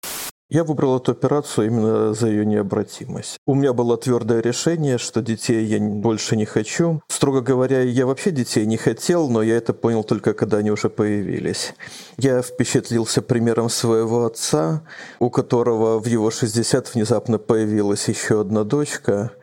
Я 0.49 0.63
выбрал 0.63 0.99
эту 0.99 1.11
операцию 1.11 1.67
именно 1.67 2.15
за 2.15 2.29
ее 2.29 2.47
необратимость. 2.47 3.39
У 3.47 3.55
меня 3.55 3.73
было 3.73 3.97
твердое 3.97 4.41
решение, 4.41 4.97
что 4.97 5.21
детей 5.21 5.65
я 5.65 5.81
больше 5.81 6.37
не 6.37 6.45
хочу. 6.45 7.03
Строго 7.09 7.41
говоря, 7.41 7.83
я 7.83 8.07
вообще 8.07 8.31
детей 8.31 8.65
не 8.65 8.77
хотел, 8.77 9.29
но 9.29 9.43
я 9.43 9.57
это 9.57 9.75
понял 9.75 10.05
только 10.05 10.35
когда 10.35 10.59
они 10.59 10.71
уже 10.71 10.89
появились. 10.89 11.75
Я 12.17 12.43
впечатлился 12.43 13.23
примером 13.23 13.69
своего 13.69 14.25
отца, 14.25 14.85
у 15.19 15.31
которого 15.31 15.99
в 15.99 16.07
его 16.07 16.31
60 16.31 16.95
внезапно 16.95 17.39
появилась 17.39 18.07
еще 18.09 18.41
одна 18.41 18.63
дочка– 18.63 19.33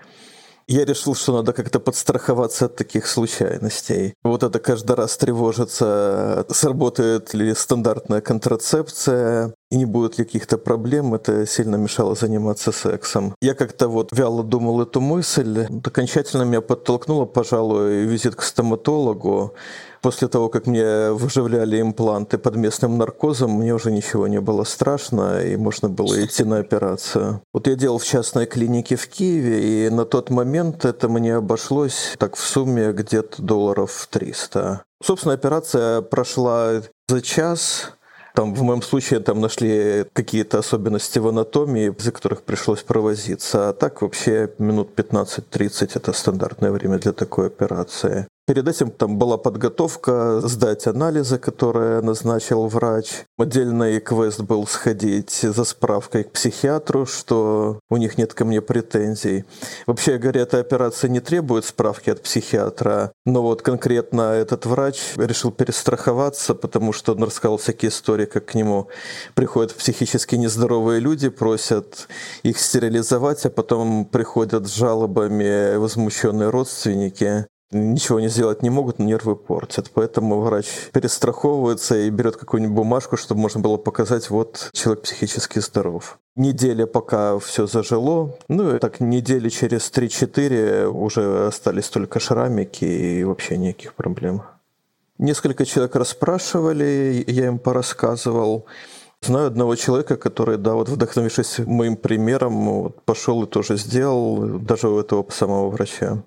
я 0.67 0.85
решил, 0.85 1.15
что 1.15 1.33
надо 1.33 1.53
как-то 1.53 1.79
подстраховаться 1.79 2.65
от 2.65 2.75
таких 2.75 3.07
случайностей. 3.07 4.13
Вот 4.23 4.43
это 4.43 4.59
каждый 4.59 4.95
раз 4.95 5.17
тревожиться, 5.17 6.45
сработает 6.49 7.33
ли 7.33 7.53
стандартная 7.53 8.21
контрацепция, 8.21 9.53
и 9.71 9.77
не 9.77 9.85
будет 9.85 10.19
ли 10.19 10.25
каких-то 10.25 10.57
проблем, 10.57 11.13
это 11.15 11.47
сильно 11.47 11.75
мешало 11.75 12.15
заниматься 12.15 12.71
сексом. 12.71 13.35
Я 13.41 13.55
как-то 13.55 13.87
вот 13.87 14.09
вяло 14.11 14.43
думал 14.43 14.81
эту 14.81 15.01
мысль, 15.01 15.65
окончательно 15.83 16.43
меня 16.43 16.61
подтолкнуло, 16.61 17.25
пожалуй, 17.25 18.03
визит 18.03 18.35
к 18.35 18.43
стоматологу. 18.43 19.55
После 20.03 20.27
того, 20.27 20.49
как 20.49 20.67
мне 20.67 21.11
выживляли 21.11 21.79
импланты 21.79 22.37
под 22.37 22.57
местным 22.57 22.97
наркозом, 22.97 23.51
мне 23.51 23.73
уже 23.73 23.89
ничего 23.89 24.27
не 24.27 24.41
было 24.41 24.65
страшно, 24.65 25.41
и 25.41 25.55
можно 25.55 25.87
было 25.87 26.25
идти 26.25 26.43
на 26.43 26.57
операцию. 26.57 27.41
Вот 27.53 27.67
я 27.67 27.75
делал 27.75 27.99
в 27.99 28.05
частной 28.05 28.45
клинике 28.45 28.97
в 28.97 29.07
Киеве, 29.07 29.87
и 29.87 29.89
на 29.89 30.03
тот 30.03 30.29
момент 30.29 30.83
это 30.83 31.07
мне 31.07 31.35
обошлось 31.35 32.15
так 32.17 32.35
в 32.35 32.41
сумме 32.41 32.91
где-то 32.91 33.41
долларов 33.41 34.07
300. 34.11 34.83
Собственно, 35.01 35.35
операция 35.35 36.01
прошла 36.01 36.81
за 37.07 37.21
час, 37.21 37.93
там, 38.35 38.55
в 38.55 38.63
моем 38.63 38.81
случае, 38.81 39.19
там 39.19 39.39
нашли 39.39 40.05
какие-то 40.11 40.59
особенности 40.59 41.19
в 41.19 41.27
анатомии, 41.27 41.93
из-за 41.97 42.11
которых 42.11 42.41
пришлось 42.41 42.81
провозиться. 42.81 43.69
А 43.69 43.73
так 43.73 44.01
вообще 44.01 44.49
минут 44.57 44.89
15-30– 44.97 45.91
это 45.95 46.11
стандартное 46.13 46.71
время 46.71 46.97
для 46.97 47.13
такой 47.13 47.47
операции. 47.47 48.27
Перед 48.45 48.67
этим 48.67 48.91
там 48.91 49.17
была 49.17 49.37
подготовка, 49.37 50.41
сдать 50.41 50.85
анализы, 50.85 51.37
которые 51.37 52.01
назначил 52.01 52.67
врач. 52.67 53.23
Отдельный 53.37 54.01
квест 54.01 54.41
был 54.41 54.67
сходить 54.67 55.31
за 55.31 55.63
справкой 55.63 56.25
к 56.25 56.31
психиатру, 56.31 57.05
что 57.05 57.79
у 57.89 57.95
них 57.95 58.17
нет 58.17 58.33
ко 58.33 58.43
мне 58.43 58.61
претензий. 58.61 59.45
Вообще 59.87 60.17
говоря, 60.17 60.41
эта 60.41 60.59
операция 60.59 61.09
не 61.09 61.21
требует 61.21 61.63
справки 61.63 62.09
от 62.09 62.21
психиатра, 62.21 63.13
но 63.25 63.41
вот 63.41 63.61
конкретно 63.61 64.33
этот 64.33 64.65
врач 64.65 65.13
решил 65.15 65.51
перестраховаться, 65.51 66.53
потому 66.53 66.91
что 66.91 67.13
он 67.13 67.23
рассказал 67.23 67.55
всякие 67.55 67.91
истории, 67.91 68.25
как 68.25 68.47
к 68.47 68.55
нему 68.55 68.89
приходят 69.35 69.73
психически 69.73 70.35
нездоровые 70.35 70.99
люди, 70.99 71.29
просят 71.29 72.09
их 72.43 72.59
стерилизовать, 72.59 73.45
а 73.45 73.49
потом 73.49 74.03
приходят 74.03 74.67
с 74.67 74.75
жалобами 74.75 75.77
возмущенные 75.77 76.49
родственники 76.49 77.47
ничего 77.73 78.19
не 78.19 78.29
сделать 78.29 78.63
не 78.63 78.69
могут, 78.69 78.99
нервы 78.99 79.35
портят. 79.35 79.91
Поэтому 79.93 80.41
врач 80.41 80.67
перестраховывается 80.91 81.97
и 81.97 82.09
берет 82.09 82.37
какую-нибудь 82.37 82.75
бумажку, 82.75 83.17
чтобы 83.17 83.41
можно 83.41 83.59
было 83.59 83.77
показать, 83.77 84.29
вот 84.29 84.69
человек 84.73 85.03
психически 85.03 85.59
здоров. 85.59 86.19
Неделя 86.35 86.87
пока 86.87 87.37
все 87.39 87.67
зажило, 87.67 88.35
ну 88.47 88.75
и 88.75 88.79
так 88.79 88.99
недели 88.99 89.49
через 89.49 89.91
3-4 89.91 90.85
уже 90.87 91.47
остались 91.47 91.89
только 91.89 92.19
шрамики 92.19 92.85
и 92.85 93.23
вообще 93.23 93.57
никаких 93.57 93.93
проблем. 93.93 94.41
Несколько 95.19 95.65
человек 95.65 95.95
расспрашивали, 95.95 97.23
я 97.27 97.47
им 97.47 97.59
порассказывал. 97.59 98.65
Знаю 99.21 99.47
одного 99.47 99.75
человека, 99.75 100.17
который, 100.17 100.57
да, 100.57 100.73
вот 100.73 100.89
вдохновившись 100.89 101.59
моим 101.59 101.95
примером, 101.95 102.81
вот, 102.81 103.01
пошел 103.03 103.43
и 103.43 103.47
тоже 103.47 103.77
сделал, 103.77 104.59
даже 104.59 104.89
у 104.89 104.99
этого 104.99 105.25
самого 105.29 105.69
врача. 105.69 106.23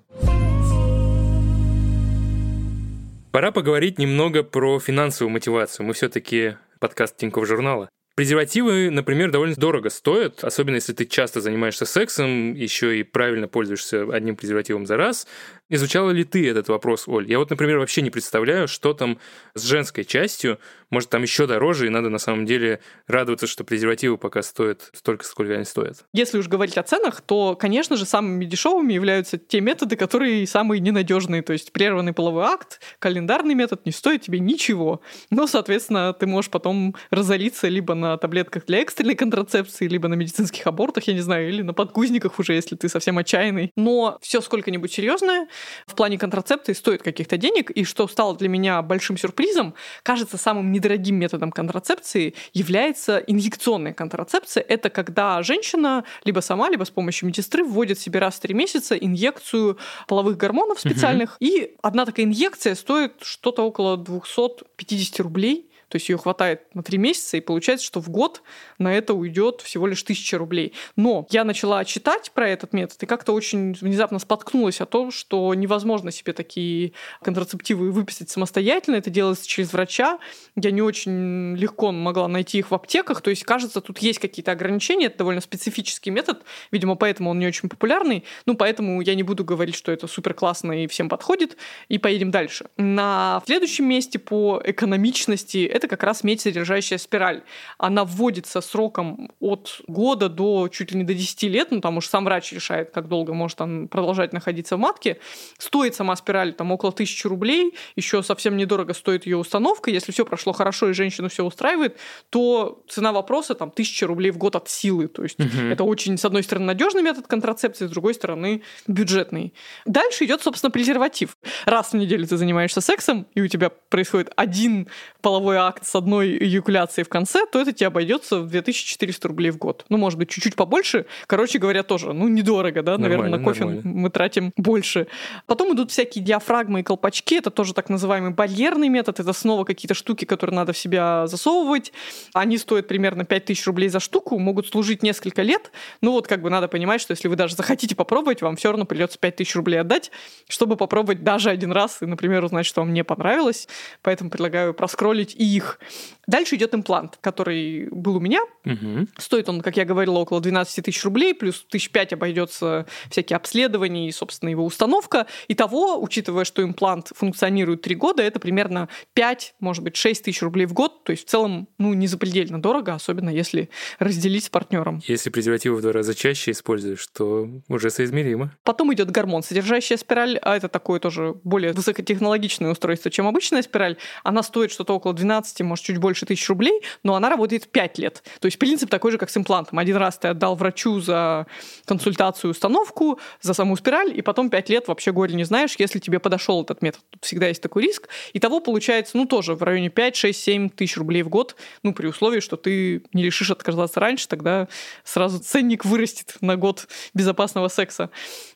Пора 3.37 3.51
поговорить 3.51 3.99
немного 3.99 4.41
про 4.41 4.79
финансовую 4.79 5.31
мотивацию. 5.31 5.85
Мы 5.85 5.93
все-таки 5.93 6.55
подкаст 6.79 7.17
Тинькофф 7.17 7.45
журнала. 7.45 7.87
Презервативы, 8.15 8.89
например, 8.89 9.29
довольно 9.29 9.53
дорого 9.55 9.91
стоят, 9.91 10.43
особенно 10.43 10.77
если 10.77 10.93
ты 10.93 11.05
часто 11.05 11.39
занимаешься 11.39 11.85
сексом, 11.85 12.55
еще 12.55 12.99
и 12.99 13.03
правильно 13.03 13.47
пользуешься 13.47 14.11
одним 14.11 14.37
презервативом 14.37 14.87
за 14.87 14.97
раз. 14.97 15.27
Изучала 15.69 16.11
ли 16.11 16.23
ты 16.23 16.49
этот 16.49 16.69
вопрос, 16.69 17.07
Оль? 17.07 17.29
Я 17.29 17.39
вот, 17.39 17.49
например, 17.49 17.79
вообще 17.79 18.01
не 18.01 18.09
представляю, 18.09 18.69
что 18.69 18.93
там 18.93 19.19
с 19.53 19.63
женской 19.63 20.05
частью. 20.05 20.59
Может, 20.89 21.09
там 21.09 21.23
еще 21.23 21.45
дороже, 21.45 21.87
и 21.87 21.89
надо 21.89 22.09
на 22.09 22.19
самом 22.19 22.45
деле 22.45 22.79
радоваться, 23.07 23.47
что 23.47 23.65
презервативы 23.65 24.17
пока 24.17 24.41
стоят 24.41 24.89
столько, 24.93 25.25
сколько 25.25 25.53
они 25.53 25.65
стоят. 25.65 26.05
Если 26.13 26.37
уж 26.37 26.47
говорить 26.47 26.77
о 26.77 26.83
ценах, 26.83 27.19
то, 27.19 27.55
конечно 27.55 27.97
же, 27.97 28.05
самыми 28.05 28.45
дешевыми 28.45 28.93
являются 28.93 29.37
те 29.37 29.59
методы, 29.59 29.97
которые 29.97 30.47
самые 30.47 30.79
ненадежные. 30.79 31.41
То 31.41 31.51
есть 31.51 31.73
прерванный 31.73 32.13
половой 32.13 32.45
акт, 32.45 32.79
календарный 32.99 33.53
метод 33.53 33.85
не 33.85 33.91
стоит 33.91 34.21
тебе 34.21 34.39
ничего. 34.39 35.01
Но, 35.29 35.47
соответственно, 35.47 36.13
ты 36.13 36.27
можешь 36.27 36.49
потом 36.49 36.95
разориться 37.11 37.67
либо 37.67 37.93
на 37.93 38.17
таблетках 38.17 38.65
для 38.65 38.79
экстренной 38.79 39.15
контрацепции, 39.15 39.89
либо 39.89 40.07
на 40.07 40.13
медицинских 40.13 40.65
абортах, 40.65 41.03
я 41.05 41.13
не 41.13 41.19
знаю, 41.19 41.49
или 41.49 41.61
на 41.61 41.73
подгузниках 41.73 42.39
уже, 42.39 42.53
если 42.53 42.77
ты 42.77 42.87
совсем 42.87 43.17
отчаянный. 43.17 43.71
Но 43.75 44.17
все 44.21 44.39
сколько-нибудь 44.39 44.93
серьезное 44.93 45.47
в 45.85 45.95
плане 45.95 46.17
контрацепции 46.17 46.73
стоит 46.73 47.03
каких-то 47.03 47.37
денег, 47.37 47.71
и 47.71 47.83
что 47.83 48.07
стало 48.07 48.35
для 48.35 48.49
меня 48.49 48.81
большим 48.81 49.17
сюрпризом, 49.17 49.73
кажется, 50.03 50.37
самым 50.37 50.71
недорогим 50.71 51.15
методом 51.15 51.51
контрацепции 51.51 52.33
является 52.53 53.17
инъекционная 53.17 53.93
контрацепция. 53.93 54.63
Это 54.67 54.89
когда 54.89 55.41
женщина 55.43 56.03
либо 56.23 56.39
сама, 56.39 56.69
либо 56.69 56.83
с 56.83 56.89
помощью 56.89 57.27
медсестры 57.27 57.63
вводит 57.63 57.99
себе 57.99 58.19
раз 58.19 58.35
в 58.35 58.39
три 58.39 58.53
месяца 58.53 58.95
инъекцию 58.95 59.77
половых 60.07 60.37
гормонов 60.37 60.79
специальных, 60.79 61.31
угу. 61.31 61.37
и 61.39 61.75
одна 61.81 62.05
такая 62.05 62.25
инъекция 62.25 62.75
стоит 62.75 63.13
что-то 63.21 63.63
около 63.63 63.97
250 63.97 65.19
рублей. 65.19 65.66
То 65.89 65.95
есть 65.95 66.09
ее 66.09 66.17
хватает 66.17 66.73
на 66.75 66.83
три 66.83 66.97
месяца, 66.97 67.37
и 67.37 67.41
получается, 67.41 67.85
что 67.85 68.01
в 68.01 68.09
год 68.09 68.41
на 68.77 68.93
это 68.93 69.13
уйдет 69.13 69.61
всего 69.61 69.87
лишь 69.87 70.03
тысяча 70.03 70.37
рублей. 70.37 70.73
Но 70.95 71.27
я 71.29 71.43
начала 71.43 71.83
читать 71.85 72.31
про 72.31 72.49
этот 72.49 72.73
метод 72.73 73.01
и 73.03 73.05
как-то 73.05 73.33
очень 73.33 73.73
внезапно 73.73 74.19
споткнулась 74.19 74.81
о 74.81 74.85
том, 74.85 75.11
что 75.11 75.53
невозможно 75.53 76.11
себе 76.11 76.33
такие 76.33 76.93
контрацептивы 77.21 77.91
выписать 77.91 78.29
самостоятельно. 78.29 78.95
Это 78.95 79.09
делается 79.09 79.47
через 79.47 79.71
врача. 79.73 80.19
Я 80.55 80.71
не 80.71 80.81
очень 80.81 81.55
легко 81.55 81.91
могла 81.91 82.27
найти 82.27 82.59
их 82.59 82.71
в 82.71 82.75
аптеках. 82.75 83.21
То 83.21 83.29
есть, 83.29 83.43
кажется, 83.43 83.81
тут 83.81 83.99
есть 83.99 84.19
какие-то 84.19 84.51
ограничения. 84.51 85.07
Это 85.07 85.19
довольно 85.19 85.41
специфический 85.41 86.09
метод. 86.09 86.43
Видимо, 86.71 86.95
поэтому 86.95 87.29
он 87.29 87.39
не 87.39 87.47
очень 87.47 87.69
популярный. 87.69 88.23
Ну, 88.45 88.55
поэтому 88.55 89.01
я 89.01 89.15
не 89.15 89.23
буду 89.23 89.43
говорить, 89.43 89.75
что 89.75 89.91
это 89.91 90.07
супер 90.07 90.33
классно 90.33 90.83
и 90.83 90.87
всем 90.87 91.09
подходит. 91.09 91.57
И 91.87 91.97
поедем 91.97 92.31
дальше. 92.31 92.65
На 92.77 93.41
следующем 93.45 93.85
месте 93.85 94.19
по 94.19 94.61
экономичности 94.63 95.65
это 95.77 95.87
как 95.87 96.03
раз 96.03 96.23
медь, 96.23 96.41
содержащая 96.41 96.99
спираль. 96.99 97.43
Она 97.77 98.03
вводится 98.03 98.61
сроком 98.61 99.31
от 99.39 99.81
года 99.87 100.29
до 100.29 100.67
чуть 100.67 100.91
ли 100.91 100.97
не 100.97 101.03
до 101.03 101.13
10 101.13 101.43
лет, 101.43 101.71
ну, 101.71 101.81
там 101.81 101.97
уж 101.97 102.07
сам 102.07 102.25
врач 102.25 102.51
решает, 102.51 102.91
как 102.91 103.07
долго 103.07 103.33
может 103.33 103.61
он 103.61 103.87
продолжать 103.87 104.33
находиться 104.33 104.75
в 104.75 104.79
матке. 104.79 105.19
Стоит 105.57 105.95
сама 105.95 106.15
спираль 106.15 106.53
там 106.53 106.71
около 106.71 106.91
тысячи 106.91 107.27
рублей, 107.27 107.73
еще 107.95 108.23
совсем 108.23 108.57
недорого 108.57 108.93
стоит 108.93 109.25
ее 109.25 109.37
установка. 109.37 109.91
Если 109.91 110.11
все 110.11 110.25
прошло 110.25 110.53
хорошо 110.53 110.89
и 110.89 110.93
женщину 110.93 111.29
все 111.29 111.43
устраивает, 111.43 111.97
то 112.29 112.83
цена 112.87 113.11
вопроса 113.11 113.55
там 113.55 113.71
тысяча 113.71 114.07
рублей 114.07 114.31
в 114.31 114.37
год 114.37 114.55
от 114.55 114.69
силы. 114.69 115.07
То 115.07 115.23
есть 115.23 115.39
угу. 115.39 115.67
это 115.71 115.83
очень, 115.83 116.17
с 116.17 116.25
одной 116.25 116.43
стороны, 116.43 116.65
надежный 116.65 117.01
метод 117.01 117.27
контрацепции, 117.27 117.87
с 117.87 117.89
другой 117.89 118.13
стороны, 118.13 118.63
бюджетный. 118.87 119.53
Дальше 119.85 120.25
идет, 120.25 120.41
собственно, 120.41 120.71
презерватив. 120.71 121.37
Раз 121.65 121.93
в 121.93 121.97
неделю 121.97 122.27
ты 122.27 122.37
занимаешься 122.37 122.81
сексом, 122.81 123.27
и 123.35 123.41
у 123.41 123.47
тебя 123.47 123.69
происходит 123.69 124.31
один 124.35 124.87
половой 125.21 125.57
акт 125.67 125.85
с 125.85 125.95
одной 125.95 126.37
эякуляцией 126.37 127.05
в 127.05 127.09
конце, 127.09 127.45
то 127.45 127.61
это 127.61 127.73
тебе 127.73 127.87
обойдется 127.87 128.39
в 128.39 128.47
2400 128.47 129.27
рублей 129.27 129.51
в 129.51 129.57
год. 129.57 129.85
Ну, 129.89 129.97
может 129.97 130.17
быть, 130.17 130.29
чуть-чуть 130.29 130.55
побольше. 130.55 131.05
Короче 131.27 131.59
говоря, 131.59 131.83
тоже, 131.83 132.13
ну, 132.13 132.27
недорого, 132.27 132.81
да, 132.81 132.97
наверное, 132.97 133.29
на 133.29 133.43
кофе 133.43 133.65
нормально. 133.65 133.91
мы 133.93 134.09
тратим 134.09 134.53
больше. 134.57 135.07
Потом 135.45 135.73
идут 135.73 135.91
всякие 135.91 136.23
диафрагмы 136.23 136.79
и 136.79 136.83
колпачки, 136.83 137.35
это 137.35 137.51
тоже 137.51 137.73
так 137.73 137.89
называемый 137.89 138.31
барьерный 138.31 138.89
метод, 138.89 139.19
это 139.19 139.33
снова 139.33 139.63
какие-то 139.63 139.93
штуки, 139.93 140.25
которые 140.25 140.55
надо 140.55 140.73
в 140.73 140.77
себя 140.77 141.27
засовывать. 141.27 141.91
Они 142.33 142.57
стоят 142.57 142.87
примерно 142.87 143.25
5000 143.25 143.65
рублей 143.67 143.89
за 143.89 143.99
штуку, 143.99 144.39
могут 144.39 144.67
служить 144.67 145.03
несколько 145.03 145.41
лет. 145.41 145.71
Ну, 146.01 146.11
вот 146.11 146.27
как 146.27 146.41
бы 146.41 146.49
надо 146.49 146.67
понимать, 146.67 147.01
что 147.01 147.11
если 147.11 147.27
вы 147.27 147.35
даже 147.35 147.55
захотите 147.55 147.95
попробовать, 147.95 148.41
вам 148.41 148.55
все 148.55 148.69
равно 148.69 148.85
придется 148.85 149.17
5000 149.19 149.55
рублей 149.55 149.81
отдать, 149.81 150.11
чтобы 150.47 150.75
попробовать 150.75 151.23
даже 151.23 151.49
один 151.49 151.71
раз 151.71 152.01
и, 152.01 152.05
например, 152.05 152.43
узнать, 152.43 152.65
что 152.65 152.81
вам 152.81 152.93
не 152.93 153.03
понравилось. 153.03 153.67
Поэтому 154.01 154.29
предлагаю 154.29 154.73
проскролить 154.73 155.35
и 155.35 155.43
их. 155.57 155.79
Дальше 156.27 156.55
идет 156.55 156.75
имплант, 156.75 157.17
который 157.21 157.87
был 157.89 158.17
у 158.17 158.19
меня. 158.19 158.41
Угу. 158.65 159.07
Стоит 159.17 159.47
он, 159.49 159.61
как 159.61 159.77
я 159.77 159.85
говорила, 159.85 160.19
около 160.19 160.41
12 160.41 160.83
тысяч 160.83 161.03
рублей, 161.03 161.33
плюс 161.33 161.65
тысяч 161.69 161.89
пять 161.89 162.11
обойдется 162.11 162.85
всякие 163.09 163.37
обследования 163.37 164.07
и, 164.07 164.11
собственно, 164.11 164.49
его 164.49 164.65
установка. 164.65 165.27
И 165.47 165.55
того, 165.55 166.01
учитывая, 166.01 166.43
что 166.43 166.63
имплант 166.63 167.11
функционирует 167.15 167.81
3 167.81 167.95
года, 167.95 168.23
это 168.23 168.39
примерно 168.39 168.89
5, 169.13 169.55
может 169.59 169.83
быть, 169.83 169.95
6 169.95 170.23
тысяч 170.25 170.41
рублей 170.41 170.65
в 170.65 170.73
год. 170.73 171.05
То 171.05 171.11
есть 171.11 171.27
в 171.27 171.29
целом, 171.29 171.69
ну, 171.77 171.93
не 171.93 172.07
запредельно 172.07 172.61
дорого, 172.61 172.93
особенно 172.93 173.29
если 173.29 173.69
разделить 173.99 174.45
с 174.45 174.49
партнером. 174.49 175.01
Если 175.05 175.29
презервативы 175.29 175.77
в 175.77 175.81
два 175.81 175.93
раза 175.93 176.13
чаще 176.13 176.51
используешь, 176.51 177.07
то 177.07 177.47
уже 177.69 177.89
соизмеримо. 177.89 178.51
Потом 178.63 178.93
идет 178.93 179.11
гормон, 179.11 179.43
содержащая 179.43 179.97
спираль, 179.97 180.37
а 180.41 180.57
это 180.57 180.67
такое 180.67 180.99
тоже 180.99 181.35
более 181.43 181.71
высокотехнологичное 181.71 182.71
устройство, 182.71 183.09
чем 183.09 183.27
обычная 183.27 183.61
спираль. 183.61 183.97
Она 184.23 184.43
стоит 184.43 184.71
что-то 184.71 184.93
около 184.93 185.13
12, 185.13 185.46
может, 185.63 185.85
чуть 185.85 185.97
больше 185.97 186.25
тысяч 186.25 186.47
рублей, 186.49 186.81
но 187.03 187.15
она 187.15 187.29
работает 187.29 187.71
5 187.71 187.97
лет. 187.97 188.23
То 188.39 188.45
есть 188.45 188.59
принцип 188.59 188.89
такой 188.89 189.11
же, 189.11 189.17
как 189.17 189.29
с 189.29 189.37
имплантом. 189.37 189.79
Один 189.79 189.97
раз 189.97 190.17
ты 190.17 190.29
отдал 190.29 190.55
врачу 190.55 190.99
за 190.99 191.47
консультацию, 191.85 192.51
установку, 192.51 193.19
за 193.41 193.53
саму 193.53 193.75
спираль, 193.75 194.17
и 194.17 194.21
потом 194.21 194.49
5 194.49 194.69
лет 194.69 194.87
вообще 194.87 195.11
горе 195.11 195.35
не 195.35 195.43
знаешь, 195.43 195.75
если 195.77 195.99
тебе 195.99 196.19
подошел 196.19 196.61
этот 196.63 196.81
метод. 196.81 197.01
Тут 197.09 197.25
всегда 197.25 197.47
есть 197.47 197.61
такой 197.61 197.83
риск. 197.83 198.09
И 198.33 198.39
того 198.39 198.59
получается, 198.59 199.17
ну, 199.17 199.25
тоже 199.25 199.55
в 199.55 199.63
районе 199.63 199.89
5, 199.89 200.15
6, 200.15 200.43
7 200.43 200.69
тысяч 200.69 200.97
рублей 200.97 201.23
в 201.23 201.29
год, 201.29 201.55
ну, 201.83 201.93
при 201.93 202.07
условии, 202.07 202.39
что 202.39 202.57
ты 202.57 203.03
не 203.13 203.23
решишь 203.23 203.51
отказаться 203.51 203.99
раньше, 203.99 204.27
тогда 204.27 204.67
сразу 205.03 205.39
ценник 205.39 205.85
вырастет 205.85 206.35
на 206.41 206.55
год 206.55 206.87
безопасного 207.13 207.67
секса. 207.67 208.09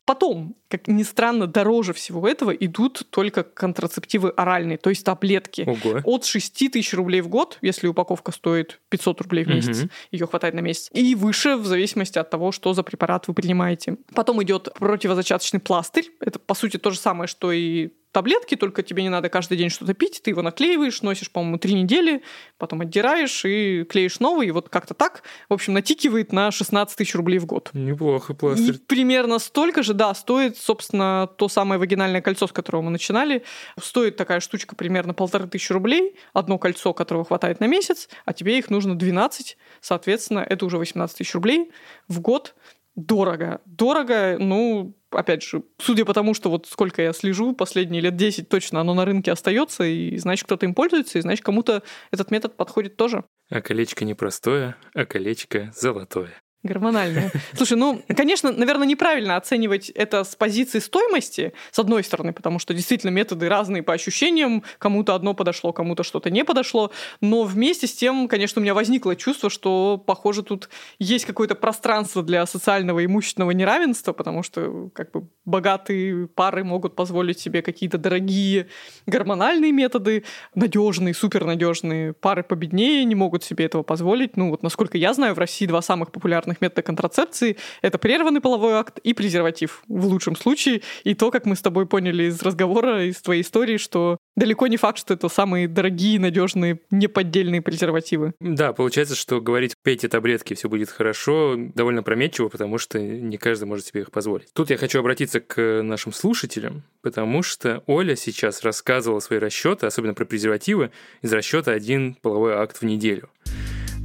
Потом, 0.05 0.55
как 0.67 0.87
ни 0.87 1.03
странно, 1.03 1.47
дороже 1.47 1.93
всего 1.93 2.27
этого 2.27 2.51
идут 2.51 3.07
только 3.11 3.43
контрацептивы 3.43 4.29
оральные, 4.31 4.77
то 4.77 4.89
есть 4.89 5.05
таблетки. 5.05 5.61
Ого. 5.67 6.01
От 6.03 6.25
6 6.25 6.71
тысяч 6.71 6.93
рублей 6.93 7.21
в 7.21 7.27
год, 7.27 7.59
если 7.61 7.87
упаковка 7.87 8.31
стоит 8.31 8.79
500 8.89 9.21
рублей 9.21 9.43
в 9.45 9.47
месяц, 9.47 9.83
угу. 9.83 9.89
ее 10.11 10.27
хватает 10.27 10.55
на 10.55 10.59
месяц, 10.59 10.89
и 10.93 11.15
выше 11.15 11.55
в 11.55 11.65
зависимости 11.65 12.17
от 12.17 12.29
того, 12.29 12.51
что 12.51 12.73
за 12.73 12.83
препарат 12.83 13.27
вы 13.27 13.33
принимаете. 13.33 13.97
Потом 14.15 14.41
идет 14.43 14.69
противозачаточный 14.73 15.59
пластырь. 15.59 16.09
Это, 16.19 16.39
по 16.39 16.55
сути, 16.55 16.77
то 16.77 16.89
же 16.89 16.97
самое, 16.97 17.27
что 17.27 17.51
и 17.51 17.91
таблетки, 18.11 18.55
только 18.55 18.83
тебе 18.83 19.03
не 19.03 19.09
надо 19.09 19.29
каждый 19.29 19.57
день 19.57 19.69
что-то 19.69 19.93
пить, 19.93 20.21
ты 20.23 20.31
его 20.31 20.41
наклеиваешь, 20.41 21.01
носишь, 21.01 21.31
по-моему, 21.31 21.57
три 21.57 21.73
недели, 21.73 22.23
потом 22.57 22.81
отдираешь 22.81 23.43
и 23.45 23.83
клеишь 23.83 24.19
новый, 24.19 24.47
и 24.47 24.51
вот 24.51 24.69
как-то 24.69 24.93
так, 24.93 25.23
в 25.49 25.53
общем, 25.53 25.73
натикивает 25.73 26.31
на 26.31 26.51
16 26.51 26.97
тысяч 26.97 27.15
рублей 27.15 27.39
в 27.39 27.45
год. 27.45 27.69
Неплохо 27.73 28.33
пластырь. 28.33 28.75
И 28.75 28.77
примерно 28.77 29.39
столько 29.39 29.83
же, 29.83 29.93
да, 29.93 30.13
стоит, 30.13 30.57
собственно, 30.57 31.29
то 31.37 31.47
самое 31.47 31.79
вагинальное 31.79 32.21
кольцо, 32.21 32.47
с 32.47 32.51
которого 32.51 32.81
мы 32.81 32.91
начинали. 32.91 33.43
Стоит 33.81 34.17
такая 34.17 34.39
штучка 34.39 34.75
примерно 34.75 35.13
полторы 35.13 35.47
тысячи 35.47 35.71
рублей, 35.71 36.15
одно 36.33 36.57
кольцо, 36.57 36.93
которого 36.93 37.25
хватает 37.25 37.59
на 37.59 37.65
месяц, 37.65 38.09
а 38.25 38.33
тебе 38.33 38.57
их 38.57 38.69
нужно 38.69 38.97
12, 38.97 39.57
соответственно, 39.79 40.39
это 40.39 40.65
уже 40.65 40.77
18 40.77 41.17
тысяч 41.17 41.33
рублей 41.33 41.71
в 42.07 42.19
год. 42.19 42.55
Дорого. 42.95 43.61
Дорого, 43.65 44.37
ну, 44.39 44.97
опять 45.11 45.43
же, 45.43 45.63
судя 45.79 46.05
по 46.05 46.13
тому, 46.13 46.33
что 46.33 46.49
вот 46.49 46.67
сколько 46.67 47.01
я 47.01 47.13
слежу, 47.13 47.53
последние 47.53 48.01
лет 48.01 48.15
10 48.15 48.49
точно 48.49 48.81
оно 48.81 48.93
на 48.93 49.05
рынке 49.05 49.31
остается, 49.31 49.83
и 49.83 50.17
значит, 50.17 50.45
кто-то 50.45 50.65
им 50.65 50.73
пользуется, 50.73 51.17
и 51.17 51.21
значит, 51.21 51.45
кому-то 51.45 51.83
этот 52.11 52.31
метод 52.31 52.57
подходит 52.57 52.97
тоже. 52.97 53.23
А 53.49 53.61
колечко 53.61 54.05
не 54.05 54.13
простое, 54.13 54.75
а 54.93 55.05
колечко 55.05 55.71
золотое. 55.75 56.40
Гормональная. 56.63 57.31
Слушай, 57.55 57.77
ну, 57.77 58.03
конечно, 58.15 58.51
наверное, 58.51 58.85
неправильно 58.85 59.35
оценивать 59.35 59.89
это 59.89 60.23
с 60.23 60.35
позиции 60.35 60.77
стоимости, 60.77 61.53
с 61.71 61.79
одной 61.79 62.03
стороны, 62.03 62.33
потому 62.33 62.59
что 62.59 62.75
действительно 62.75 63.09
методы 63.09 63.49
разные 63.49 63.81
по 63.81 63.93
ощущениям, 63.93 64.63
кому-то 64.77 65.15
одно 65.15 65.33
подошло, 65.33 65.73
кому-то 65.73 66.03
что-то 66.03 66.29
не 66.29 66.43
подошло, 66.45 66.91
но 67.19 67.43
вместе 67.43 67.87
с 67.87 67.93
тем, 67.93 68.27
конечно, 68.27 68.59
у 68.59 68.63
меня 68.63 68.75
возникло 68.75 69.15
чувство, 69.15 69.49
что, 69.49 69.97
похоже, 69.97 70.43
тут 70.43 70.69
есть 70.99 71.25
какое-то 71.25 71.55
пространство 71.55 72.21
для 72.21 72.45
социального 72.45 73.03
имущественного 73.03 73.51
неравенства, 73.51 74.13
потому 74.13 74.43
что 74.43 74.89
как 74.93 75.11
бы 75.11 75.27
богатые 75.45 76.27
пары 76.27 76.63
могут 76.63 76.95
позволить 76.95 77.39
себе 77.39 77.63
какие-то 77.63 77.97
дорогие 77.97 78.67
гормональные 79.07 79.71
методы, 79.71 80.23
надежные, 80.53 81.13
супернадежные. 81.13 82.13
Пары 82.13 82.43
победнее 82.43 83.03
не 83.05 83.15
могут 83.15 83.43
себе 83.43 83.65
этого 83.65 83.83
позволить. 83.83 84.37
Ну, 84.37 84.51
вот 84.51 84.61
насколько 84.61 84.97
я 84.97 85.13
знаю, 85.13 85.33
в 85.33 85.39
России 85.39 85.65
два 85.65 85.81
самых 85.81 86.11
популярных 86.11 86.50
стандартных 86.51 86.61
метода 86.61 86.81
контрацепции— 86.81 87.57
это 87.81 87.97
прерванный 87.97 88.41
половой 88.41 88.73
акт 88.73 88.99
и 88.99 89.13
презерватив 89.13 89.83
в 89.87 90.05
лучшем 90.05 90.35
случае. 90.35 90.81
И 91.03 91.13
то, 91.13 91.31
как 91.31 91.45
мы 91.45 91.55
с 91.55 91.61
тобой 91.61 91.85
поняли 91.85 92.23
из 92.23 92.41
разговора, 92.41 93.05
из 93.05 93.21
твоей 93.21 93.41
истории, 93.41 93.77
что 93.77 94.17
далеко 94.35 94.67
не 94.67 94.77
факт, 94.77 94.97
что 94.97 95.13
это 95.13 95.29
самые 95.29 95.67
дорогие, 95.67 96.19
надежные, 96.19 96.79
неподдельные 96.91 97.61
презервативы. 97.61 98.33
Да, 98.39 98.73
получается, 98.73 99.15
что 99.15 99.41
говорить 99.41 99.73
«пейте 99.83 100.07
таблетки, 100.07 100.53
все 100.53 100.69
будет 100.69 100.89
хорошо» 100.89 101.55
довольно 101.75 102.03
прометчиво, 102.03 102.49
потому 102.49 102.77
что 102.77 102.99
не 102.99 103.37
каждый 103.37 103.65
может 103.65 103.85
себе 103.85 104.01
их 104.01 104.11
позволить. 104.11 104.47
Тут 104.53 104.69
я 104.69 104.77
хочу 104.77 104.99
обратиться 104.99 105.39
к 105.39 105.81
нашим 105.83 106.13
слушателям, 106.13 106.83
потому 107.01 107.43
что 107.43 107.83
Оля 107.87 108.15
сейчас 108.15 108.63
рассказывала 108.63 109.19
свои 109.19 109.39
расчеты, 109.39 109.85
особенно 109.85 110.13
про 110.13 110.25
презервативы, 110.25 110.91
из 111.21 111.33
расчета 111.33 111.71
один 111.71 112.15
половой 112.21 112.53
акт 112.53 112.81
в 112.81 112.85
неделю. 112.85 113.29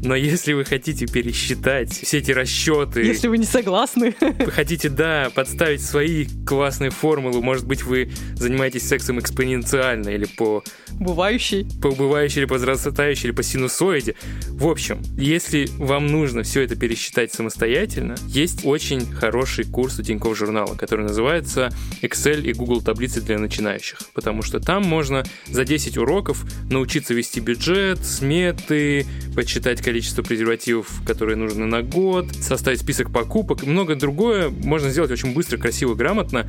Но 0.02 0.14
если 0.14 0.52
вы 0.52 0.64
хотите 0.64 1.06
пересчитать 1.06 1.92
все 1.92 2.18
эти 2.18 2.30
расчеты... 2.30 3.02
Если 3.02 3.28
вы 3.28 3.38
не 3.38 3.46
согласны. 3.46 4.14
Вы 4.20 4.50
хотите, 4.50 4.88
да, 4.88 5.30
подставить 5.34 5.82
свои 5.82 6.26
классные 6.46 6.90
формулы. 6.90 7.42
Может 7.42 7.66
быть, 7.66 7.82
вы 7.82 8.10
занимаетесь 8.34 8.86
сексом 8.86 9.18
экспоненциально 9.18 10.10
или 10.10 10.26
по... 10.26 10.62
Бывающей. 10.92 11.66
По 11.80 11.88
убывающей 11.88 12.40
или 12.42 12.46
по 12.46 12.54
возрастающей, 12.54 13.28
или 13.28 13.32
по 13.34 13.42
синусоиде. 13.42 14.14
В 14.48 14.68
общем, 14.68 15.02
если 15.16 15.68
вам 15.76 16.06
нужно 16.06 16.42
все 16.42 16.62
это 16.62 16.76
пересчитать 16.76 17.32
самостоятельно, 17.32 18.16
есть 18.26 18.64
очень 18.64 19.00
хороший 19.00 19.64
курс 19.64 19.98
у 19.98 20.02
Тинькофф 20.02 20.36
журнала, 20.36 20.74
который 20.76 21.06
называется 21.06 21.70
Excel 22.02 22.42
и 22.42 22.52
Google 22.52 22.82
таблицы 22.82 23.20
для 23.20 23.38
начинающих. 23.38 23.98
Потому 24.14 24.42
что 24.42 24.60
там 24.60 24.84
можно 24.84 25.24
за 25.46 25.64
10 25.64 25.96
уроков 25.98 26.44
научиться 26.70 27.14
вести 27.14 27.40
бюджет, 27.40 28.04
сметы, 28.04 29.06
почитать 29.34 29.80
количество 29.86 30.24
презервативов, 30.24 31.00
которые 31.06 31.36
нужны 31.36 31.64
на 31.64 31.80
год, 31.80 32.26
составить 32.34 32.80
список 32.80 33.12
покупок 33.12 33.62
и 33.62 33.68
многое 33.68 33.94
другое 33.94 34.50
можно 34.50 34.90
сделать 34.90 35.12
очень 35.12 35.32
быстро, 35.32 35.58
красиво, 35.58 35.94
грамотно. 35.94 36.48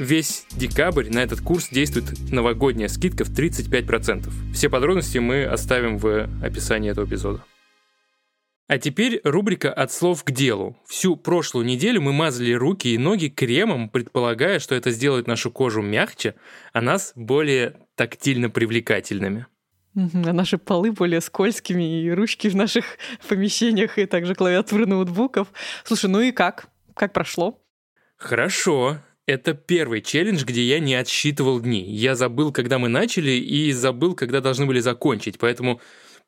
Весь 0.00 0.46
декабрь 0.50 1.08
на 1.08 1.20
этот 1.20 1.42
курс 1.42 1.68
действует 1.70 2.32
новогодняя 2.32 2.88
скидка 2.88 3.24
в 3.24 3.30
35%. 3.30 4.28
Все 4.52 4.68
подробности 4.68 5.18
мы 5.18 5.44
оставим 5.44 5.96
в 5.96 6.28
описании 6.42 6.90
этого 6.90 7.06
эпизода. 7.06 7.44
А 8.66 8.78
теперь 8.78 9.20
рубрика 9.22 9.72
«От 9.72 9.92
слов 9.92 10.24
к 10.24 10.32
делу». 10.32 10.76
Всю 10.88 11.14
прошлую 11.14 11.64
неделю 11.64 12.00
мы 12.00 12.12
мазали 12.12 12.52
руки 12.52 12.88
и 12.88 12.98
ноги 12.98 13.28
кремом, 13.28 13.90
предполагая, 13.90 14.58
что 14.58 14.74
это 14.74 14.90
сделает 14.90 15.28
нашу 15.28 15.52
кожу 15.52 15.82
мягче, 15.82 16.34
а 16.72 16.80
нас 16.80 17.12
более 17.14 17.76
тактильно 17.94 18.50
привлекательными. 18.50 19.46
А 19.94 20.32
наши 20.32 20.58
полы 20.58 20.92
более 20.92 21.20
скользкими, 21.20 22.02
и 22.02 22.10
ручки 22.10 22.48
в 22.48 22.56
наших 22.56 22.84
помещениях, 23.28 23.98
и 23.98 24.06
также 24.06 24.34
клавиатуры 24.34 24.86
ноутбуков. 24.86 25.48
Слушай, 25.84 26.10
ну 26.10 26.20
и 26.20 26.32
как? 26.32 26.68
Как 26.94 27.12
прошло? 27.12 27.62
Хорошо. 28.16 28.98
Это 29.26 29.54
первый 29.54 30.02
челлендж, 30.02 30.44
где 30.44 30.62
я 30.62 30.80
не 30.80 30.94
отсчитывал 30.94 31.60
дни. 31.60 31.82
Я 31.82 32.16
забыл, 32.16 32.52
когда 32.52 32.78
мы 32.78 32.88
начали, 32.88 33.32
и 33.32 33.72
забыл, 33.72 34.14
когда 34.14 34.40
должны 34.40 34.66
были 34.66 34.80
закончить, 34.80 35.38
поэтому 35.38 35.80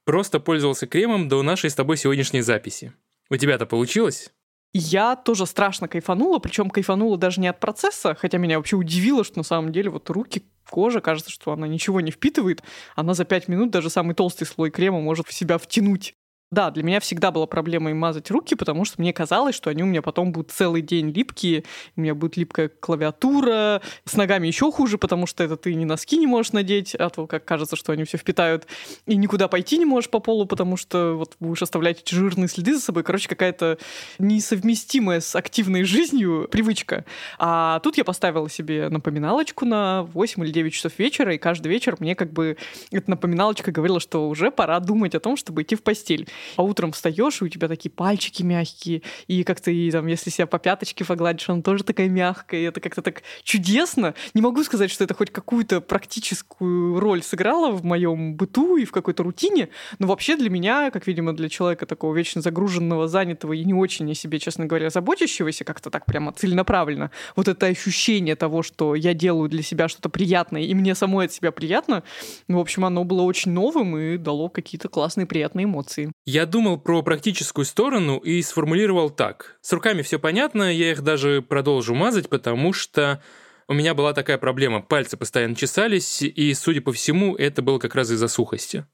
просто 0.05 0.39
пользовался 0.41 0.87
кремом 0.87 1.29
до 1.29 1.43
нашей 1.43 1.71
с 1.71 1.75
тобой 1.75 1.97
сегодняшней 1.97 2.43
записи. 2.43 2.93
У 3.31 3.37
тебя-то 3.37 3.67
получилось? 3.67 4.31
Я 4.77 5.14
тоже 5.14 5.47
страшно 5.47 5.87
кайфанула, 5.87 6.41
причем 6.41 6.68
кайфанула 6.68 7.16
даже 7.16 7.41
не 7.41 7.47
от 7.47 7.61
процесса, 7.61 8.16
хотя 8.16 8.39
меня 8.39 8.59
вообще 8.59 8.75
удивило, 8.75 9.22
что 9.22 9.39
на 9.39 9.45
самом 9.45 9.70
деле 9.70 9.89
вот 9.89 10.11
руки, 10.11 10.43
кожа, 10.68 11.01
кажется, 11.01 11.31
что 11.31 11.53
она 11.53 11.68
ничего 11.68 12.01
не 12.01 12.11
впитывает. 12.11 12.61
Она 12.97 13.14
за 13.14 13.25
пять 13.25 13.47
минут 13.47 13.70
даже 13.70 13.89
самый 13.89 14.16
толстый 14.16 14.47
слой 14.47 14.72
крема 14.72 15.01
может 15.01 15.29
в 15.29 15.33
себя 15.33 15.59
втянуть. 15.59 16.14
Да, 16.55 16.71
для 16.71 16.85
меня 16.85 17.01
всегда 17.01 17.33
была 17.33 17.49
проблемой 17.49 17.95
мазать 17.95 18.31
руки, 18.31 18.55
потому 18.55 18.85
что 18.85 19.01
мне 19.01 19.13
казалось, 19.13 19.57
что 19.57 19.71
они 19.71 19.83
у 19.83 19.87
меня 19.87 20.03
потом 20.03 20.31
будут 20.31 20.53
целый 20.53 20.83
день 20.83 21.11
липкие, 21.11 21.65
у 21.97 22.01
меня 22.01 22.15
будет 22.15 22.37
липкая 22.37 22.69
клавиатура, 22.69 23.83
с 24.05 24.15
ногами 24.15 24.47
еще 24.47 24.71
хуже, 24.71 24.97
потому 24.97 25.27
что 25.27 25.43
это 25.43 25.57
ты 25.57 25.75
ни 25.75 25.85
носки 25.85 26.17
не 26.17 26.29
можешь 26.29 26.53
надеть, 26.53 26.95
а 26.95 27.11
то 27.11 27.27
как 27.27 27.45
кажется, 27.45 27.75
что 27.75 27.91
они 27.91 28.05
все 28.05 28.19
впитают, 28.19 28.69
и 29.05 29.17
никуда 29.17 29.49
пойти 29.49 29.79
не 29.79 29.85
можешь 29.85 30.09
по 30.09 30.21
полу, 30.21 30.47
потому 30.47 30.77
что 30.77 31.15
вот 31.15 31.35
будешь 31.41 31.61
оставлять 31.61 32.03
эти 32.03 32.15
жирные 32.15 32.47
следы 32.47 32.77
за 32.77 32.81
собой. 32.81 33.03
Короче, 33.03 33.29
какая-то 33.29 33.79
несовместимая 34.21 35.19
с 35.19 35.35
активной 35.35 35.83
жизнью 35.83 36.47
привычка. 36.53 37.05
А 37.37 37.81
тут 37.81 37.99
я 37.99 38.05
поставила 38.05 38.49
себе 38.49 38.91
напоминалочку 38.91 39.65
на 39.65 40.05
8 40.05 40.45
или 40.45 40.53
9 40.53 40.73
часов 40.73 40.93
вечера, 41.01 41.35
и 41.35 41.39
каждый 41.39 41.67
вечер 41.67 41.97
мне 41.99 42.15
как 42.15 42.33
бы 42.33 42.59
эта 42.93 43.11
напоминалочка 43.11 43.73
говорила, 43.73 43.99
что 43.99 44.29
уже 44.29 44.53
пора 44.53 44.79
думать 44.79 45.17
о 45.17 45.21
том, 45.21 45.37
чтобы 45.37 45.63
идти 45.63 45.75
в 45.75 45.83
постель 45.83 46.29
а 46.57 46.62
утром 46.62 46.92
встаешь, 46.92 47.40
и 47.40 47.45
у 47.45 47.49
тебя 47.49 47.68
такие 47.68 47.90
пальчики 47.90 48.42
мягкие, 48.42 49.03
и 49.26 49.45
как 49.45 49.61
ты, 49.61 49.90
там, 49.90 50.07
если 50.07 50.30
себя 50.30 50.47
по 50.47 50.59
пяточке 50.59 51.05
погладишь, 51.05 51.49
она 51.49 51.62
тоже 51.62 51.84
такая 51.84 52.09
мягкая, 52.09 52.61
и 52.61 52.64
это 52.64 52.80
как-то 52.80 53.03
так 53.03 53.22
чудесно. 53.42 54.14
Не 54.34 54.42
могу 54.42 54.62
сказать, 54.64 54.90
что 54.90 55.05
это 55.05 55.14
хоть 55.14 55.30
какую-то 55.30 55.80
практическую 55.80 57.01
роль 57.01 57.22
сыграло 57.22 57.70
в 57.70 57.84
моем 57.84 58.34
быту 58.34 58.76
и 58.76 58.84
в 58.84 58.92
какой-то 58.92 59.22
рутине, 59.22 59.68
но 59.99 60.07
вообще 60.07 60.36
для 60.36 60.51
меня, 60.51 60.90
как, 60.90 61.07
видимо, 61.07 61.32
для 61.32 61.49
человека 61.49 61.86
такого 61.86 62.14
вечно 62.14 62.40
загруженного, 62.40 63.09
занятого 63.09 63.53
и 63.53 63.64
не 63.64 63.74
очень 63.74 64.11
о 64.11 64.14
себе, 64.14 64.38
честно 64.38 64.66
говоря, 64.66 64.90
заботящегося 64.90 65.64
как-то 65.64 65.90
так 65.90 66.07
прямо 66.07 66.32
целенаправленно, 66.32 67.11
вот 67.36 67.49
это 67.49 67.66
ощущение 67.66 68.36
того, 68.36 68.62
что 68.62 68.95
я 68.95 69.14
делаю 69.14 69.49
для 69.49 69.62
себя 69.62 69.88
что-то 69.88 70.09
приятное, 70.09 70.62
и 70.62 70.74
мне 70.74 70.95
самой 70.95 71.26
от 71.26 71.32
себя 71.32 71.53
приятно, 71.53 72.03
ну, 72.49 72.59
в 72.59 72.61
общем, 72.61 72.84
оно 72.84 73.05
было 73.05 73.22
очень 73.22 73.53
новым 73.53 73.97
и 73.97 74.16
дало 74.16 74.49
какие-то 74.49 74.88
классные, 74.88 75.26
приятные 75.26 75.64
эмоции. 75.64 76.12
Я 76.35 76.47
думал 76.47 76.78
про 76.78 77.01
практическую 77.03 77.64
сторону 77.64 78.18
и 78.18 78.43
сформулировал 78.43 79.09
так. 79.09 79.57
С 79.61 79.72
руками 79.72 80.03
все 80.03 80.18
понятно, 80.18 80.64
я 80.64 80.91
их 80.91 81.03
даже 81.03 81.43
продолжу 81.43 81.95
мазать, 81.95 82.28
потому 82.28 82.72
что 82.72 83.22
у 83.68 83.72
меня 83.72 83.95
была 83.95 84.12
такая 84.14 84.37
проблема. 84.37 84.82
Пальцы 84.82 85.16
постоянно 85.16 85.55
чесались, 85.55 86.22
и, 86.22 86.53
судя 86.55 86.80
по 86.80 86.93
всему, 86.93 87.37
это 87.37 87.62
было 87.62 87.78
как 87.78 87.95
раз 87.95 88.11
из-за 88.11 88.26
сухости. 88.26 88.85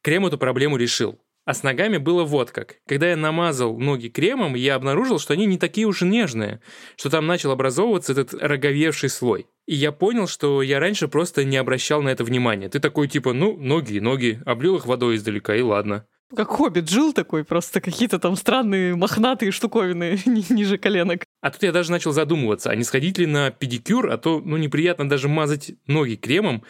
Крем 0.00 0.24
эту 0.24 0.38
проблему 0.38 0.78
решил. 0.78 1.20
А 1.44 1.52
с 1.52 1.62
ногами 1.62 1.98
было 1.98 2.24
вот 2.24 2.52
как. 2.52 2.76
Когда 2.86 3.10
я 3.10 3.16
намазал 3.16 3.78
ноги 3.78 4.08
кремом, 4.08 4.54
я 4.54 4.76
обнаружил, 4.76 5.18
что 5.18 5.34
они 5.34 5.44
не 5.44 5.58
такие 5.58 5.86
уж 5.86 6.00
нежные, 6.00 6.62
что 6.96 7.10
там 7.10 7.26
начал 7.26 7.50
образовываться 7.50 8.12
этот 8.12 8.32
роговевший 8.32 9.10
слой. 9.10 9.46
И 9.66 9.74
я 9.74 9.92
понял, 9.92 10.26
что 10.26 10.62
я 10.62 10.80
раньше 10.80 11.06
просто 11.06 11.44
не 11.44 11.58
обращал 11.58 12.00
на 12.00 12.08
это 12.08 12.24
внимания. 12.24 12.70
Ты 12.70 12.80
такой 12.80 13.08
типа, 13.08 13.34
ну, 13.34 13.58
ноги, 13.58 13.98
ноги, 13.98 14.40
облил 14.46 14.76
их 14.76 14.86
водой 14.86 15.16
издалека, 15.16 15.54
и 15.54 15.60
ладно. 15.60 16.06
Как 16.34 16.48
хоббит 16.48 16.88
жил 16.88 17.12
такой, 17.12 17.44
просто 17.44 17.80
какие-то 17.80 18.18
там 18.18 18.36
странные 18.36 18.96
мохнатые 18.96 19.50
штуковины 19.50 20.18
ниже 20.26 20.78
коленок. 20.78 21.24
А 21.42 21.50
тут 21.50 21.62
я 21.62 21.72
даже 21.72 21.90
начал 21.90 22.12
задумываться, 22.12 22.70
а 22.70 22.74
не 22.76 22.84
сходить 22.84 23.18
ли 23.18 23.26
на 23.26 23.50
педикюр, 23.50 24.10
а 24.10 24.16
то, 24.16 24.40
ну, 24.40 24.56
неприятно 24.56 25.08
даже 25.08 25.28
мазать 25.28 25.72
ноги 25.86 26.14
кремом, 26.14 26.62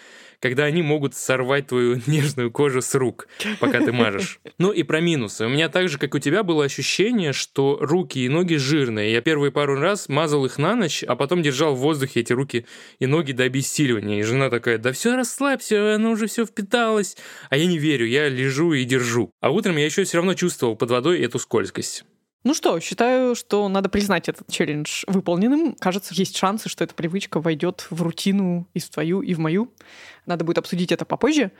когда 0.42 0.64
они 0.64 0.82
могут 0.82 1.14
сорвать 1.14 1.68
твою 1.68 2.00
нежную 2.06 2.50
кожу 2.50 2.82
с 2.82 2.94
рук, 2.96 3.28
пока 3.60 3.80
ты 3.80 3.92
мажешь. 3.92 4.40
Ну 4.58 4.72
и 4.72 4.82
про 4.82 5.00
минусы. 5.00 5.46
У 5.46 5.48
меня 5.48 5.68
так 5.68 5.88
же, 5.88 5.98
как 5.98 6.14
у 6.14 6.18
тебя, 6.18 6.42
было 6.42 6.64
ощущение, 6.64 7.32
что 7.32 7.78
руки 7.80 8.18
и 8.18 8.28
ноги 8.28 8.56
жирные. 8.56 9.12
Я 9.12 9.20
первые 9.20 9.52
пару 9.52 9.78
раз 9.78 10.08
мазал 10.08 10.44
их 10.44 10.58
на 10.58 10.74
ночь, 10.74 11.04
а 11.04 11.14
потом 11.14 11.42
держал 11.42 11.76
в 11.76 11.78
воздухе 11.78 12.20
эти 12.20 12.32
руки 12.32 12.66
и 12.98 13.06
ноги 13.06 13.32
до 13.32 13.44
обессиливания. 13.44 14.18
И 14.18 14.22
жена 14.22 14.50
такая, 14.50 14.78
да 14.78 14.92
все, 14.92 15.14
расслабься, 15.14 15.94
оно 15.94 16.10
уже 16.10 16.26
все 16.26 16.44
впиталось. 16.44 17.16
А 17.48 17.56
я 17.56 17.66
не 17.66 17.78
верю, 17.78 18.06
я 18.06 18.28
лежу 18.28 18.72
и 18.72 18.84
держу. 18.84 19.30
А 19.40 19.50
утром 19.50 19.76
я 19.76 19.84
еще 19.84 20.02
все 20.02 20.18
равно 20.18 20.34
чувствовал 20.34 20.74
под 20.74 20.90
водой 20.90 21.20
эту 21.20 21.38
скользкость. 21.38 22.04
Ну 22.44 22.54
что, 22.54 22.80
считаю, 22.80 23.36
что 23.36 23.68
надо 23.68 23.88
признать 23.88 24.28
этот 24.28 24.48
челлендж 24.48 25.04
выполненным. 25.06 25.74
Кажется, 25.74 26.12
есть 26.14 26.36
шансы, 26.36 26.68
что 26.68 26.82
эта 26.82 26.92
привычка 26.92 27.40
войдет 27.40 27.86
в 27.90 28.02
рутину 28.02 28.66
и 28.74 28.80
в 28.80 28.88
твою, 28.88 29.22
и 29.22 29.32
в 29.34 29.38
мою. 29.38 29.72
Надо 30.26 30.44
будет 30.44 30.58
обсудить 30.58 30.90
это 30.90 31.04
попозже. 31.04 31.52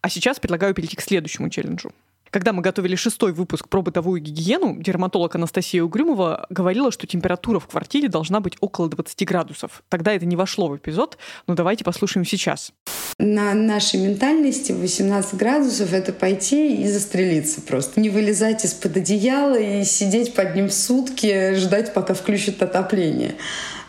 А 0.00 0.08
сейчас 0.08 0.40
предлагаю 0.40 0.74
перейти 0.74 0.96
к 0.96 1.02
следующему 1.02 1.50
челленджу. 1.50 1.92
Когда 2.32 2.54
мы 2.54 2.62
готовили 2.62 2.96
шестой 2.96 3.34
выпуск 3.34 3.68
про 3.68 3.82
бытовую 3.82 4.18
гигиену, 4.22 4.80
дерматолог 4.80 5.34
Анастасия 5.34 5.82
Угрюмова 5.82 6.46
говорила, 6.48 6.90
что 6.90 7.06
температура 7.06 7.58
в 7.58 7.66
квартире 7.66 8.08
должна 8.08 8.40
быть 8.40 8.54
около 8.60 8.88
20 8.88 9.28
градусов. 9.28 9.82
Тогда 9.90 10.14
это 10.14 10.24
не 10.24 10.34
вошло 10.34 10.68
в 10.68 10.76
эпизод, 10.78 11.18
но 11.46 11.54
давайте 11.54 11.84
послушаем 11.84 12.24
сейчас. 12.24 12.72
На 13.18 13.52
нашей 13.52 14.00
ментальности 14.00 14.72
18 14.72 15.34
градусов— 15.34 15.92
это 15.92 16.14
пойти 16.14 16.82
и 16.82 16.88
застрелиться 16.88 17.60
просто. 17.60 18.00
Не 18.00 18.08
вылезать 18.08 18.64
из-под 18.64 18.96
одеяла 18.96 19.60
и 19.60 19.84
сидеть 19.84 20.32
под 20.32 20.56
ним 20.56 20.70
сутки, 20.70 21.54
ждать, 21.56 21.92
пока 21.92 22.14
включат 22.14 22.62
отопление. 22.62 23.34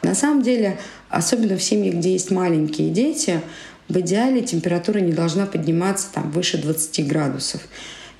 На 0.02 0.16
самом 0.16 0.41
деле, 0.41 0.78
особенно 1.08 1.56
в 1.56 1.64
семье, 1.64 1.94
где 1.94 2.12
есть 2.12 2.30
маленькие 2.30 2.89
дети, 2.89 3.39
в 3.88 3.98
идеале 4.02 4.41
температура 4.41 5.00
не 5.00 5.14
должна 5.14 5.46
подниматься 5.46 6.12
там, 6.12 6.30
выше 6.30 6.58
20 6.58 7.08
градусов. 7.08 7.62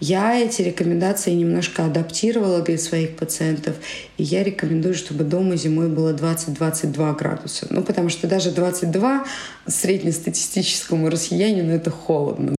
Я 0.06 0.38
эти 0.38 0.62
рекомендации 0.62 1.32
немножко 1.32 1.86
адаптировала 1.86 2.62
для 2.62 2.78
своих 2.78 3.16
пациентов, 3.16 3.76
и 4.18 4.24
я 4.24 4.43
рекомендую, 4.43 4.95
чтобы 4.95 5.24
дома 5.24 5.56
зимой 5.56 5.88
было 5.88 6.12
20-22 6.14 7.18
градуса. 7.18 7.68
Ну, 7.70 7.84
потому 7.84 8.10
что 8.10 8.28
даже 8.28 8.51
22 8.51 9.26
среднестатистическому 9.66 11.10
россиянину 11.10 11.72
это 11.72 11.89
холодно. 11.89 12.54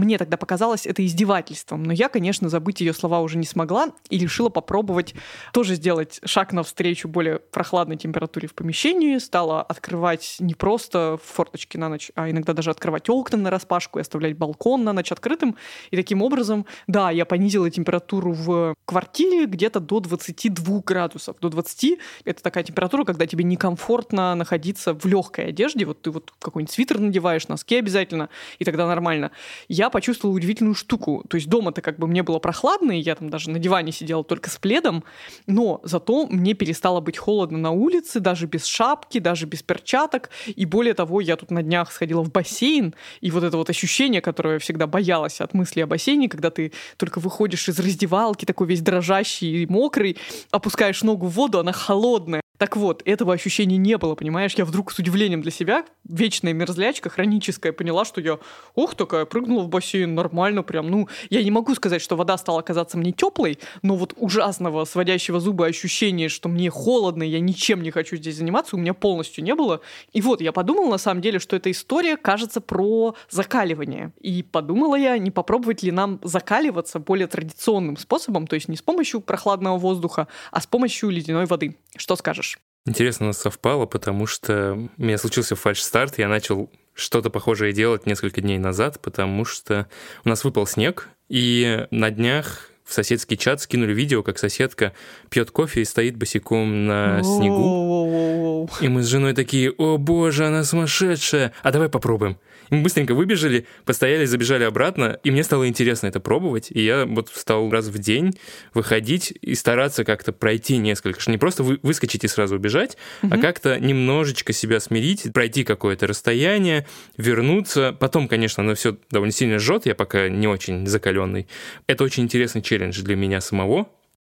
Мне 0.00 0.16
тогда 0.16 0.38
показалось 0.38 0.86
это 0.86 1.04
издевательством, 1.04 1.82
но 1.82 1.92
я, 1.92 2.08
конечно, 2.08 2.48
забыть 2.48 2.80
ее 2.80 2.94
слова 2.94 3.20
уже 3.20 3.36
не 3.36 3.44
смогла 3.44 3.92
и 4.08 4.16
решила 4.16 4.48
попробовать 4.48 5.14
тоже 5.52 5.74
сделать 5.74 6.20
шаг 6.24 6.54
навстречу 6.54 7.06
более 7.06 7.38
прохладной 7.38 7.98
температуре 7.98 8.48
в 8.48 8.54
помещении. 8.54 9.18
Стала 9.18 9.60
открывать 9.62 10.36
не 10.38 10.54
просто 10.54 11.18
форточки 11.22 11.76
на 11.76 11.90
ночь, 11.90 12.10
а 12.14 12.30
иногда 12.30 12.54
даже 12.54 12.70
открывать 12.70 13.10
окна 13.10 13.36
на 13.36 13.50
распашку 13.50 13.98
и 13.98 14.00
оставлять 14.00 14.38
балкон 14.38 14.84
на 14.84 14.94
ночь 14.94 15.12
открытым. 15.12 15.56
И 15.90 15.96
таким 15.96 16.22
образом, 16.22 16.64
да, 16.86 17.10
я 17.10 17.26
понизила 17.26 17.68
температуру 17.68 18.32
в 18.32 18.74
квартире 18.86 19.44
где-то 19.44 19.80
до 19.80 20.00
22 20.00 20.80
градусов. 20.80 21.36
До 21.40 21.50
20— 21.50 21.98
это 22.24 22.42
такая 22.42 22.64
температура, 22.64 23.04
когда 23.04 23.26
тебе 23.26 23.44
некомфортно 23.44 24.34
находиться 24.34 24.94
в 24.94 25.04
легкой 25.04 25.48
одежде. 25.48 25.84
Вот 25.84 26.00
ты 26.00 26.10
вот 26.10 26.32
какой-нибудь 26.38 26.72
свитер 26.72 26.98
надеваешь, 27.00 27.48
носки 27.48 27.76
обязательно, 27.76 28.30
и 28.58 28.64
тогда 28.64 28.86
нормально. 28.86 29.30
Я 29.68 29.89
почувствовала 29.90 30.36
удивительную 30.36 30.74
штуку. 30.74 31.24
То 31.28 31.36
есть 31.36 31.48
дома-то 31.48 31.82
как 31.82 31.98
бы 31.98 32.06
мне 32.06 32.22
было 32.22 32.38
прохладно, 32.38 32.92
и 32.92 33.00
я 33.00 33.14
там 33.14 33.28
даже 33.28 33.50
на 33.50 33.58
диване 33.58 33.92
сидела 33.92 34.24
только 34.24 34.50
с 34.50 34.56
пледом, 34.56 35.04
но 35.46 35.80
зато 35.84 36.26
мне 36.26 36.54
перестало 36.54 37.00
быть 37.00 37.18
холодно 37.18 37.58
на 37.58 37.70
улице, 37.70 38.20
даже 38.20 38.46
без 38.46 38.64
шапки, 38.64 39.18
даже 39.18 39.46
без 39.46 39.62
перчаток. 39.62 40.30
И 40.46 40.64
более 40.64 40.94
того, 40.94 41.20
я 41.20 41.36
тут 41.36 41.50
на 41.50 41.62
днях 41.62 41.92
сходила 41.92 42.22
в 42.22 42.30
бассейн, 42.30 42.94
и 43.20 43.30
вот 43.30 43.44
это 43.44 43.56
вот 43.56 43.70
ощущение, 43.70 44.20
которое 44.20 44.54
я 44.54 44.58
всегда 44.58 44.86
боялась 44.86 45.40
от 45.40 45.54
мысли 45.54 45.80
о 45.80 45.86
бассейне, 45.86 46.28
когда 46.28 46.50
ты 46.50 46.72
только 46.96 47.18
выходишь 47.18 47.68
из 47.68 47.78
раздевалки, 47.78 48.44
такой 48.44 48.66
весь 48.66 48.80
дрожащий 48.80 49.62
и 49.62 49.66
мокрый, 49.66 50.16
опускаешь 50.50 51.02
ногу 51.02 51.26
в 51.26 51.32
воду, 51.32 51.58
она 51.58 51.72
холодная. 51.72 52.40
Так 52.60 52.76
вот, 52.76 53.00
этого 53.06 53.32
ощущения 53.32 53.78
не 53.78 53.96
было, 53.96 54.14
понимаешь? 54.14 54.52
Я 54.52 54.66
вдруг 54.66 54.92
с 54.92 54.98
удивлением 54.98 55.40
для 55.40 55.50
себя, 55.50 55.86
вечная 56.04 56.52
мерзлячка, 56.52 57.08
хроническая, 57.08 57.72
поняла, 57.72 58.04
что 58.04 58.20
я, 58.20 58.38
ох, 58.74 58.94
такая, 58.94 59.24
прыгнула 59.24 59.62
в 59.62 59.68
бассейн, 59.70 60.14
нормально 60.14 60.62
прям. 60.62 60.90
Ну, 60.90 61.08
я 61.30 61.42
не 61.42 61.50
могу 61.50 61.74
сказать, 61.74 62.02
что 62.02 62.16
вода 62.16 62.36
стала 62.36 62.60
казаться 62.60 62.98
мне 62.98 63.12
теплой, 63.12 63.58
но 63.80 63.96
вот 63.96 64.12
ужасного, 64.18 64.84
сводящего 64.84 65.40
зубы 65.40 65.66
ощущения, 65.66 66.28
что 66.28 66.50
мне 66.50 66.68
холодно, 66.68 67.22
я 67.22 67.40
ничем 67.40 67.82
не 67.82 67.90
хочу 67.90 68.16
здесь 68.16 68.36
заниматься, 68.36 68.76
у 68.76 68.78
меня 68.78 68.92
полностью 68.92 69.42
не 69.42 69.54
было. 69.54 69.80
И 70.12 70.20
вот, 70.20 70.42
я 70.42 70.52
подумала, 70.52 70.90
на 70.90 70.98
самом 70.98 71.22
деле, 71.22 71.38
что 71.38 71.56
эта 71.56 71.70
история 71.70 72.18
кажется 72.18 72.60
про 72.60 73.14
закаливание. 73.30 74.12
И 74.20 74.42
подумала 74.42 74.96
я, 74.96 75.16
не 75.16 75.30
попробовать 75.30 75.82
ли 75.82 75.92
нам 75.92 76.20
закаливаться 76.22 76.98
более 76.98 77.26
традиционным 77.26 77.96
способом, 77.96 78.46
то 78.46 78.52
есть 78.52 78.68
не 78.68 78.76
с 78.76 78.82
помощью 78.82 79.22
прохладного 79.22 79.78
воздуха, 79.78 80.28
а 80.50 80.60
с 80.60 80.66
помощью 80.66 81.08
ледяной 81.08 81.46
воды. 81.46 81.78
Что 81.96 82.16
скажешь? 82.16 82.49
Интересно, 82.86 83.26
у 83.26 83.28
нас 83.28 83.38
совпало, 83.38 83.86
потому 83.86 84.26
что 84.26 84.72
у 84.96 85.02
меня 85.02 85.18
случился 85.18 85.54
фальш-старт, 85.54 86.18
я 86.18 86.28
начал 86.28 86.70
что-то 86.94 87.30
похожее 87.30 87.72
делать 87.72 88.06
несколько 88.06 88.40
дней 88.40 88.58
назад, 88.58 89.00
потому 89.00 89.44
что 89.44 89.86
у 90.24 90.28
нас 90.28 90.44
выпал 90.44 90.66
снег, 90.66 91.08
и 91.28 91.86
на 91.90 92.10
днях 92.10 92.70
в 92.84 92.92
соседский 92.92 93.36
чат 93.36 93.60
скинули 93.60 93.94
видео, 93.94 94.22
как 94.22 94.38
соседка 94.38 94.92
пьет 95.28 95.50
кофе 95.50 95.82
и 95.82 95.84
стоит 95.84 96.16
босиком 96.16 96.86
на 96.86 97.22
снегу. 97.22 98.68
И 98.80 98.88
мы 98.88 99.02
с 99.02 99.06
женой 99.06 99.32
такие, 99.32 99.70
о 99.70 99.96
боже, 99.96 100.46
она 100.46 100.64
сумасшедшая, 100.64 101.52
а 101.62 101.70
давай 101.70 101.88
попробуем. 101.88 102.36
Мы 102.70 102.82
быстренько 102.82 103.14
выбежали, 103.14 103.66
постояли, 103.84 104.24
забежали 104.24 104.64
обратно, 104.64 105.18
и 105.24 105.30
мне 105.30 105.42
стало 105.42 105.68
интересно 105.68 106.06
это 106.06 106.20
пробовать, 106.20 106.68
и 106.70 106.80
я 106.82 107.04
вот 107.04 107.28
стал 107.34 107.68
раз 107.70 107.86
в 107.86 107.98
день 107.98 108.32
выходить 108.74 109.32
и 109.42 109.54
стараться 109.54 110.04
как-то 110.04 110.32
пройти 110.32 110.76
несколько, 110.78 111.20
что 111.20 111.30
не 111.30 111.38
просто 111.38 111.62
вы, 111.62 111.78
выскочить 111.82 112.24
и 112.24 112.28
сразу 112.28 112.56
убежать, 112.56 112.96
угу. 113.22 113.34
а 113.34 113.38
как-то 113.38 113.78
немножечко 113.78 114.52
себя 114.52 114.80
смирить, 114.80 115.32
пройти 115.32 115.64
какое-то 115.64 116.06
расстояние, 116.06 116.86
вернуться. 117.16 117.96
Потом, 117.98 118.28
конечно, 118.28 118.62
оно 118.62 118.74
все 118.74 118.96
довольно 119.10 119.32
сильно 119.32 119.58
жжет, 119.58 119.86
я 119.86 119.94
пока 119.94 120.28
не 120.28 120.46
очень 120.46 120.86
закаленный. 120.86 121.48
Это 121.86 122.04
очень 122.04 122.24
интересный 122.24 122.62
челлендж 122.62 123.02
для 123.02 123.16
меня 123.16 123.40
самого, 123.40 123.88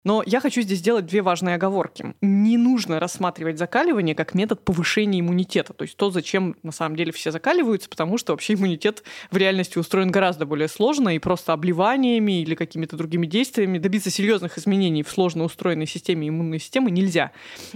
но 0.06 0.22
я 0.24 0.40
хочу 0.40 0.62
здесь 0.62 0.78
сделать 0.78 1.04
две 1.06 1.20
важные 1.20 1.56
оговорки. 1.56 2.14
Не 2.20 2.56
нужно 2.56 3.00
рассматривать 3.00 3.58
закаливание 3.58 4.14
как 4.14 4.34
метод 4.34 4.64
повышения 4.64 5.18
иммунитета. 5.18 5.72
То 5.72 5.82
есть 5.82 5.96
то, 5.96 6.10
зачем 6.10 6.54
на 6.62 6.70
самом 6.70 6.94
деле 6.94 7.10
все 7.10 7.32
закаливаются, 7.32 7.88
потому 7.88 8.16
что 8.16 8.32
вообще 8.32 8.54
иммунитет 8.54 9.02
в 9.32 9.36
реальности 9.36 9.78
устроен 9.78 10.12
гораздо 10.12 10.46
более 10.46 10.68
сложно, 10.68 11.08
и 11.08 11.18
просто 11.18 11.52
обливаниями 11.52 12.40
или 12.40 12.54
какими-то 12.54 12.96
другими 12.96 13.26
действиями 13.26 13.78
добиться 13.78 14.08
серьезных 14.10 14.58
изменений 14.58 15.02
в 15.02 15.10
сложно 15.10 15.42
устроенной 15.42 15.88
системе 15.88 16.28
иммунной 16.28 16.60
системы 16.60 16.92
нельзя. 16.92 17.32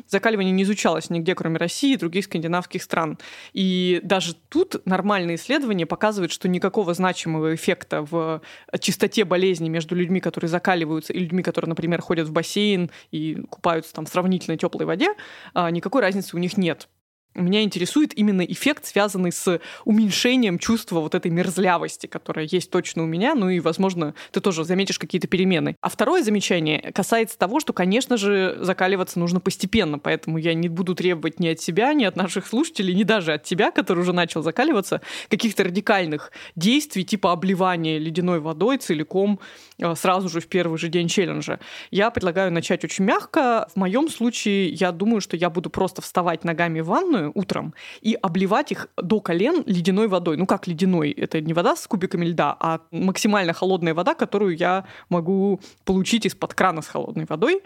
Закаливание 0.06 0.52
не 0.52 0.62
изучалось 0.62 1.10
нигде, 1.10 1.34
кроме 1.34 1.58
России 1.58 1.94
и 1.94 1.96
других 1.96 2.26
скандинавских 2.26 2.84
стран. 2.84 3.18
И 3.54 3.98
даже 4.04 4.36
тут 4.48 4.86
нормальные 4.86 5.34
исследования 5.34 5.84
показывают, 5.84 6.30
что 6.30 6.46
никакого 6.46 6.94
значимого 6.94 7.56
эффекта 7.56 8.06
в 8.08 8.40
чистоте 8.78 9.24
болезни 9.24 9.68
между 9.68 9.96
людьми, 9.96 10.20
которые 10.20 10.48
закаливаются, 10.48 11.12
и 11.12 11.18
людьми, 11.18 11.42
которые, 11.42 11.70
например, 11.70 12.00
ходят 12.00 12.19
ходят 12.20 12.28
в 12.28 12.32
бассейн 12.32 12.90
и 13.10 13.42
купаются 13.48 13.92
там 13.94 14.06
в 14.06 14.08
сравнительно 14.08 14.56
теплой 14.56 14.86
воде, 14.86 15.14
а, 15.54 15.70
никакой 15.70 16.02
разницы 16.02 16.36
у 16.36 16.38
них 16.38 16.56
нет. 16.56 16.88
Меня 17.34 17.62
интересует 17.62 18.16
именно 18.16 18.42
эффект, 18.42 18.86
связанный 18.86 19.30
с 19.30 19.60
уменьшением 19.84 20.58
чувства 20.58 21.00
вот 21.00 21.14
этой 21.14 21.30
мерзлявости, 21.30 22.06
которая 22.06 22.48
есть 22.50 22.70
точно 22.70 23.04
у 23.04 23.06
меня, 23.06 23.34
ну 23.34 23.48
и, 23.48 23.60
возможно, 23.60 24.14
ты 24.32 24.40
тоже 24.40 24.64
заметишь 24.64 24.98
какие-то 24.98 25.28
перемены. 25.28 25.76
А 25.80 25.88
второе 25.88 26.22
замечание 26.22 26.92
касается 26.92 27.38
того, 27.38 27.60
что, 27.60 27.72
конечно 27.72 28.16
же, 28.16 28.58
закаливаться 28.60 29.20
нужно 29.20 29.38
постепенно, 29.38 29.98
поэтому 29.98 30.38
я 30.38 30.54
не 30.54 30.68
буду 30.68 30.94
требовать 30.94 31.38
ни 31.38 31.48
от 31.48 31.60
себя, 31.60 31.92
ни 31.92 32.04
от 32.04 32.16
наших 32.16 32.46
слушателей, 32.46 32.94
ни 32.94 33.04
даже 33.04 33.32
от 33.32 33.44
тебя, 33.44 33.70
который 33.70 34.00
уже 34.00 34.12
начал 34.12 34.42
закаливаться, 34.42 35.00
каких-то 35.28 35.64
радикальных 35.64 36.32
действий, 36.56 37.04
типа 37.04 37.32
обливания 37.32 37.98
ледяной 37.98 38.40
водой 38.40 38.78
целиком 38.78 39.38
э, 39.78 39.94
сразу 39.94 40.28
же 40.28 40.40
в 40.40 40.48
первый 40.48 40.78
же 40.78 40.88
день 40.88 41.06
челленджа. 41.08 41.60
Я 41.90 42.10
предлагаю 42.10 42.52
начать 42.52 42.84
очень 42.84 43.04
мягко. 43.04 43.68
В 43.72 43.76
моем 43.76 44.08
случае 44.08 44.70
я 44.70 44.90
думаю, 44.92 45.20
что 45.20 45.36
я 45.36 45.48
буду 45.48 45.70
просто 45.70 46.02
вставать 46.02 46.44
ногами 46.44 46.80
в 46.80 46.86
ванную, 46.86 47.19
ванную 47.20 47.32
утром 47.34 47.74
и 48.00 48.16
обливать 48.20 48.72
их 48.72 48.88
до 48.96 49.20
колен 49.20 49.62
ледяной 49.66 50.08
водой. 50.08 50.36
Ну 50.36 50.46
как 50.46 50.66
ледяной? 50.66 51.10
Это 51.10 51.40
не 51.40 51.52
вода 51.52 51.76
с 51.76 51.86
кубиками 51.86 52.26
льда, 52.26 52.56
а 52.58 52.80
максимально 52.90 53.52
холодная 53.52 53.94
вода, 53.94 54.14
которую 54.14 54.56
я 54.56 54.84
могу 55.08 55.60
получить 55.84 56.26
из-под 56.26 56.54
крана 56.54 56.82
с 56.82 56.88
холодной 56.88 57.26
водой. 57.28 57.62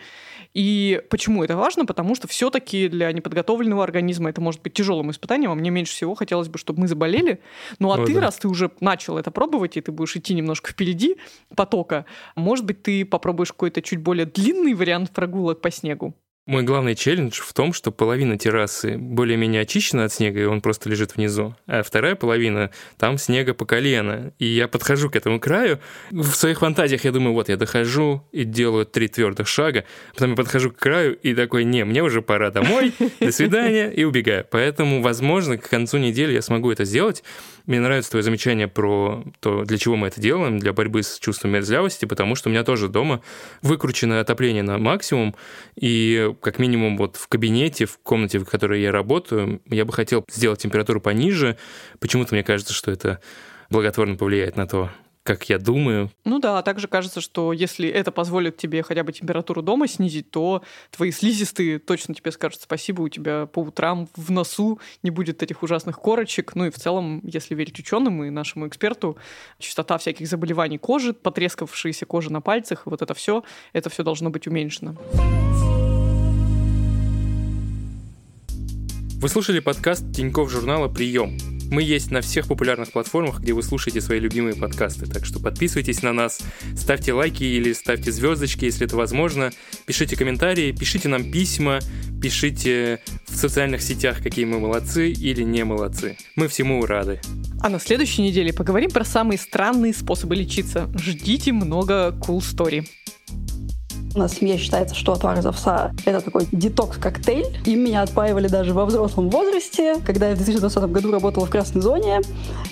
И 0.55 1.03
почему 1.11 1.45
это 1.45 1.57
важно? 1.57 1.87
Потому 1.87 2.15
что 2.15 2.29
все-таки 2.29 2.89
для 2.89 3.13
неподготовленного 3.13 3.83
организма 3.83 4.31
это 4.31 4.41
может 4.41 4.63
быть 4.63 4.75
тяжелым 4.75 5.11
испытанием, 5.11 5.51
а 5.51 5.55
мне 5.55 5.71
меньше 5.71 5.93
всего 5.93 6.15
хотелось 6.15 6.49
бы, 6.49 6.59
чтобы 6.59 6.81
мы 6.81 6.89
заболели. 6.89 7.41
Ну 7.79 7.91
а 7.91 7.95
О, 7.95 8.07
ты, 8.07 8.15
да. 8.15 8.21
раз 8.21 8.37
ты 8.37 8.49
уже 8.49 8.71
начал 8.81 9.19
это 9.19 9.31
пробовать, 9.31 9.77
и 9.77 9.81
ты 9.81 9.93
будешь 9.93 10.17
идти 10.17 10.35
немножко 10.35 10.71
впереди 10.71 11.17
потока, 11.55 12.05
может 12.37 12.65
быть, 12.65 12.83
ты 12.83 13.05
попробуешь 13.05 13.53
какой-то 13.53 13.83
чуть 13.83 14.01
более 14.01 14.27
длинный 14.27 14.75
вариант 14.75 15.11
прогулок 15.11 15.61
по 15.61 15.71
снегу. 15.71 16.15
Мой 16.47 16.63
главный 16.63 16.95
челлендж 16.95 17.41
в 17.41 17.55
том, 17.55 17.73
что 17.73 17.91
половина 17.91 18.37
террасы 18.37 18.99
более-менее 18.99 19.63
очищена 19.63 20.05
от 20.05 20.13
снега, 20.13 20.43
и 20.43 20.45
он 20.45 20.61
просто 20.61 20.91
лежит 20.91 21.17
внизу, 21.17 21.57
а 21.67 21.83
вторая 21.83 22.17
половина, 22.17 22.71
там 22.99 23.17
снега 23.17 23.55
по 23.55 23.65
колено. 23.65 24.35
И 24.39 24.45
я 24.45 24.69
подхожу 24.69 25.09
к 25.09 25.17
этому 25.17 25.41
краю, 25.41 25.79
в 26.11 26.35
своих 26.35 26.59
фантазиях 26.59 27.07
я 27.07 27.13
думаю, 27.13 27.33
вот 27.33 27.49
я 27.49 27.57
дохожу 27.57 28.23
и 28.31 28.45
делаю 28.45 28.85
три 28.85 29.09
твердых 29.09 29.49
шага, 29.49 29.85
потом 30.13 30.33
я 30.33 30.37
подхожу 30.37 30.71
к 30.71 30.77
краю 30.77 31.17
и 31.17 31.35
такой, 31.35 31.65
не, 31.65 31.83
мне 31.87 32.03
уже 32.03 32.21
пора 32.21 32.51
домой, 32.51 32.93
до 33.21 33.33
свидания, 33.33 33.91
и 33.91 34.05
убегаю. 34.05 34.47
Поэтому, 34.51 35.01
возможно, 35.01 35.57
к 35.57 35.67
концу 35.67 35.97
недели 35.97 36.35
я 36.35 36.43
смогу 36.43 36.71
это 36.71 36.85
сделать. 36.85 37.25
Мне 37.67 37.81
нравится 37.81 38.11
твое 38.11 38.23
замечание 38.23 38.69
про 38.69 39.25
то, 39.41 39.65
для 39.65 39.79
чего 39.79 39.97
мы 39.97 40.09
это 40.09 40.21
делаем, 40.21 40.59
для 40.59 40.75
борьбы 40.75 41.03
с 41.03 41.19
чувством 41.19 41.53
мерзлявости, 41.53 42.05
потому 42.05 42.35
что 42.35 42.51
у 42.51 42.53
меня 42.53 42.63
тоже 42.63 42.89
дома 42.89 43.23
выкручено 43.63 44.21
отопление 44.21 44.63
на 44.63 44.77
максимум, 44.77 45.35
и 45.75 46.35
как 46.43 46.59
минимум 46.59 46.99
вот 46.99 47.17
в 47.17 47.27
кабинете, 47.27 47.87
в 47.87 47.97
комнате, 47.99 48.39
в 48.39 48.45
которой 48.45 48.83
я 48.83 48.93
работаю, 48.93 49.63
я 49.71 49.87
бы 49.87 49.95
хотел 49.95 50.27
сделать 50.29 50.61
температуру 50.61 51.01
пониже. 51.01 51.57
Почему-то 52.01 52.35
мне 52.35 52.45
кажется, 52.45 52.75
что 52.75 52.91
это 52.91 53.21
благотворно 53.71 54.17
повлияет 54.17 54.57
на 54.57 54.67
то, 54.67 54.91
как 55.25 55.49
я 55.49 55.59
думаю. 55.59 56.11
Ну 56.25 56.39
да, 56.39 56.59
а 56.59 56.63
также 56.63 56.87
кажется, 56.87 57.23
что 57.23 57.53
если 57.55 57.89
это 57.89 58.13
позволит 58.13 58.59
тебе 58.59 58.83
хотя 58.83 59.03
бы 59.03 59.13
температуру 59.13 59.63
дома 59.63 59.89
снизить, 59.89 60.31
то 60.31 60.63
твои 60.91 61.11
слизистые 61.11 61.79
точно 61.79 62.15
тебе 62.15 62.31
скажут 62.31 62.61
спасибо, 62.61 63.01
у 63.01 63.09
тебя 63.09 63.47
по 63.47 63.61
утрам 63.61 64.07
в 64.15 64.31
носу 64.31 64.79
не 65.03 65.11
будет 65.11 65.43
этих 65.43 65.63
ужасных 65.63 65.99
корочек. 65.99 66.55
Ну 66.55 66.67
и 66.67 66.71
в 66.71 66.75
целом, 66.75 67.21
если 67.25 67.55
верить 67.55 67.79
ученым 67.79 68.23
и 68.23 68.31
нашему 68.31 68.69
эксперту, 68.69 69.17
частота 69.59 69.97
всяких 69.97 70.29
заболеваний 70.29 70.77
кожи, 70.77 71.15
потрескавшаяся 71.15 72.05
кожа 72.05 72.31
на 72.31 72.43
пальцах, 72.43 72.83
вот 72.85 73.01
это 73.01 73.15
все, 73.15 73.45
это 73.73 73.89
все 73.89 74.03
должно 74.03 74.29
быть 74.29 74.47
уменьшено. 74.47 74.95
Вы 79.23 79.29
слушали 79.31 79.61
подкаст 79.61 80.05
Тиньков 80.15 80.51
журнала 80.51 80.89
«Прием». 80.89 81.54
Мы 81.75 81.83
есть 81.83 82.13
на 82.13 82.21
всех 82.21 82.47
популярных 82.47 82.93
платформах, 82.93 83.41
где 83.41 83.53
вы 83.53 83.61
слушаете 83.65 84.01
свои 84.01 84.21
любимые 84.21 84.55
подкасты, 84.55 85.07
так 85.07 85.27
что 85.27 85.41
подписывайтесь 85.41 86.03
на 86.03 86.13
нас, 86.13 86.39
ставьте 86.77 87.13
лайки 87.13 87.43
или 87.43 87.73
ставьте 87.73 88.13
звездочки, 88.13 88.67
если 88.67 88.87
это 88.87 88.95
возможно, 88.97 89.51
пишите 89.85 90.15
комментарии, 90.15 90.71
пишите 90.71 91.09
нам 91.09 91.33
письма, 91.33 91.81
пишите 92.23 93.01
в 93.27 93.35
социальных 93.35 93.83
сетях, 93.83 94.23
какие 94.23 94.45
мы 94.45 94.61
молодцы 94.61 95.11
или 95.11 95.43
не 95.43 95.65
молодцы. 95.65 96.17
Мы 96.37 96.47
всему 96.47 96.87
рады. 96.87 97.21
А 97.61 97.69
на 97.69 97.81
следующей 97.81 98.23
неделе 98.23 98.53
поговорим 98.53 98.93
про 98.93 99.05
самые 99.05 99.37
странные 99.37 99.95
способы 99.95 100.37
лечиться. 100.37 100.89
Ждите 100.97 101.51
много 101.51 102.17
cool 102.21 102.39
story. 102.39 102.87
У 104.15 104.19
нас 104.21 104.33
в 104.33 104.39
семье 104.39 104.59
считается, 104.59 104.95
что 104.95 105.13
отвар 105.13 105.41
из 105.41 105.47
овса— 105.47 105.93
это 106.05 106.21
такой 106.21 106.47
детокс-коктейль. 106.53 107.47
И 107.65 107.75
меня 107.75 108.03
отпаивали 108.03 108.47
даже 108.47 108.73
во 108.73 108.87
взрослом 108.87 109.29
возрасте. 109.29 109.97
Когда 110.07 110.29
я 110.29 110.35
в 110.35 110.39
2020 110.39 110.85
году 110.85 111.11
работала 111.11 111.47
в 111.47 111.51
красной 111.51 111.83
зоне 111.83 112.21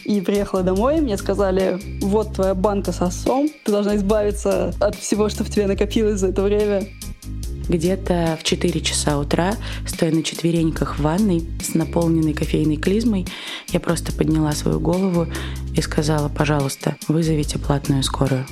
и 0.04 0.20
приехала 0.20 0.62
домой, 0.62 1.00
мне 1.00 1.16
сказали, 1.16 1.80
вот 2.00 2.34
твоя 2.34 2.54
банка 2.54 2.92
с 2.92 3.02
овсом, 3.02 3.48
ты 3.64 3.72
должна 3.72 3.96
избавиться 3.96 4.72
от 4.78 4.94
всего, 4.94 5.28
что 5.28 5.42
в 5.42 5.50
тебе 5.50 5.66
накопилось 5.66 6.20
за 6.20 6.28
это 6.28 6.42
время. 6.42 6.86
Где-то 7.68 8.38
в 8.40 8.44
4 8.44 8.80
часа 8.80 9.18
утра, 9.18 9.54
стоя 9.86 10.12
на 10.12 10.22
четвереньках 10.22 10.98
в 10.98 11.02
ванной 11.02 11.44
с 11.60 11.74
наполненной 11.74 12.34
кофейной 12.34 12.76
клизмой, 12.76 13.26
я 13.70 13.80
просто 13.80 14.12
подняла 14.12 14.52
свою 14.52 14.78
голову 14.78 15.26
и 15.74 15.80
сказала, 15.80 16.28
пожалуйста, 16.28 16.96
вызовите 17.08 17.58
платную 17.58 18.04
скорую. 18.04 18.46